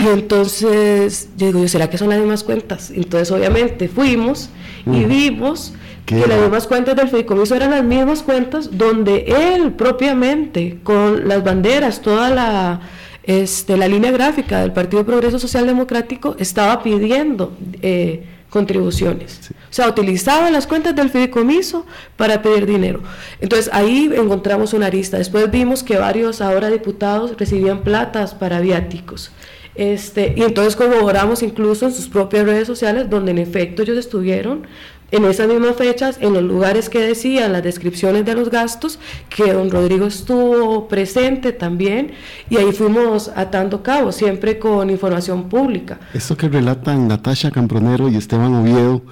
Y 0.03 0.09
entonces 0.09 1.29
yo 1.37 1.47
digo, 1.49 1.69
¿será 1.69 1.91
que 1.91 1.99
son 1.99 2.09
las 2.09 2.19
mismas 2.19 2.43
cuentas? 2.43 2.91
Entonces 2.91 3.31
obviamente 3.31 3.89
fuimos 3.89 4.49
y 4.87 5.05
vimos 5.05 5.75
que 6.07 6.27
las 6.27 6.41
mismas 6.41 6.67
cuentas 6.67 6.97
del 6.97 7.09
fideicomiso 7.09 7.55
eran 7.55 7.71
las 7.71 7.85
mismas 7.85 8.23
cuentas 8.23 8.77
donde 8.77 9.27
él 9.55 9.73
propiamente, 9.73 10.81
con 10.83 11.29
las 11.29 11.45
banderas, 11.45 12.01
toda 12.01 12.31
la, 12.31 12.81
este, 13.23 13.77
la 13.77 13.89
línea 13.89 14.11
gráfica 14.11 14.61
del 14.61 14.73
Partido 14.73 15.05
Progreso 15.05 15.39
Social 15.39 15.67
Democrático, 15.67 16.37
estaba 16.39 16.83
pidiendo 16.83 17.57
eh, 17.83 18.25
contribuciones. 18.49 19.39
Sí. 19.43 19.55
O 19.55 19.73
sea, 19.73 19.89
utilizaban 19.89 20.53
las 20.53 20.67
cuentas 20.67 20.97
del 20.97 21.11
fideicomiso 21.11 21.87
para 22.17 22.43
pedir 22.43 22.67
dinero. 22.67 23.03
Entonces 23.41 23.71
ahí 23.73 24.11
encontramos 24.15 24.75
una 24.75 24.87
arista. 24.87 25.19
Después 25.19 25.51
vimos 25.51 25.83
que 25.83 25.97
varios 25.97 26.41
ahora 26.41 26.69
diputados 26.71 27.37
recibían 27.39 27.83
platas 27.83 28.35
para 28.35 28.61
viáticos. 28.61 29.31
Este, 29.77 30.35
y 30.37 30.43
entonces 30.43 30.75
corroboramos 30.75 31.43
incluso 31.43 31.87
en 31.87 31.93
sus 31.93 32.09
propias 32.09 32.45
redes 32.45 32.67
sociales, 32.67 33.09
donde 33.09 33.31
en 33.31 33.39
efecto 33.39 33.83
ellos 33.83 33.97
estuvieron 33.97 34.67
en 35.11 35.25
esas 35.25 35.49
mismas 35.49 35.77
fechas, 35.77 36.19
en 36.21 36.35
los 36.35 36.43
lugares 36.43 36.89
que 36.89 37.01
decían 37.01 37.53
las 37.53 37.63
descripciones 37.63 38.25
de 38.25 38.35
los 38.35 38.51
gastos, 38.51 38.99
que 39.29 39.53
don 39.53 39.71
Rodrigo 39.71 40.07
estuvo 40.07 40.89
presente 40.89 41.53
también, 41.53 42.13
y 42.49 42.57
ahí 42.57 42.73
fuimos 42.73 43.31
atando 43.35 43.83
cabos, 43.83 44.17
siempre 44.17 44.59
con 44.59 44.91
información 44.91 45.49
pública. 45.49 45.99
Esto 46.15 46.37
que 46.37 46.49
relatan 46.49 47.09
Natasha 47.09 47.51
Cambronero 47.51 48.09
y 48.09 48.17
Esteban 48.17 48.55
Oviedo, 48.55 49.03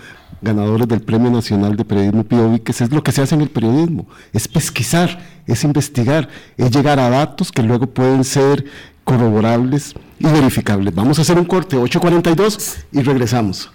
ganadores 0.41 0.87
del 0.87 1.01
Premio 1.01 1.31
Nacional 1.31 1.77
de 1.77 1.85
Periodismo 1.85 2.25
PIOVI, 2.25 2.61
que 2.61 2.73
es 2.73 2.93
lo 2.93 3.03
que 3.03 3.13
se 3.13 3.23
hace 3.23 3.35
en 3.35 3.41
el 3.41 3.51
periodismo, 3.51 4.07
es 4.33 4.47
pesquisar, 4.47 5.19
es 5.47 5.65
investigar, 5.65 6.29
es 6.57 6.71
llegar 6.71 6.99
a 7.01 7.11
datos 7.11 7.51
que 7.51 7.63
luego 7.63 7.87
pueden 7.89 8.25
ser 8.25 8.65
corroborables 9.05 9.95
y 10.19 10.27
verificables. 10.27 10.95
Vamos 10.95 11.19
a 11.19 11.23
hacer 11.23 11.39
un 11.39 11.45
corte, 11.45 11.77
8.42, 11.77 12.85
y 12.93 13.03
regresamos. 13.03 13.71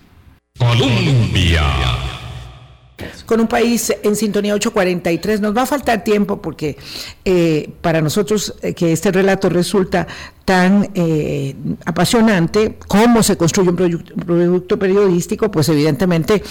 Colombia 0.59 1.63
con 3.25 3.39
un 3.39 3.47
país 3.47 3.93
en 4.03 4.15
sintonía 4.15 4.53
843. 4.53 5.41
Nos 5.41 5.55
va 5.55 5.63
a 5.63 5.65
faltar 5.65 6.03
tiempo 6.03 6.41
porque 6.41 6.77
eh, 7.25 7.69
para 7.81 8.01
nosotros 8.01 8.55
eh, 8.61 8.73
que 8.73 8.91
este 8.91 9.11
relato 9.11 9.49
resulta 9.49 10.07
tan 10.45 10.89
eh, 10.93 11.55
apasionante, 11.85 12.77
cómo 12.87 13.23
se 13.23 13.37
construye 13.37 13.69
un, 13.69 13.75
producto 13.75 14.77
periodístico, 14.77 15.49
pues 15.49 15.69
evidentemente 15.69 16.43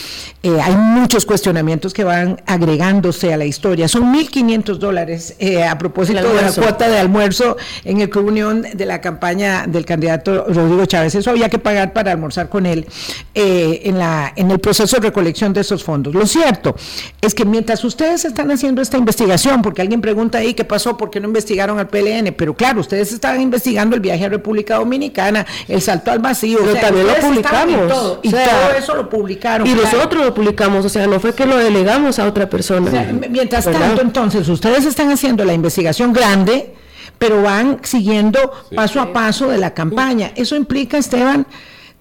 hay 0.43 0.75
muchos 0.77 1.27
cuestionamientos 1.27 1.93
que 1.93 2.05
van 2.05 2.41
agregándose 2.47 3.33
a 3.33 3.37
la 3.37 3.45
historia. 3.45 3.89
Son 3.89 4.15
1.500 4.15 4.79
dólares 4.79 5.37
a 5.69 5.77
propósito 5.79 6.23
de 6.23 6.43
la 6.43 6.53
cuota 6.53 6.89
de 6.89 6.99
almuerzo 6.99 7.57
en 7.85 8.01
el 8.01 8.09
Club 8.09 8.29
Unión 8.29 8.63
de 8.63 8.87
la 8.87 9.01
campaña 9.01 9.67
del 9.67 9.85
candidato 9.85 10.47
Rodrigo 10.49 10.87
Chávez. 10.87 11.15
Eso 11.15 11.31
había 11.31 11.49
que 11.49 11.59
pagar 11.59 11.93
para 11.93 12.13
almorzar 12.13 12.49
con 12.49 12.67
él 12.67 12.87
en, 13.35 13.99
la, 13.99 14.33
en 14.37 14.51
el 14.51 14.59
proceso 14.59 14.97
de 14.97 15.09
recolección 15.09 15.53
de 15.53 15.61
esos 15.61 15.85
fondos. 15.85 16.15
Lo 16.15 16.27
cierto 16.27 16.75
es 17.21 17.35
que 17.35 17.45
mientras 17.45 17.85
ustedes 17.85 18.25
están 18.25 18.51
haciendo 18.51 18.81
esta 18.81 18.97
investigación, 18.97 19.63
porque 19.63 19.83
alguien 19.83 20.01
pregunta 20.01 20.39
ahí 20.39 20.55
qué 20.55 20.65
pasó, 20.65 20.97
por 20.97 21.11
qué 21.11 21.21
no 21.21 21.29
investigaron 21.29 21.79
al 21.79 21.89
PLN, 21.89 22.35
pero 22.37 22.55
claro, 22.55 22.81
ustedes 22.81 23.13
estaban 23.13 23.41
investigando 23.41 23.82
el 23.91 24.01
viaje 24.01 24.25
a 24.25 24.29
República 24.29 24.77
Dominicana, 24.77 25.47
el 25.69 25.81
salto 25.81 26.11
al 26.11 26.19
vacío, 26.19 26.59
pero 26.63 26.75
también 26.81 27.07
lo 27.07 27.15
publicamos. 27.15 28.19
y 28.23 28.31
todo 28.31 28.77
eso 28.77 28.95
lo 28.95 29.09
publicaron. 29.09 29.67
Y 29.67 29.75
nosotros 29.75 30.25
lo 30.25 30.35
publicamos, 30.35 30.85
o 30.85 30.89
sea, 30.89 31.07
no 31.07 31.21
fue 31.21 31.35
que 31.35 31.47
lo 31.47 31.57
delegamos 31.57 32.19
a 32.19 32.27
otra 32.27 32.49
persona. 32.49 32.91
mientras 33.29 33.65
tanto, 33.65 34.03
entonces, 34.03 34.49
ustedes 34.49 34.85
están 34.85 35.11
haciendo 35.11 35.45
la 35.45 35.53
investigación 35.53 36.13
grande, 36.13 36.75
pero 37.19 37.43
van 37.43 37.81
siguiendo 37.83 38.53
paso 38.75 39.01
a 39.01 39.13
paso 39.13 39.49
de 39.49 39.59
la 39.59 39.75
campaña. 39.75 40.33
Eso 40.35 40.57
implica, 40.57 40.99
Esteban, 40.99 41.47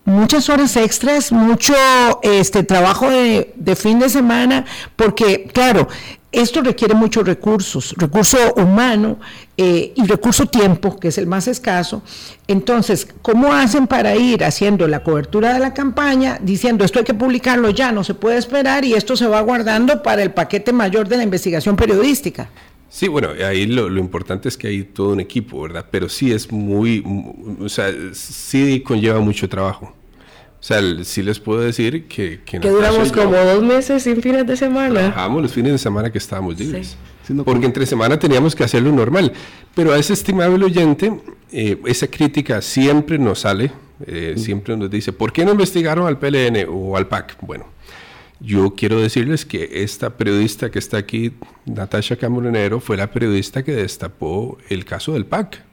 muchas 0.05 0.49
horas 0.49 0.75
extras, 0.75 1.31
mucho 1.31 1.73
este 2.23 2.63
trabajo 2.63 3.09
de, 3.09 3.75
fin 3.75 3.99
de 3.99 4.09
semana, 4.09 4.65
porque 4.95 5.49
claro, 5.53 5.87
esto 6.31 6.61
requiere 6.61 6.93
muchos 6.93 7.25
recursos, 7.25 7.93
recurso 7.97 8.37
humano 8.55 9.19
eh, 9.57 9.93
y 9.95 10.05
recurso 10.05 10.45
tiempo, 10.45 10.97
que 10.97 11.09
es 11.09 11.17
el 11.17 11.27
más 11.27 11.47
escaso. 11.47 12.03
Entonces, 12.47 13.07
¿cómo 13.21 13.51
hacen 13.53 13.85
para 13.87 14.15
ir 14.15 14.43
haciendo 14.43 14.87
la 14.87 15.03
cobertura 15.03 15.53
de 15.53 15.59
la 15.59 15.73
campaña, 15.73 16.39
diciendo 16.41 16.85
esto 16.85 16.99
hay 16.99 17.05
que 17.05 17.13
publicarlo 17.13 17.69
ya, 17.69 17.91
no 17.91 18.03
se 18.03 18.13
puede 18.13 18.37
esperar 18.37 18.85
y 18.85 18.93
esto 18.93 19.17
se 19.17 19.27
va 19.27 19.41
guardando 19.41 20.01
para 20.03 20.23
el 20.23 20.31
paquete 20.31 20.71
mayor 20.71 21.07
de 21.09 21.17
la 21.17 21.23
investigación 21.23 21.75
periodística? 21.75 22.49
Sí, 22.87 23.07
bueno, 23.07 23.29
ahí 23.45 23.65
lo, 23.65 23.87
importante 23.97 24.49
es 24.49 24.57
que 24.57 24.67
hay 24.67 24.83
todo 24.83 25.09
un 25.09 25.21
equipo, 25.21 25.61
¿verdad? 25.61 25.85
Pero 25.89 26.09
sí 26.09 26.31
es 26.31 26.51
muy, 26.51 27.03
o 27.59 27.69
sea, 27.69 27.89
sí 28.13 28.81
conlleva 28.85 29.19
mucho 29.21 29.47
trabajo. 29.47 29.93
O 30.61 30.63
sea, 30.63 30.79
sí 31.03 31.23
les 31.23 31.39
puedo 31.39 31.61
decir 31.61 32.07
que... 32.07 32.39
Que, 32.45 32.59
duramos 32.59 33.11
como 33.11 33.35
dos 33.35 33.63
meses 33.63 34.03
sin 34.03 34.21
fines 34.21 34.45
de 34.45 34.55
semana. 34.55 34.93
Trabajamos 34.93 35.41
los 35.41 35.53
fines 35.53 35.71
de 35.71 35.79
semana 35.79 36.11
que 36.11 36.19
estábamos 36.19 36.59
libres. 36.59 36.95
Porque 37.43 37.65
entre 37.65 37.87
semana 37.87 38.19
teníamos 38.19 38.55
que 38.55 38.63
hacerlo 38.63 38.91
normal. 38.91 39.33
Pero 39.73 39.91
a 39.91 39.97
ese 39.97 40.13
estimable 40.13 40.63
oyente, 40.63 41.19
eh, 41.51 41.81
esa 41.85 42.05
crítica 42.05 42.61
siempre 42.61 43.17
nos 43.17 43.39
sale, 43.39 43.71
eh, 44.05 44.35
siempre 44.37 44.77
nos 44.77 44.91
dice, 44.91 45.11
¿por 45.11 45.33
qué 45.33 45.43
no 45.45 45.51
investigaron 45.51 46.05
al 46.05 46.19
PLN 46.19 46.67
o 46.69 46.95
al 46.95 47.07
PAC? 47.07 47.37
Bueno, 47.41 47.65
yo 48.39 48.75
quiero 48.75 49.01
decirles 49.01 49.45
que 49.45 49.67
esta 49.83 50.11
periodista 50.11 50.69
que 50.69 50.77
está 50.77 50.97
aquí, 50.97 51.33
Natasha 51.65 52.17
Camoronero, 52.17 52.79
fue 52.79 52.97
la 52.97 53.09
periodista 53.09 53.63
que 53.63 53.71
destapó 53.71 54.59
el 54.69 54.85
caso 54.85 55.13
del 55.13 55.25
PAC, 55.25 55.63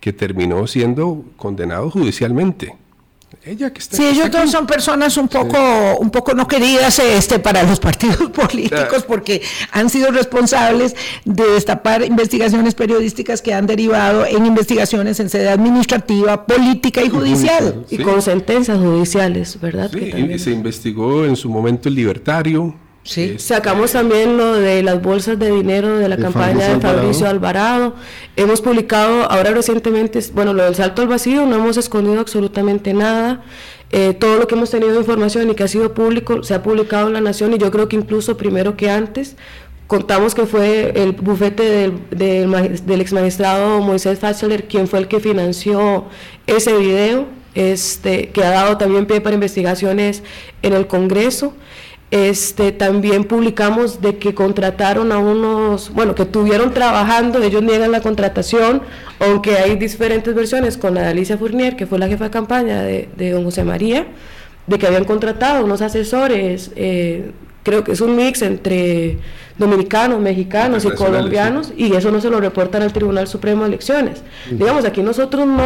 que 0.00 0.12
terminó 0.12 0.66
siendo 0.66 1.24
condenado 1.38 1.90
judicialmente. 1.90 2.74
Ella 3.46 3.72
que 3.72 3.78
está, 3.78 3.96
sí, 3.96 4.04
ellos 4.04 4.28
dos 4.28 4.50
son 4.50 4.66
personas 4.66 5.16
un 5.16 5.28
poco, 5.28 5.56
un 6.00 6.10
poco 6.10 6.34
no 6.34 6.48
queridas 6.48 6.98
este, 6.98 7.38
para 7.38 7.62
los 7.62 7.78
partidos 7.86 8.28
políticos 8.30 9.04
porque 9.06 9.40
han 9.70 9.88
sido 9.88 10.10
responsables 10.10 10.96
de 11.24 11.44
destapar 11.52 12.04
investigaciones 12.04 12.74
periodísticas 12.74 13.42
que 13.42 13.54
han 13.54 13.68
derivado 13.68 14.26
en 14.26 14.46
investigaciones 14.46 15.20
en 15.20 15.30
sede 15.30 15.48
administrativa, 15.48 16.44
política 16.44 17.04
y 17.04 17.08
judicial. 17.08 17.84
Y 17.88 17.98
con 17.98 18.20
sentencias 18.20 18.78
judiciales, 18.78 19.60
¿verdad? 19.60 19.92
y 19.94 20.38
se 20.40 20.50
investigó 20.50 21.24
en 21.24 21.36
su 21.36 21.48
momento 21.48 21.88
el 21.88 21.94
libertario, 21.94 22.74
Sí. 23.06 23.38
Sacamos 23.38 23.92
también 23.92 24.36
lo 24.36 24.54
de 24.54 24.82
las 24.82 25.00
bolsas 25.00 25.38
de 25.38 25.50
dinero 25.50 25.96
de 25.96 26.08
la 26.08 26.16
campaña 26.16 26.68
de 26.68 26.80
Fabricio 26.80 27.28
Alvarado. 27.28 27.94
Hemos 28.34 28.60
publicado 28.60 29.30
ahora 29.30 29.52
recientemente, 29.52 30.20
bueno, 30.34 30.52
lo 30.52 30.64
del 30.64 30.74
salto 30.74 31.02
al 31.02 31.08
vacío, 31.08 31.46
no 31.46 31.56
hemos 31.56 31.76
escondido 31.76 32.20
absolutamente 32.20 32.92
nada. 32.92 33.42
Eh, 33.90 34.14
todo 34.14 34.38
lo 34.38 34.48
que 34.48 34.56
hemos 34.56 34.70
tenido 34.70 34.98
información 34.98 35.48
y 35.48 35.54
que 35.54 35.62
ha 35.62 35.68
sido 35.68 35.94
público 35.94 36.42
se 36.42 36.54
ha 36.54 36.62
publicado 36.62 37.06
en 37.06 37.12
La 37.12 37.20
Nación 37.20 37.54
y 37.54 37.58
yo 37.58 37.70
creo 37.70 37.88
que 37.88 37.96
incluso 37.96 38.36
primero 38.36 38.76
que 38.76 38.90
antes. 38.90 39.36
Contamos 39.86 40.34
que 40.34 40.46
fue 40.46 40.92
el 40.96 41.12
bufete 41.12 41.62
del, 41.62 41.92
del, 42.10 43.00
ex 43.00 43.12
magistrado 43.12 43.80
Moisés 43.80 44.18
Fatzeler 44.18 44.66
quien 44.66 44.88
fue 44.88 44.98
el 44.98 45.06
que 45.06 45.20
financió 45.20 46.06
ese 46.48 46.76
video, 46.76 47.26
este, 47.54 48.30
que 48.30 48.42
ha 48.42 48.50
dado 48.50 48.78
también 48.78 49.06
pie 49.06 49.20
para 49.20 49.34
investigaciones 49.34 50.24
en 50.62 50.72
el 50.72 50.88
Congreso. 50.88 51.54
Este, 52.12 52.70
también 52.70 53.24
publicamos 53.24 54.00
de 54.00 54.16
que 54.16 54.32
contrataron 54.32 55.10
a 55.10 55.18
unos, 55.18 55.90
bueno, 55.92 56.14
que 56.14 56.24
tuvieron 56.24 56.72
trabajando, 56.72 57.42
ellos 57.42 57.62
niegan 57.62 57.90
la 57.90 58.00
contratación, 58.00 58.82
aunque 59.18 59.56
hay 59.56 59.74
diferentes 59.74 60.32
versiones 60.32 60.76
con 60.76 60.94
la 60.94 61.08
Alicia 61.08 61.36
Fournier, 61.36 61.74
que 61.74 61.86
fue 61.86 61.98
la 61.98 62.06
jefa 62.06 62.24
de 62.24 62.30
campaña 62.30 62.82
de, 62.82 63.08
de 63.16 63.30
don 63.32 63.42
José 63.44 63.64
María, 63.64 64.06
de 64.68 64.78
que 64.78 64.86
habían 64.86 65.04
contratado 65.04 65.64
unos 65.64 65.82
asesores, 65.82 66.70
eh, 66.76 67.32
creo 67.64 67.82
que 67.82 67.92
es 67.92 68.00
un 68.00 68.14
mix 68.14 68.42
entre 68.42 69.18
dominicanos, 69.58 70.20
mexicanos 70.20 70.84
y 70.84 70.90
colombianos, 70.90 71.72
y 71.76 71.94
eso 71.94 72.10
no 72.10 72.20
se 72.20 72.30
lo 72.30 72.40
reportan 72.40 72.82
al 72.82 72.92
Tribunal 72.92 73.26
Supremo 73.26 73.62
de 73.62 73.68
Elecciones. 73.68 74.22
Digamos, 74.50 74.84
aquí 74.84 75.02
nosotros 75.02 75.46
no... 75.46 75.62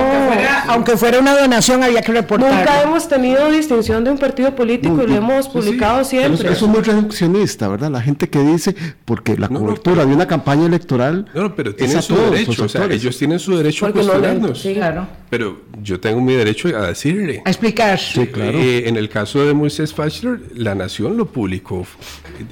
Aunque 0.68 0.96
fuera, 0.96 1.18
una 1.18 1.36
donación, 1.36 1.82
había 1.82 2.02
que 2.02 2.12
reportar. 2.12 2.52
Nunca 2.52 2.82
hemos 2.82 3.08
tenido 3.08 3.50
distinción 3.50 4.04
de 4.04 4.10
un 4.10 4.18
partido 4.18 4.54
político 4.54 5.02
y 5.02 5.06
lo 5.06 5.16
hemos 5.16 5.48
publicado 5.48 6.04
siempre. 6.04 6.50
eso 6.50 6.64
es 6.64 6.70
muy 6.70 6.82
reduccionista, 6.82 7.68
¿verdad? 7.68 7.90
La 7.90 8.00
gente 8.00 8.28
que 8.28 8.40
dice, 8.40 8.74
porque 9.04 9.36
la 9.36 9.48
cobertura 9.48 10.04
de 10.04 10.14
una 10.14 10.26
campaña 10.26 10.66
electoral... 10.66 11.26
No, 11.34 11.54
pero 11.54 11.74
tienen 11.74 12.02
su 12.02 12.16
derecho, 12.16 12.64
o 12.64 12.68
sea, 12.68 12.86
ellos 12.86 13.16
tienen 13.18 13.38
su 13.38 13.56
derecho 13.56 13.86
a 13.86 13.92
cuestionarnos. 13.92 14.60
sí, 14.60 14.74
claro. 14.74 15.20
Pero 15.30 15.60
yo 15.80 16.00
tengo 16.00 16.20
mi 16.20 16.34
derecho 16.34 16.68
a 16.76 16.88
decirle. 16.88 17.40
A 17.44 17.50
explicar. 17.50 17.98
Sí, 18.00 18.26
claro. 18.26 18.58
Eh, 18.58 18.88
en 18.88 18.96
el 18.96 19.08
caso 19.08 19.46
de 19.46 19.54
Moisés 19.54 19.94
Fachler, 19.94 20.40
la 20.56 20.74
Nación 20.74 21.16
lo 21.16 21.26
publicó. 21.26 21.86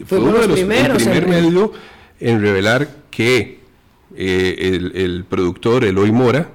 Fue 0.06 0.18
uno 0.18 0.38
de 0.38 0.46
los 0.46 0.58
primeros 0.58 1.02
medio 1.28 1.72
en 2.20 2.40
revelar 2.40 2.88
que 3.10 3.58
eh, 4.16 4.90
el, 4.94 5.24
productor 5.24 5.84
Eloy 5.84 6.12
Mora 6.12 6.50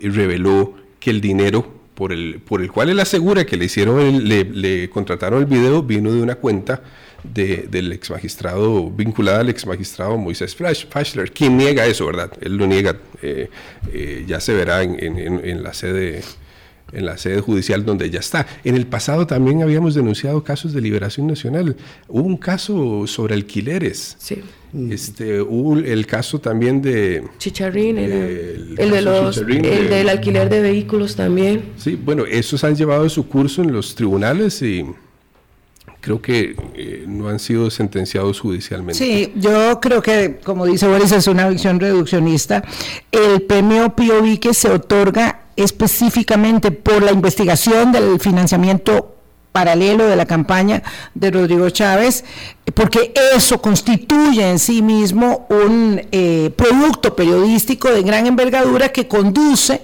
reveló 0.00 0.74
que 0.98 1.10
el 1.10 1.20
dinero 1.20 1.82
por 1.94 2.12
el, 2.12 2.40
por 2.40 2.62
el 2.62 2.72
cual 2.72 2.88
él 2.88 3.00
asegura 3.00 3.44
que 3.44 3.56
le 3.56 3.66
hicieron, 3.66 4.26
le, 4.26 4.90
contrataron 4.90 5.40
el 5.40 5.46
video, 5.46 5.82
vino 5.82 6.12
de 6.12 6.22
una 6.22 6.36
cuenta 6.36 6.82
del 7.22 7.92
ex 7.92 8.10
magistrado, 8.10 8.90
vinculada 8.90 9.40
al 9.40 9.48
ex 9.48 9.64
magistrado 9.66 10.16
Moisés 10.16 10.56
Fashler, 10.56 11.30
quien 11.30 11.56
niega 11.56 11.86
eso, 11.86 12.06
¿verdad? 12.06 12.32
Él 12.40 12.56
lo 12.56 12.66
niega, 12.66 12.96
eh, 13.22 13.48
eh, 13.92 14.24
ya 14.26 14.40
se 14.40 14.54
verá 14.54 14.82
en 14.82 15.62
la 15.62 15.72
sede 15.72 16.22
en 16.92 17.06
la 17.06 17.18
sede 17.18 17.40
judicial 17.40 17.84
donde 17.84 18.10
ya 18.10 18.20
está. 18.20 18.46
En 18.64 18.76
el 18.76 18.86
pasado 18.86 19.26
también 19.26 19.62
habíamos 19.62 19.94
denunciado 19.94 20.44
casos 20.44 20.72
de 20.72 20.80
liberación 20.80 21.26
nacional. 21.26 21.76
Hubo 22.08 22.22
un 22.22 22.36
caso 22.36 23.06
sobre 23.06 23.34
alquileres. 23.34 24.16
Sí. 24.18 24.42
Este, 24.90 25.42
hubo 25.42 25.76
el 25.76 26.06
caso 26.06 26.40
también 26.40 26.80
de... 26.80 27.24
Chicharrín, 27.38 27.98
el, 27.98 28.76
de 28.76 29.02
los, 29.02 29.36
el 29.36 29.90
del 29.90 30.08
alquiler 30.08 30.48
de 30.48 30.62
vehículos 30.62 31.14
también. 31.14 31.72
Sí, 31.76 31.98
bueno, 32.02 32.24
esos 32.24 32.64
han 32.64 32.74
llevado 32.74 33.06
su 33.10 33.28
curso 33.28 33.62
en 33.62 33.72
los 33.72 33.94
tribunales 33.94 34.62
y 34.62 34.86
creo 36.00 36.22
que 36.22 36.56
eh, 36.74 37.04
no 37.06 37.28
han 37.28 37.38
sido 37.38 37.70
sentenciados 37.70 38.40
judicialmente. 38.40 38.98
Sí, 38.98 39.32
yo 39.36 39.78
creo 39.80 40.02
que, 40.02 40.38
como 40.42 40.64
dice 40.64 40.86
Boris, 40.86 41.12
es 41.12 41.26
una 41.26 41.48
visión 41.50 41.78
reduccionista. 41.78 42.64
El 43.10 43.42
premio 43.42 43.94
POV 43.94 44.38
que 44.40 44.54
se 44.54 44.70
otorga 44.70 45.41
específicamente 45.56 46.70
por 46.70 47.02
la 47.02 47.12
investigación 47.12 47.92
del 47.92 48.18
financiamiento 48.20 49.16
paralelo 49.52 50.06
de 50.06 50.16
la 50.16 50.26
campaña 50.26 50.82
de 51.14 51.30
Rodrigo 51.30 51.68
Chávez, 51.70 52.24
porque 52.74 53.12
eso 53.34 53.60
constituye 53.60 54.50
en 54.50 54.58
sí 54.58 54.82
mismo 54.82 55.46
un 55.50 56.00
eh, 56.10 56.50
producto 56.56 57.14
periodístico 57.14 57.90
de 57.90 58.02
gran 58.02 58.26
envergadura 58.26 58.88
que 58.88 59.06
conduce 59.06 59.82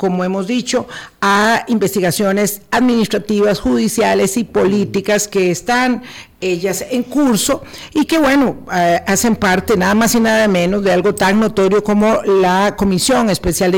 como 0.00 0.24
hemos 0.24 0.46
dicho, 0.46 0.86
a 1.20 1.66
investigaciones 1.68 2.62
administrativas, 2.70 3.60
judiciales 3.60 4.38
y 4.38 4.44
políticas 4.44 5.28
que 5.28 5.50
están 5.50 6.02
ellas 6.40 6.82
en 6.90 7.02
curso 7.02 7.62
y 7.92 8.06
que, 8.06 8.18
bueno, 8.18 8.60
eh, 8.74 9.02
hacen 9.06 9.36
parte 9.36 9.76
nada 9.76 9.94
más 9.94 10.14
y 10.14 10.20
nada 10.20 10.48
menos 10.48 10.82
de 10.84 10.90
algo 10.90 11.14
tan 11.14 11.38
notorio 11.38 11.84
como 11.84 12.22
la 12.22 12.76
Comisión 12.78 13.28
Especial 13.28 13.72
de, 13.72 13.76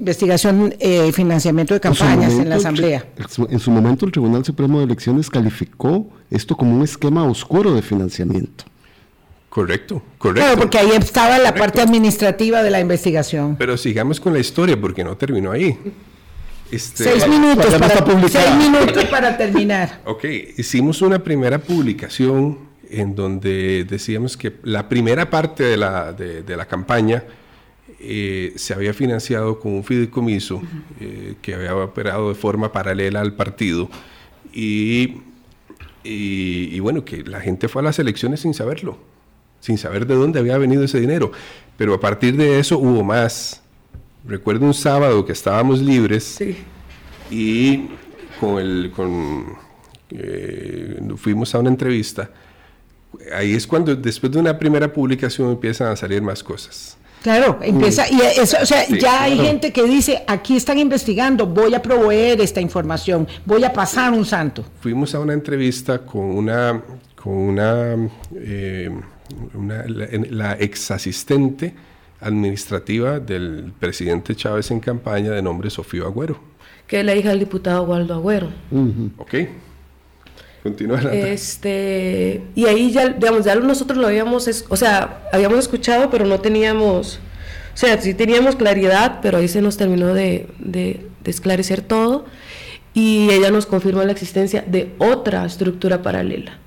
Investigación 0.00 0.74
eh, 0.80 1.06
y 1.08 1.12
Financiamiento 1.12 1.74
de 1.74 1.80
Campañas 1.80 2.32
en, 2.32 2.48
la 2.48 2.56
Asamblea. 2.56 3.06
En 3.48 3.60
su 3.60 3.70
momento, 3.70 4.06
el 4.06 4.10
Tribunal 4.10 4.44
Supremo 4.44 4.80
de 4.80 4.86
Elecciones 4.86 5.30
calificó 5.30 6.08
esto 6.28 6.56
como 6.56 6.74
un 6.74 6.82
esquema 6.82 7.22
oscuro 7.22 7.72
de 7.72 7.82
financiamiento. 7.82 8.64
Correcto, 9.50 10.00
correcto. 10.16 10.46
Claro, 10.46 10.60
porque 10.60 10.78
ahí 10.78 10.90
estaba 10.92 11.36
la 11.38 11.52
parte 11.52 11.80
administrativa 11.80 12.62
de 12.62 12.70
la 12.70 12.78
investigación. 12.78 13.56
Pero 13.56 13.76
sigamos 13.76 14.20
con 14.20 14.32
la 14.32 14.38
historia 14.38 14.80
porque 14.80 15.02
no 15.02 15.16
terminó 15.16 15.50
ahí. 15.50 15.76
Este, 16.70 17.02
seis, 17.02 17.26
minutos 17.26 17.66
para, 17.66 18.28
seis 18.28 18.54
minutos 18.56 19.04
para 19.06 19.36
terminar. 19.36 20.02
Ok, 20.06 20.24
hicimos 20.56 21.02
una 21.02 21.18
primera 21.18 21.58
publicación 21.58 22.58
en 22.88 23.16
donde 23.16 23.84
decíamos 23.90 24.36
que 24.36 24.52
la 24.62 24.88
primera 24.88 25.28
parte 25.28 25.64
de 25.64 25.76
la, 25.76 26.12
de, 26.12 26.56
la 26.56 26.66
campaña 26.66 27.24
eh, 27.98 28.52
se 28.54 28.72
había 28.72 28.94
financiado 28.94 29.58
con 29.58 29.72
un 29.72 29.82
fideicomiso 29.82 30.62
eh, 31.00 31.34
que 31.42 31.54
había 31.54 31.74
operado 31.74 32.28
de 32.28 32.36
forma 32.36 32.70
paralela 32.70 33.20
al 33.20 33.34
partido 33.34 33.90
y, 34.52 35.22
y 36.04 36.78
bueno, 36.78 37.04
que 37.04 37.24
la 37.24 37.40
gente 37.40 37.66
fue 37.66 37.82
a 37.82 37.86
las 37.86 37.98
elecciones 37.98 38.40
sin 38.40 38.54
saberlo 38.54 39.09
sin 39.60 39.78
saber 39.78 40.06
de 40.06 40.14
dónde 40.14 40.40
había 40.40 40.58
venido 40.58 40.82
ese 40.84 41.00
dinero. 41.00 41.32
Pero 41.76 41.94
a 41.94 42.00
partir 42.00 42.36
de 42.36 42.58
eso 42.58 42.78
hubo 42.78 43.02
más. 43.02 43.62
Recuerdo 44.26 44.66
un 44.66 44.74
sábado 44.74 45.24
que 45.24 45.32
estábamos 45.32 45.80
libres 45.80 46.38
y 47.30 47.88
con 48.38 48.58
el, 48.58 48.92
con, 48.94 49.56
eh, 50.10 51.00
fuimos 51.16 51.54
a 51.54 51.58
una 51.58 51.70
entrevista. 51.70 52.30
Ahí 53.34 53.54
es 53.54 53.66
cuando 53.66 53.94
después 53.96 54.30
de 54.32 54.38
una 54.38 54.58
primera 54.58 54.92
publicación 54.92 55.50
empiezan 55.50 55.88
a 55.88 55.96
salir 55.96 56.20
más 56.22 56.42
cosas. 56.42 56.96
Claro, 57.22 57.58
empieza, 57.60 58.10
y 58.10 58.18
eso, 58.20 58.56
o 58.62 58.64
sea, 58.64 58.86
ya 58.88 59.24
hay 59.24 59.36
gente 59.36 59.72
que 59.72 59.82
dice, 59.84 60.24
aquí 60.26 60.56
están 60.56 60.78
investigando, 60.78 61.46
voy 61.46 61.74
a 61.74 61.82
proveer 61.82 62.40
esta 62.40 62.62
información, 62.62 63.28
voy 63.44 63.62
a 63.64 63.72
pasar 63.72 64.12
un 64.12 64.24
santo. 64.24 64.64
Fuimos 64.80 65.14
a 65.14 65.20
una 65.20 65.34
entrevista 65.34 65.98
con 65.98 66.24
una, 66.24 66.82
con 67.22 67.34
una 67.34 68.08
eh, 68.34 68.90
la, 70.30 70.56
ex 70.58 70.90
asistente 70.90 71.74
administrativa 72.20 73.18
del 73.18 73.72
presidente 73.78 74.34
Chávez 74.34 74.70
en 74.70 74.80
campaña 74.80 75.30
de 75.30 75.42
nombre 75.42 75.70
Sofía 75.70 76.02
Agüero. 76.02 76.40
Que 76.86 77.00
es 77.00 77.06
la 77.06 77.14
hija 77.14 77.30
del 77.30 77.38
diputado 77.38 77.84
Waldo 77.84 78.14
Agüero. 78.14 78.48
Ok. 79.16 79.34
Continúa. 80.62 81.00
Este, 81.12 82.42
y 82.54 82.66
ahí 82.66 82.90
ya, 82.90 83.08
digamos, 83.08 83.44
ya 83.44 83.54
nosotros 83.54 83.98
lo 83.98 84.06
habíamos, 84.08 84.66
o 84.68 84.76
sea, 84.76 85.28
habíamos 85.32 85.58
escuchado, 85.58 86.10
pero 86.10 86.26
no 86.26 86.40
teníamos, 86.40 87.18
o 87.72 87.76
sea, 87.76 87.98
sí 87.98 88.12
teníamos 88.12 88.56
claridad, 88.56 89.20
pero 89.22 89.38
ahí 89.38 89.48
se 89.48 89.62
nos 89.62 89.78
terminó 89.78 90.12
de, 90.12 90.48
de 90.58 91.00
esclarecer 91.24 91.80
todo. 91.80 92.26
Y 92.92 93.30
ella 93.30 93.50
nos 93.50 93.66
confirmó 93.66 94.02
la 94.02 94.12
existencia 94.12 94.64
de 94.66 94.92
otra 94.98 95.46
estructura 95.46 96.02
paralela 96.02 96.58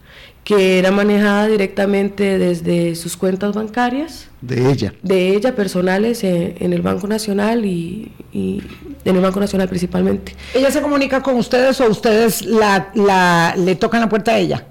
que 0.44 0.80
era 0.80 0.92
manejada 0.92 1.48
directamente 1.48 2.38
desde 2.38 2.96
sus 2.96 3.16
cuentas 3.16 3.56
bancarias. 3.56 4.30
De 4.42 4.72
ella. 4.72 4.94
De 5.02 5.36
ella, 5.36 5.56
personales, 5.56 6.24
en, 6.24 6.74
el 6.74 6.82
Banco 6.82 7.08
Nacional 7.08 7.66
y, 7.66 8.12
en 8.34 9.16
el 9.16 9.22
Banco 9.22 9.40
Nacional 9.40 9.70
principalmente. 9.70 10.36
¿Ella 10.54 10.70
se 10.70 10.82
comunica 10.82 11.22
con 11.22 11.38
ustedes 11.38 11.80
o 11.80 11.88
ustedes 11.88 12.42
la, 12.46 13.56
le 13.58 13.76
tocan 13.76 14.02
la 14.02 14.10
puerta 14.10 14.32
a 14.32 14.38
ella? 14.38 14.68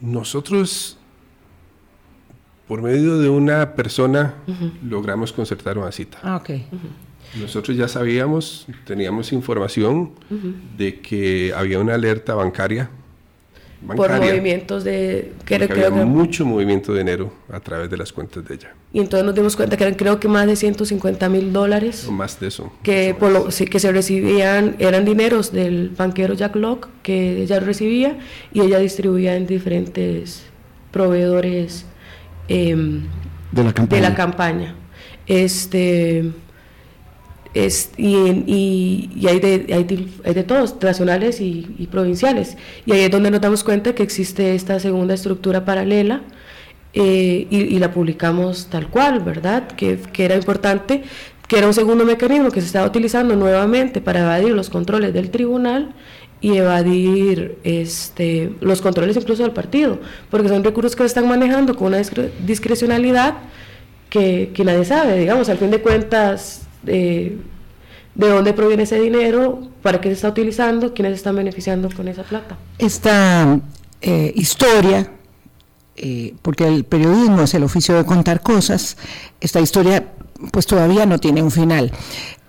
Nosotros, 0.00 0.96
por 2.66 2.80
medio 2.80 3.18
de 3.18 3.28
una 3.28 3.74
persona, 3.74 4.36
logramos 4.82 5.32
concertar 5.32 5.76
una 5.76 5.92
cita. 5.92 6.18
Ah, 6.22 6.36
ok. 6.36 6.50
Nosotros 7.38 7.76
ya 7.76 7.88
sabíamos, 7.88 8.66
teníamos 8.86 9.32
información 9.32 10.12
de 10.78 11.00
que 11.00 11.52
había 11.54 11.78
una 11.78 11.94
alerta 11.94 12.34
bancaria 12.34 12.88
por 13.84 14.10
movimientos 14.10 14.84
de... 14.84 15.32
Que 15.44 15.56
había 15.56 15.90
mucho 15.90 16.44
movimiento 16.44 16.92
de 16.92 17.00
dinero 17.00 17.32
a 17.50 17.60
través 17.60 17.90
de 17.90 17.96
las 17.96 18.12
cuentas 18.12 18.44
de 18.44 18.54
ella. 18.54 18.74
Y 18.92 19.00
entonces 19.00 19.24
nos 19.24 19.34
dimos 19.34 19.56
cuenta 19.56 19.76
que 19.76 19.84
eran 19.84 19.94
creo 19.94 20.18
que 20.18 20.28
más 20.28 20.46
de 20.46 20.56
150 20.56 21.28
mil 21.28 21.52
dólares. 21.52 22.06
O 22.08 22.12
más 22.12 22.40
de 22.40 22.48
eso. 22.48 22.72
Que, 22.82 23.14
por 23.18 23.30
lo, 23.30 23.50
sí, 23.50 23.66
que 23.66 23.78
se 23.78 23.92
recibían, 23.92 24.76
eran 24.78 25.04
dineros 25.04 25.52
del 25.52 25.90
banquero 25.90 26.34
Jack 26.34 26.56
Locke 26.56 26.88
que 27.02 27.42
ella 27.42 27.60
recibía 27.60 28.18
y 28.52 28.60
ella 28.60 28.78
distribuía 28.78 29.36
en 29.36 29.46
diferentes 29.46 30.44
proveedores 30.90 31.84
em, 32.48 33.02
de, 33.52 33.64
la 33.64 33.72
campaña. 33.72 34.02
de 34.02 34.08
la 34.08 34.14
campaña. 34.14 34.74
Este 35.26 36.32
y, 37.96 39.10
y, 39.16 39.26
hay, 39.26 39.40
de, 39.40 39.66
hay, 39.72 40.10
hay, 40.24 40.34
de, 40.34 40.44
todos, 40.44 40.76
nacionales 40.82 41.40
y, 41.40 41.88
provinciales. 41.90 42.56
Y 42.84 42.92
ahí 42.92 43.00
es 43.02 43.10
donde 43.10 43.30
nos 43.30 43.40
damos 43.40 43.64
cuenta 43.64 43.94
que 43.94 44.02
existe 44.02 44.54
esta 44.54 44.78
segunda 44.78 45.14
estructura 45.14 45.64
paralela 45.64 46.22
eh, 46.92 47.46
y, 47.50 47.78
la 47.78 47.92
publicamos 47.92 48.68
tal 48.70 48.88
cual, 48.88 49.20
¿verdad? 49.20 49.68
Que, 49.68 49.98
que, 50.12 50.24
era 50.24 50.34
importante, 50.36 51.02
que 51.48 51.58
era 51.58 51.66
un 51.66 51.74
segundo 51.74 52.04
mecanismo 52.04 52.50
que 52.50 52.60
se 52.60 52.66
estaba 52.66 52.86
utilizando 52.86 53.36
nuevamente 53.36 54.00
para 54.00 54.20
evadir 54.20 54.52
los 54.52 54.68
controles 54.68 55.14
del 55.14 55.30
tribunal 55.30 55.94
y 56.42 56.56
evadir 56.56 57.58
este, 57.64 58.52
los 58.60 58.82
controles 58.82 59.16
incluso 59.16 59.42
del 59.42 59.52
partido, 59.52 59.98
porque 60.30 60.48
son 60.48 60.62
recursos 60.62 60.94
que 60.94 61.04
se 61.04 61.06
están 61.06 61.26
manejando 61.26 61.74
con 61.74 61.88
una 61.88 62.02
discrecionalidad 62.46 63.38
que, 64.10 64.50
que 64.52 64.64
nadie 64.64 64.84
sabe, 64.84 65.18
digamos, 65.18 65.48
al 65.48 65.56
fin 65.56 65.70
de 65.70 65.80
cuentas 65.80 66.65
de 66.86 68.28
dónde 68.28 68.52
proviene 68.54 68.84
ese 68.84 68.98
dinero, 68.98 69.68
para 69.82 70.00
qué 70.00 70.08
se 70.08 70.14
está 70.14 70.28
utilizando, 70.28 70.94
quiénes 70.94 71.14
están 71.14 71.36
beneficiando 71.36 71.88
con 71.94 72.08
esa 72.08 72.22
plata. 72.22 72.56
Esta 72.78 73.60
eh, 74.00 74.32
historia, 74.34 75.10
eh, 75.96 76.34
porque 76.42 76.66
el 76.66 76.84
periodismo 76.84 77.42
es 77.42 77.54
el 77.54 77.62
oficio 77.62 77.94
de 77.94 78.04
contar 78.04 78.40
cosas, 78.40 78.96
esta 79.40 79.60
historia 79.60 80.12
pues 80.50 80.66
todavía 80.66 81.06
no 81.06 81.18
tiene 81.18 81.42
un 81.42 81.50
final. 81.50 81.92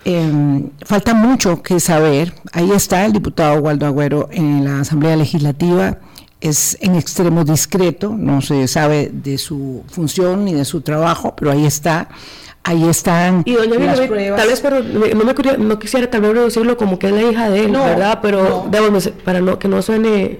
Em, 0.06 0.70
falta 0.86 1.14
mucho 1.14 1.62
que 1.62 1.80
saber. 1.80 2.34
Ahí 2.54 2.72
está 2.72 3.06
el 3.06 3.12
diputado 3.12 3.60
Waldo 3.60 3.86
Agüero 3.86 4.30
en 4.32 4.64
la 4.64 4.80
Asamblea 4.80 5.16
Legislativa. 5.18 5.98
Es 6.40 6.78
en 6.82 6.96
extremo 6.96 7.44
discreto, 7.44 8.16
no 8.16 8.42
se 8.42 8.68
sabe 8.68 9.10
de 9.12 9.38
su 9.38 9.84
función 9.88 10.46
ni 10.46 10.54
de 10.54 10.66
su 10.66 10.82
trabajo, 10.82 11.36
pero 11.36 11.52
ahí 11.52 11.66
está 11.66 12.10
ahí 12.68 12.88
están 12.88 13.44
y 13.46 13.54
doña 13.54 13.80
las 13.80 14.02
pruebas. 14.02 14.40
Tal 14.40 14.50
vez, 14.50 14.60
pero 14.60 14.84
no, 14.84 15.00
me, 15.00 15.58
no 15.58 15.80
quisiera 15.80 16.10
tal 16.10 16.22
vez 16.22 16.34
reducirlo 16.34 16.76
como 16.76 17.00
que 17.00 17.08
es 17.08 17.14
la 17.14 17.22
hija 17.22 17.50
de 17.50 17.62
él, 17.62 17.72
¿verdad? 17.72 18.20
Pero 18.22 18.70
para 19.24 19.40
no, 19.40 19.58
que 19.58 19.68
no 19.68 19.82
suene, 19.82 20.40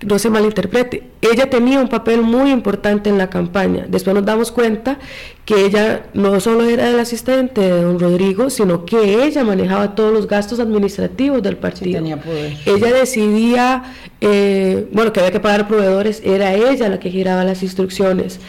no 0.00 0.18
se 0.18 0.30
malinterprete. 0.30 1.02
Ella 1.20 1.50
tenía 1.50 1.80
un 1.80 1.88
papel 1.88 2.22
muy 2.22 2.50
importante 2.50 3.10
en 3.10 3.18
la 3.18 3.28
campaña. 3.28 3.86
Después 3.88 4.14
nos 4.14 4.24
damos 4.24 4.52
cuenta 4.52 4.98
que 5.44 5.64
ella 5.64 6.06
no 6.14 6.38
solo 6.40 6.64
era 6.64 6.88
el 6.88 6.98
asistente 6.98 7.60
de 7.60 7.82
don 7.82 7.98
Rodrigo, 7.98 8.50
sino 8.50 8.84
que 8.84 9.24
ella 9.24 9.42
manejaba 9.42 9.94
todos 9.94 10.12
los 10.12 10.28
gastos 10.28 10.60
administrativos 10.60 11.42
del 11.42 11.56
partido. 11.56 11.98
tenía 11.98 12.20
poder. 12.20 12.56
Ella 12.66 12.92
decidía, 12.92 13.94
eh, 14.20 14.88
bueno, 14.92 15.12
que 15.12 15.20
había 15.20 15.32
que 15.32 15.40
pagar 15.40 15.66
proveedores, 15.66 16.22
era 16.24 16.54
ella 16.54 16.88
la 16.88 17.00
que 17.00 17.10
giraba 17.10 17.44
las 17.44 17.62
instrucciones 17.62 18.40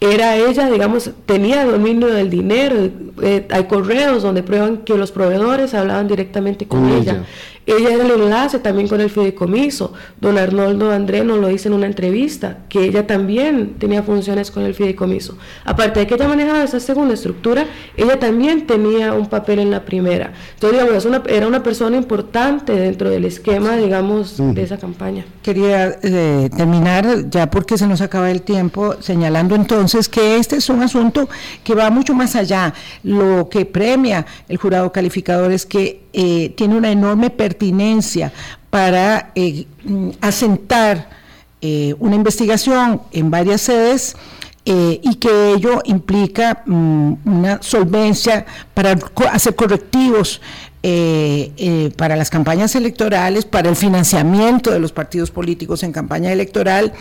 era 0.00 0.34
ella, 0.36 0.70
digamos, 0.70 1.10
tenía 1.26 1.64
dominio 1.66 2.08
del 2.08 2.30
dinero. 2.30 2.88
Eh, 3.22 3.46
hay 3.50 3.64
correos 3.64 4.22
donde 4.22 4.42
prueban 4.42 4.78
que 4.78 4.96
los 4.96 5.12
proveedores 5.12 5.74
hablaban 5.74 6.08
directamente 6.08 6.66
con, 6.66 6.88
ella. 6.88 7.12
ella. 7.12 7.24
Era 7.72 8.04
el 8.04 8.10
enlace 8.10 8.58
también 8.58 8.88
con 8.88 9.00
el 9.00 9.10
fideicomiso. 9.10 9.92
Don 10.20 10.38
Arnoldo 10.38 10.90
André 10.90 11.24
nos 11.24 11.38
lo 11.38 11.48
dice 11.48 11.68
en 11.68 11.74
una 11.74 11.86
entrevista, 11.86 12.58
que 12.68 12.84
ella 12.84 13.06
también 13.06 13.74
tenía 13.78 14.02
funciones 14.02 14.50
con 14.50 14.62
el 14.64 14.74
fideicomiso. 14.74 15.36
Aparte 15.64 16.00
de 16.00 16.06
que 16.06 16.14
ella 16.14 16.28
manejaba 16.28 16.62
esa 16.62 16.80
segunda 16.80 17.14
estructura, 17.14 17.66
ella 17.96 18.18
también 18.18 18.66
tenía 18.66 19.12
un 19.12 19.26
papel 19.26 19.58
en 19.58 19.70
la 19.70 19.84
primera. 19.84 20.32
Entonces, 20.54 20.80
digamos, 20.80 21.26
era 21.28 21.46
una 21.46 21.62
persona 21.62 21.96
importante 21.96 22.72
dentro 22.72 23.10
del 23.10 23.24
esquema, 23.24 23.76
digamos, 23.76 24.36
de 24.36 24.62
esa 24.62 24.78
campaña. 24.78 25.24
Quería 25.42 25.98
eh, 26.02 26.48
terminar, 26.56 27.28
ya 27.28 27.50
porque 27.50 27.76
se 27.76 27.86
nos 27.86 28.00
acaba 28.00 28.30
el 28.30 28.42
tiempo, 28.42 28.94
señalando 29.00 29.54
entonces 29.54 29.80
entonces 29.80 30.10
que 30.10 30.36
este 30.36 30.56
es 30.56 30.68
un 30.68 30.82
asunto 30.82 31.28
que 31.64 31.74
va 31.74 31.88
mucho 31.90 32.12
más 32.12 32.36
allá. 32.36 32.74
Lo 33.02 33.48
que 33.48 33.64
premia 33.64 34.26
el 34.48 34.58
jurado 34.58 34.92
calificador 34.92 35.52
es 35.52 35.64
que 35.64 36.02
eh, 36.12 36.50
tiene 36.56 36.76
una 36.76 36.90
enorme 36.90 37.30
pertinencia 37.30 37.59
para 38.70 39.32
eh, 39.34 39.66
asentar 40.20 41.10
eh, 41.60 41.94
una 41.98 42.16
investigación 42.16 43.02
en 43.12 43.30
varias 43.30 43.60
sedes 43.60 44.16
eh, 44.64 45.00
y 45.02 45.16
que 45.16 45.52
ello 45.52 45.80
implica 45.84 46.62
mm, 46.64 47.14
una 47.24 47.62
solvencia 47.62 48.46
para 48.74 48.96
hacer 49.32 49.54
correctivos 49.54 50.40
para 51.98 52.16
las 52.16 52.30
campañas 52.30 52.74
electorales, 52.74 53.44
para 53.44 53.68
el 53.68 53.76
financiamiento 53.76 54.70
de 54.70 54.78
los 54.80 54.92
partidos 54.92 55.30
políticos 55.30 55.82
en 55.82 55.92
campaña 55.92 56.32
electoral, 56.32 56.94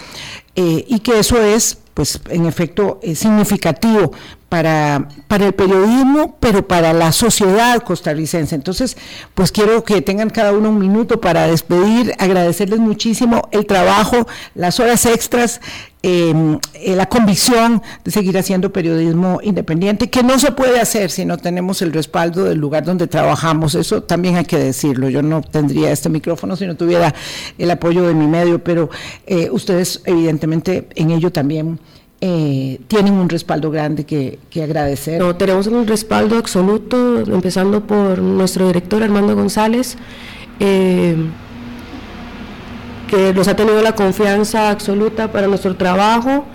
y 0.54 1.00
que 1.00 1.20
eso 1.20 1.42
es, 1.42 1.78
pues, 2.00 2.18
en 2.30 2.46
efecto, 2.46 3.02
significativo 3.14 4.14
para, 4.48 5.10
para 5.28 5.48
el 5.48 5.52
periodismo, 5.54 6.38
pero 6.40 6.66
para 6.66 6.94
la 6.94 7.12
sociedad 7.12 7.84
costarricense. 7.84 8.56
Entonces, 8.56 8.96
pues 9.36 9.52
quiero 9.52 9.84
que 9.84 10.02
tengan 10.02 10.30
cada 10.30 10.54
uno 10.54 10.70
un 10.70 10.80
minuto 10.80 11.20
para 11.20 11.48
despedir, 11.48 12.16
agradecerles 12.18 12.80
muchísimo 12.80 13.50
el 13.52 13.66
trabajo, 13.66 14.30
las 14.56 14.80
horas 14.80 15.06
extras, 15.06 15.60
em, 16.02 16.60
eh, 16.74 16.96
la 16.96 17.08
convicción 17.08 17.82
de 18.04 18.12
seguir 18.12 18.38
haciendo 18.38 18.72
periodismo 18.72 19.40
independiente, 19.44 20.10
que 20.10 20.24
no 20.24 20.40
se 20.40 20.52
puede 20.52 20.80
hacer 20.80 21.12
si 21.12 21.26
no 21.26 21.38
tenemos 21.38 21.82
el 21.82 21.92
respaldo 21.94 22.46
del 22.46 22.58
lugar 22.58 22.84
donde 22.86 23.08
trabajamos. 23.08 23.76
Eso 23.76 24.04
también 24.04 24.38
hay 24.38 24.46
que 24.46 24.58
decirlo. 24.58 25.10
Yo 25.10 25.22
no 25.22 25.42
tendría 25.42 25.92
este 25.92 26.10
micrófono 26.10 26.56
si 26.56 26.66
no 26.66 26.76
tuviera 26.76 27.14
el 27.58 27.72
apoyo 27.72 28.04
de 28.04 28.14
mi 28.14 28.28
medio, 28.28 28.64
pero 28.64 28.90
eh, 29.28 29.50
ustedes 29.52 30.02
evidentemente 30.06 30.88
en 30.96 31.12
ello 31.12 31.32
también 31.32 31.80
eh, 32.22 32.82
tienen 32.90 33.14
un 33.14 33.30
respaldo 33.30 33.72
grande 33.72 34.04
que, 34.04 34.40
agradecer. 34.62 35.22
No, 35.22 35.38
tenemos 35.38 35.68
un 35.68 35.88
respaldo 35.88 36.38
absoluto, 36.38 37.20
empezando 37.20 37.88
por 37.88 38.20
nuestro 38.20 38.68
director 38.68 39.02
Armando 39.02 39.36
González, 39.36 39.96
eh, 40.60 41.16
que 43.10 43.34
nos 43.34 43.48
ha 43.48 43.56
tenido 43.56 43.82
la 43.82 43.96
confianza 43.96 44.70
absoluta 44.70 45.32
para 45.32 45.48
nuestro 45.48 45.76
trabajo 45.76 46.46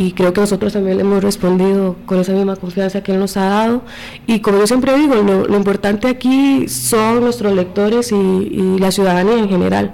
y 0.00 0.12
creo 0.12 0.32
que 0.32 0.40
nosotros 0.40 0.72
también 0.72 0.96
le 0.96 1.02
hemos 1.02 1.24
respondido 1.24 1.96
con 2.06 2.20
esa 2.20 2.32
misma 2.32 2.54
confianza 2.54 3.02
que 3.02 3.10
él 3.10 3.18
nos 3.18 3.36
ha 3.36 3.46
dado. 3.46 3.82
Y 4.28 4.38
como 4.38 4.58
yo 4.58 4.66
siempre 4.68 4.96
digo, 4.96 5.16
lo, 5.16 5.56
importante 5.56 6.06
aquí 6.06 6.68
son 6.68 7.20
nuestros 7.20 7.52
lectores 7.52 8.12
y, 8.12 8.78
la 8.78 8.92
ciudadanía 8.92 9.36
en 9.36 9.48
general. 9.48 9.90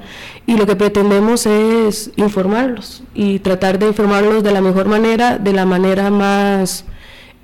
Y 0.46 0.58
lo 0.58 0.66
que 0.66 0.76
pretendemos 0.76 1.46
es 1.46 2.10
informarlos 2.16 3.02
y 3.14 3.38
tratar 3.38 3.78
de 3.78 3.86
informarlos 3.86 4.44
de 4.44 4.52
la 4.52 4.60
mejor 4.60 4.88
manera, 4.88 5.38
de 5.38 5.54
la 5.54 5.64
manera 5.64 6.10
más 6.10 6.84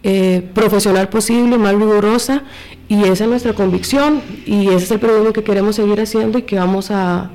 eh, 0.02 0.46
profesional 0.52 1.08
posible, 1.08 1.56
más 1.56 1.74
rigurosa. 1.74 2.42
Y 2.88 3.04
esa 3.04 3.24
es 3.24 3.30
nuestra 3.30 3.54
convicción 3.54 4.20
y 4.44 4.66
ese 4.66 4.84
es 4.84 4.90
el 4.90 5.00
periodismo 5.00 5.32
que 5.32 5.44
queremos 5.44 5.76
seguir 5.76 5.98
haciendo 5.98 6.36
y 6.36 6.42
que 6.42 6.56
vamos 6.56 6.90
a, 6.90 7.30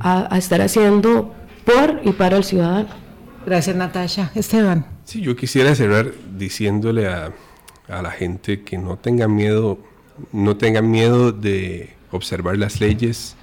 a 0.00 0.36
estar 0.38 0.60
haciendo 0.60 1.34
por 1.64 2.00
y 2.04 2.12
para 2.12 2.36
el 2.36 2.44
ciudadano. 2.44 3.02
Gracias, 3.44 3.74
Natasha. 3.74 4.30
Esteban. 4.34 4.86
Sí, 5.04 5.20
yo 5.20 5.34
quisiera 5.34 5.74
cerrar 5.74 6.12
diciéndole 6.36 7.08
a, 7.08 7.32
la 7.88 8.10
gente 8.10 8.62
que 8.62 8.78
no 8.78 8.96
tengan 8.96 9.34
miedo, 9.34 9.78
no 10.32 10.56
tengan 10.56 10.90
miedo 10.90 11.32
de 11.32 11.90
observar 12.10 12.56
las 12.56 12.80
leyes 12.80 13.36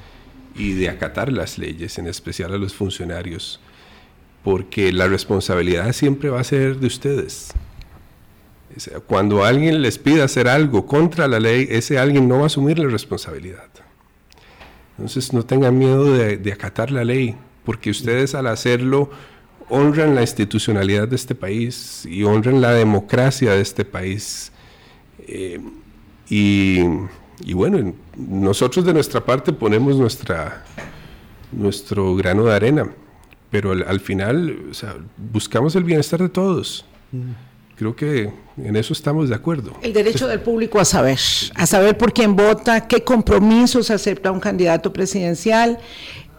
y 0.55 0.73
de 0.73 0.89
acatar 0.89 1.31
las 1.31 1.57
leyes, 1.57 1.97
en 1.99 2.07
especial 2.07 2.53
a 2.53 2.57
los 2.57 2.73
funcionarios, 2.73 3.59
porque 4.43 4.91
la 4.91 5.07
responsabilidad 5.07 5.91
siempre 5.93 6.29
va 6.29 6.39
a 6.39 6.43
ser 6.43 6.79
de 6.79 6.87
ustedes. 6.87 7.53
Cuando 9.05 9.43
alguien 9.43 9.81
les 9.81 9.99
pida 9.99 10.23
hacer 10.23 10.47
algo 10.47 10.85
contra 10.85 11.27
la 11.27 11.39
ley, 11.39 11.67
ese 11.69 11.99
alguien 11.99 12.27
no 12.27 12.37
va 12.37 12.43
a 12.43 12.47
asumir 12.47 12.79
la 12.79 12.87
responsabilidad. 12.87 13.67
Entonces 14.99 15.31
no 15.31 15.45
tengan 15.45 15.77
miedo 15.77 16.13
de, 16.13 16.51
acatar 16.51 16.91
la 16.91 17.05
ley, 17.05 17.33
porque 17.63 17.89
ustedes 17.89 18.35
al 18.35 18.47
hacerlo 18.47 19.09
honran 19.69 20.13
la 20.13 20.21
institucionalidad 20.21 21.07
de 21.07 21.15
este 21.15 21.35
país 21.35 22.05
y 22.05 22.23
honran 22.23 22.59
la 22.59 22.73
democracia 22.73 23.53
de 23.53 23.61
este 23.61 23.85
país. 23.85 24.51
Eh, 25.19 25.61
y, 26.29 26.83
bueno, 27.53 27.93
nosotros 28.17 28.83
de 28.83 28.93
nuestra 28.93 29.23
parte 29.23 29.53
ponemos 29.53 29.95
nuestra, 29.95 30.65
nuestro 31.53 32.13
grano 32.17 32.43
de 32.43 32.53
arena, 32.53 32.89
pero 33.49 33.71
al, 33.71 34.01
final 34.01 34.73
buscamos 35.31 35.77
el 35.77 35.85
bienestar 35.85 36.19
de 36.21 36.29
todos. 36.29 36.85
Creo 37.79 37.95
que 37.95 38.29
en 38.57 38.75
eso 38.75 38.91
estamos 38.91 39.29
de 39.29 39.35
acuerdo. 39.35 39.71
El 39.81 39.93
derecho 39.93 40.27
del 40.27 40.41
público 40.41 40.81
a 40.81 40.83
saber, 40.83 41.17
a 41.55 41.65
saber 41.65 41.97
por 41.97 42.11
quién 42.11 42.35
vota, 42.35 42.89
qué 42.89 43.05
compromisos 43.05 43.89
acepta 43.89 44.31
un 44.33 44.41
candidato 44.41 44.91
presidencial 44.91 45.79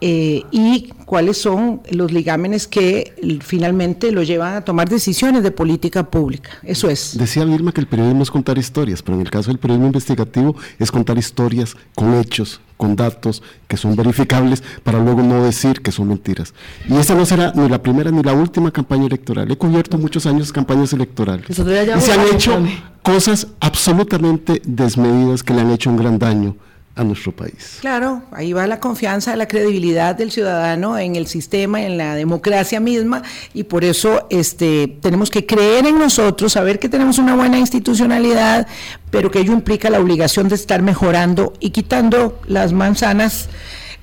eh, 0.03 0.43
y 0.49 0.89
cuáles 1.05 1.37
son 1.37 1.81
los 1.91 2.11
ligámenes 2.11 2.67
que 2.67 3.13
finalmente 3.41 4.11
lo 4.11 4.23
llevan 4.23 4.55
a 4.55 4.61
tomar 4.61 4.89
decisiones 4.89 5.43
de 5.43 5.51
política 5.51 6.09
pública. 6.09 6.49
Eso 6.63 6.89
es. 6.89 7.15
Decía 7.15 7.45
Vilma 7.45 7.71
que 7.71 7.81
el 7.81 7.87
periodismo 7.87 8.23
es 8.23 8.31
contar 8.31 8.57
historias, 8.57 9.03
pero 9.03 9.15
en 9.15 9.21
el 9.21 9.29
caso 9.29 9.49
del 9.49 9.59
periodismo 9.59 9.85
investigativo 9.87 10.55
es 10.79 10.91
contar 10.91 11.19
historias 11.19 11.75
con 11.93 12.15
hechos, 12.15 12.61
con 12.77 12.95
datos 12.95 13.43
que 13.67 13.77
son 13.77 13.95
verificables 13.95 14.63
para 14.83 14.97
luego 14.97 15.21
no 15.21 15.43
decir 15.43 15.81
que 15.81 15.91
son 15.91 16.07
mentiras. 16.07 16.55
Y 16.89 16.95
esa 16.95 17.13
no 17.13 17.23
será 17.27 17.53
ni 17.55 17.69
la 17.69 17.83
primera 17.83 18.09
ni 18.09 18.23
la 18.23 18.33
última 18.33 18.71
campaña 18.71 19.05
electoral. 19.05 19.51
He 19.51 19.55
cubierto 19.55 19.99
muchos 19.99 20.25
años 20.25 20.51
campañas 20.51 20.93
electorales. 20.93 21.47
Y 21.47 21.53
se 21.53 22.11
han 22.11 22.27
hecho 22.33 22.59
cosas 23.03 23.47
absolutamente 23.59 24.63
desmedidas 24.65 25.43
que 25.43 25.53
le 25.53 25.61
han 25.61 25.69
hecho 25.69 25.91
un 25.91 25.97
gran 25.97 26.17
daño 26.17 26.55
a 26.95 27.03
nuestro 27.03 27.31
país. 27.31 27.77
Claro, 27.79 28.23
ahí 28.31 28.53
va 28.53 28.67
la 28.67 28.79
confianza, 28.79 29.35
la 29.35 29.47
credibilidad 29.47 30.15
del 30.15 30.31
ciudadano 30.31 30.97
en 30.97 31.15
el 31.15 31.27
sistema, 31.27 31.81
en 31.81 31.97
la 31.97 32.15
democracia 32.15 32.79
misma, 32.79 33.23
y 33.53 33.63
por 33.63 33.83
eso 33.83 34.27
este, 34.29 34.97
tenemos 35.01 35.29
que 35.29 35.45
creer 35.45 35.85
en 35.85 35.97
nosotros, 35.97 36.53
saber 36.53 36.79
que 36.79 36.89
tenemos 36.89 37.17
una 37.17 37.35
buena 37.35 37.57
institucionalidad, 37.57 38.67
pero 39.09 39.31
que 39.31 39.39
ello 39.39 39.53
implica 39.53 39.89
la 39.89 39.99
obligación 39.99 40.49
de 40.49 40.55
estar 40.55 40.81
mejorando 40.81 41.53
y 41.59 41.69
quitando 41.69 42.39
las 42.47 42.73
manzanas 42.73 43.47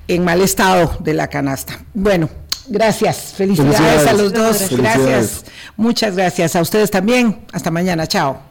en 0.07 0.23
mal 0.23 0.41
estado 0.41 0.97
de 0.99 1.13
la 1.13 1.27
canasta. 1.27 1.79
Bueno, 1.93 2.29
gracias, 2.67 3.33
felicidades, 3.37 4.07
a 4.07 4.13
los 4.13 4.33
dos, 4.33 4.69
gracias, 4.71 5.45
muchas 5.77 6.15
gracias 6.15 6.55
a 6.55 6.61
ustedes 6.61 6.89
también, 6.89 7.41
hasta 7.53 7.69
mañana, 7.69 8.07
chao. 8.07 8.48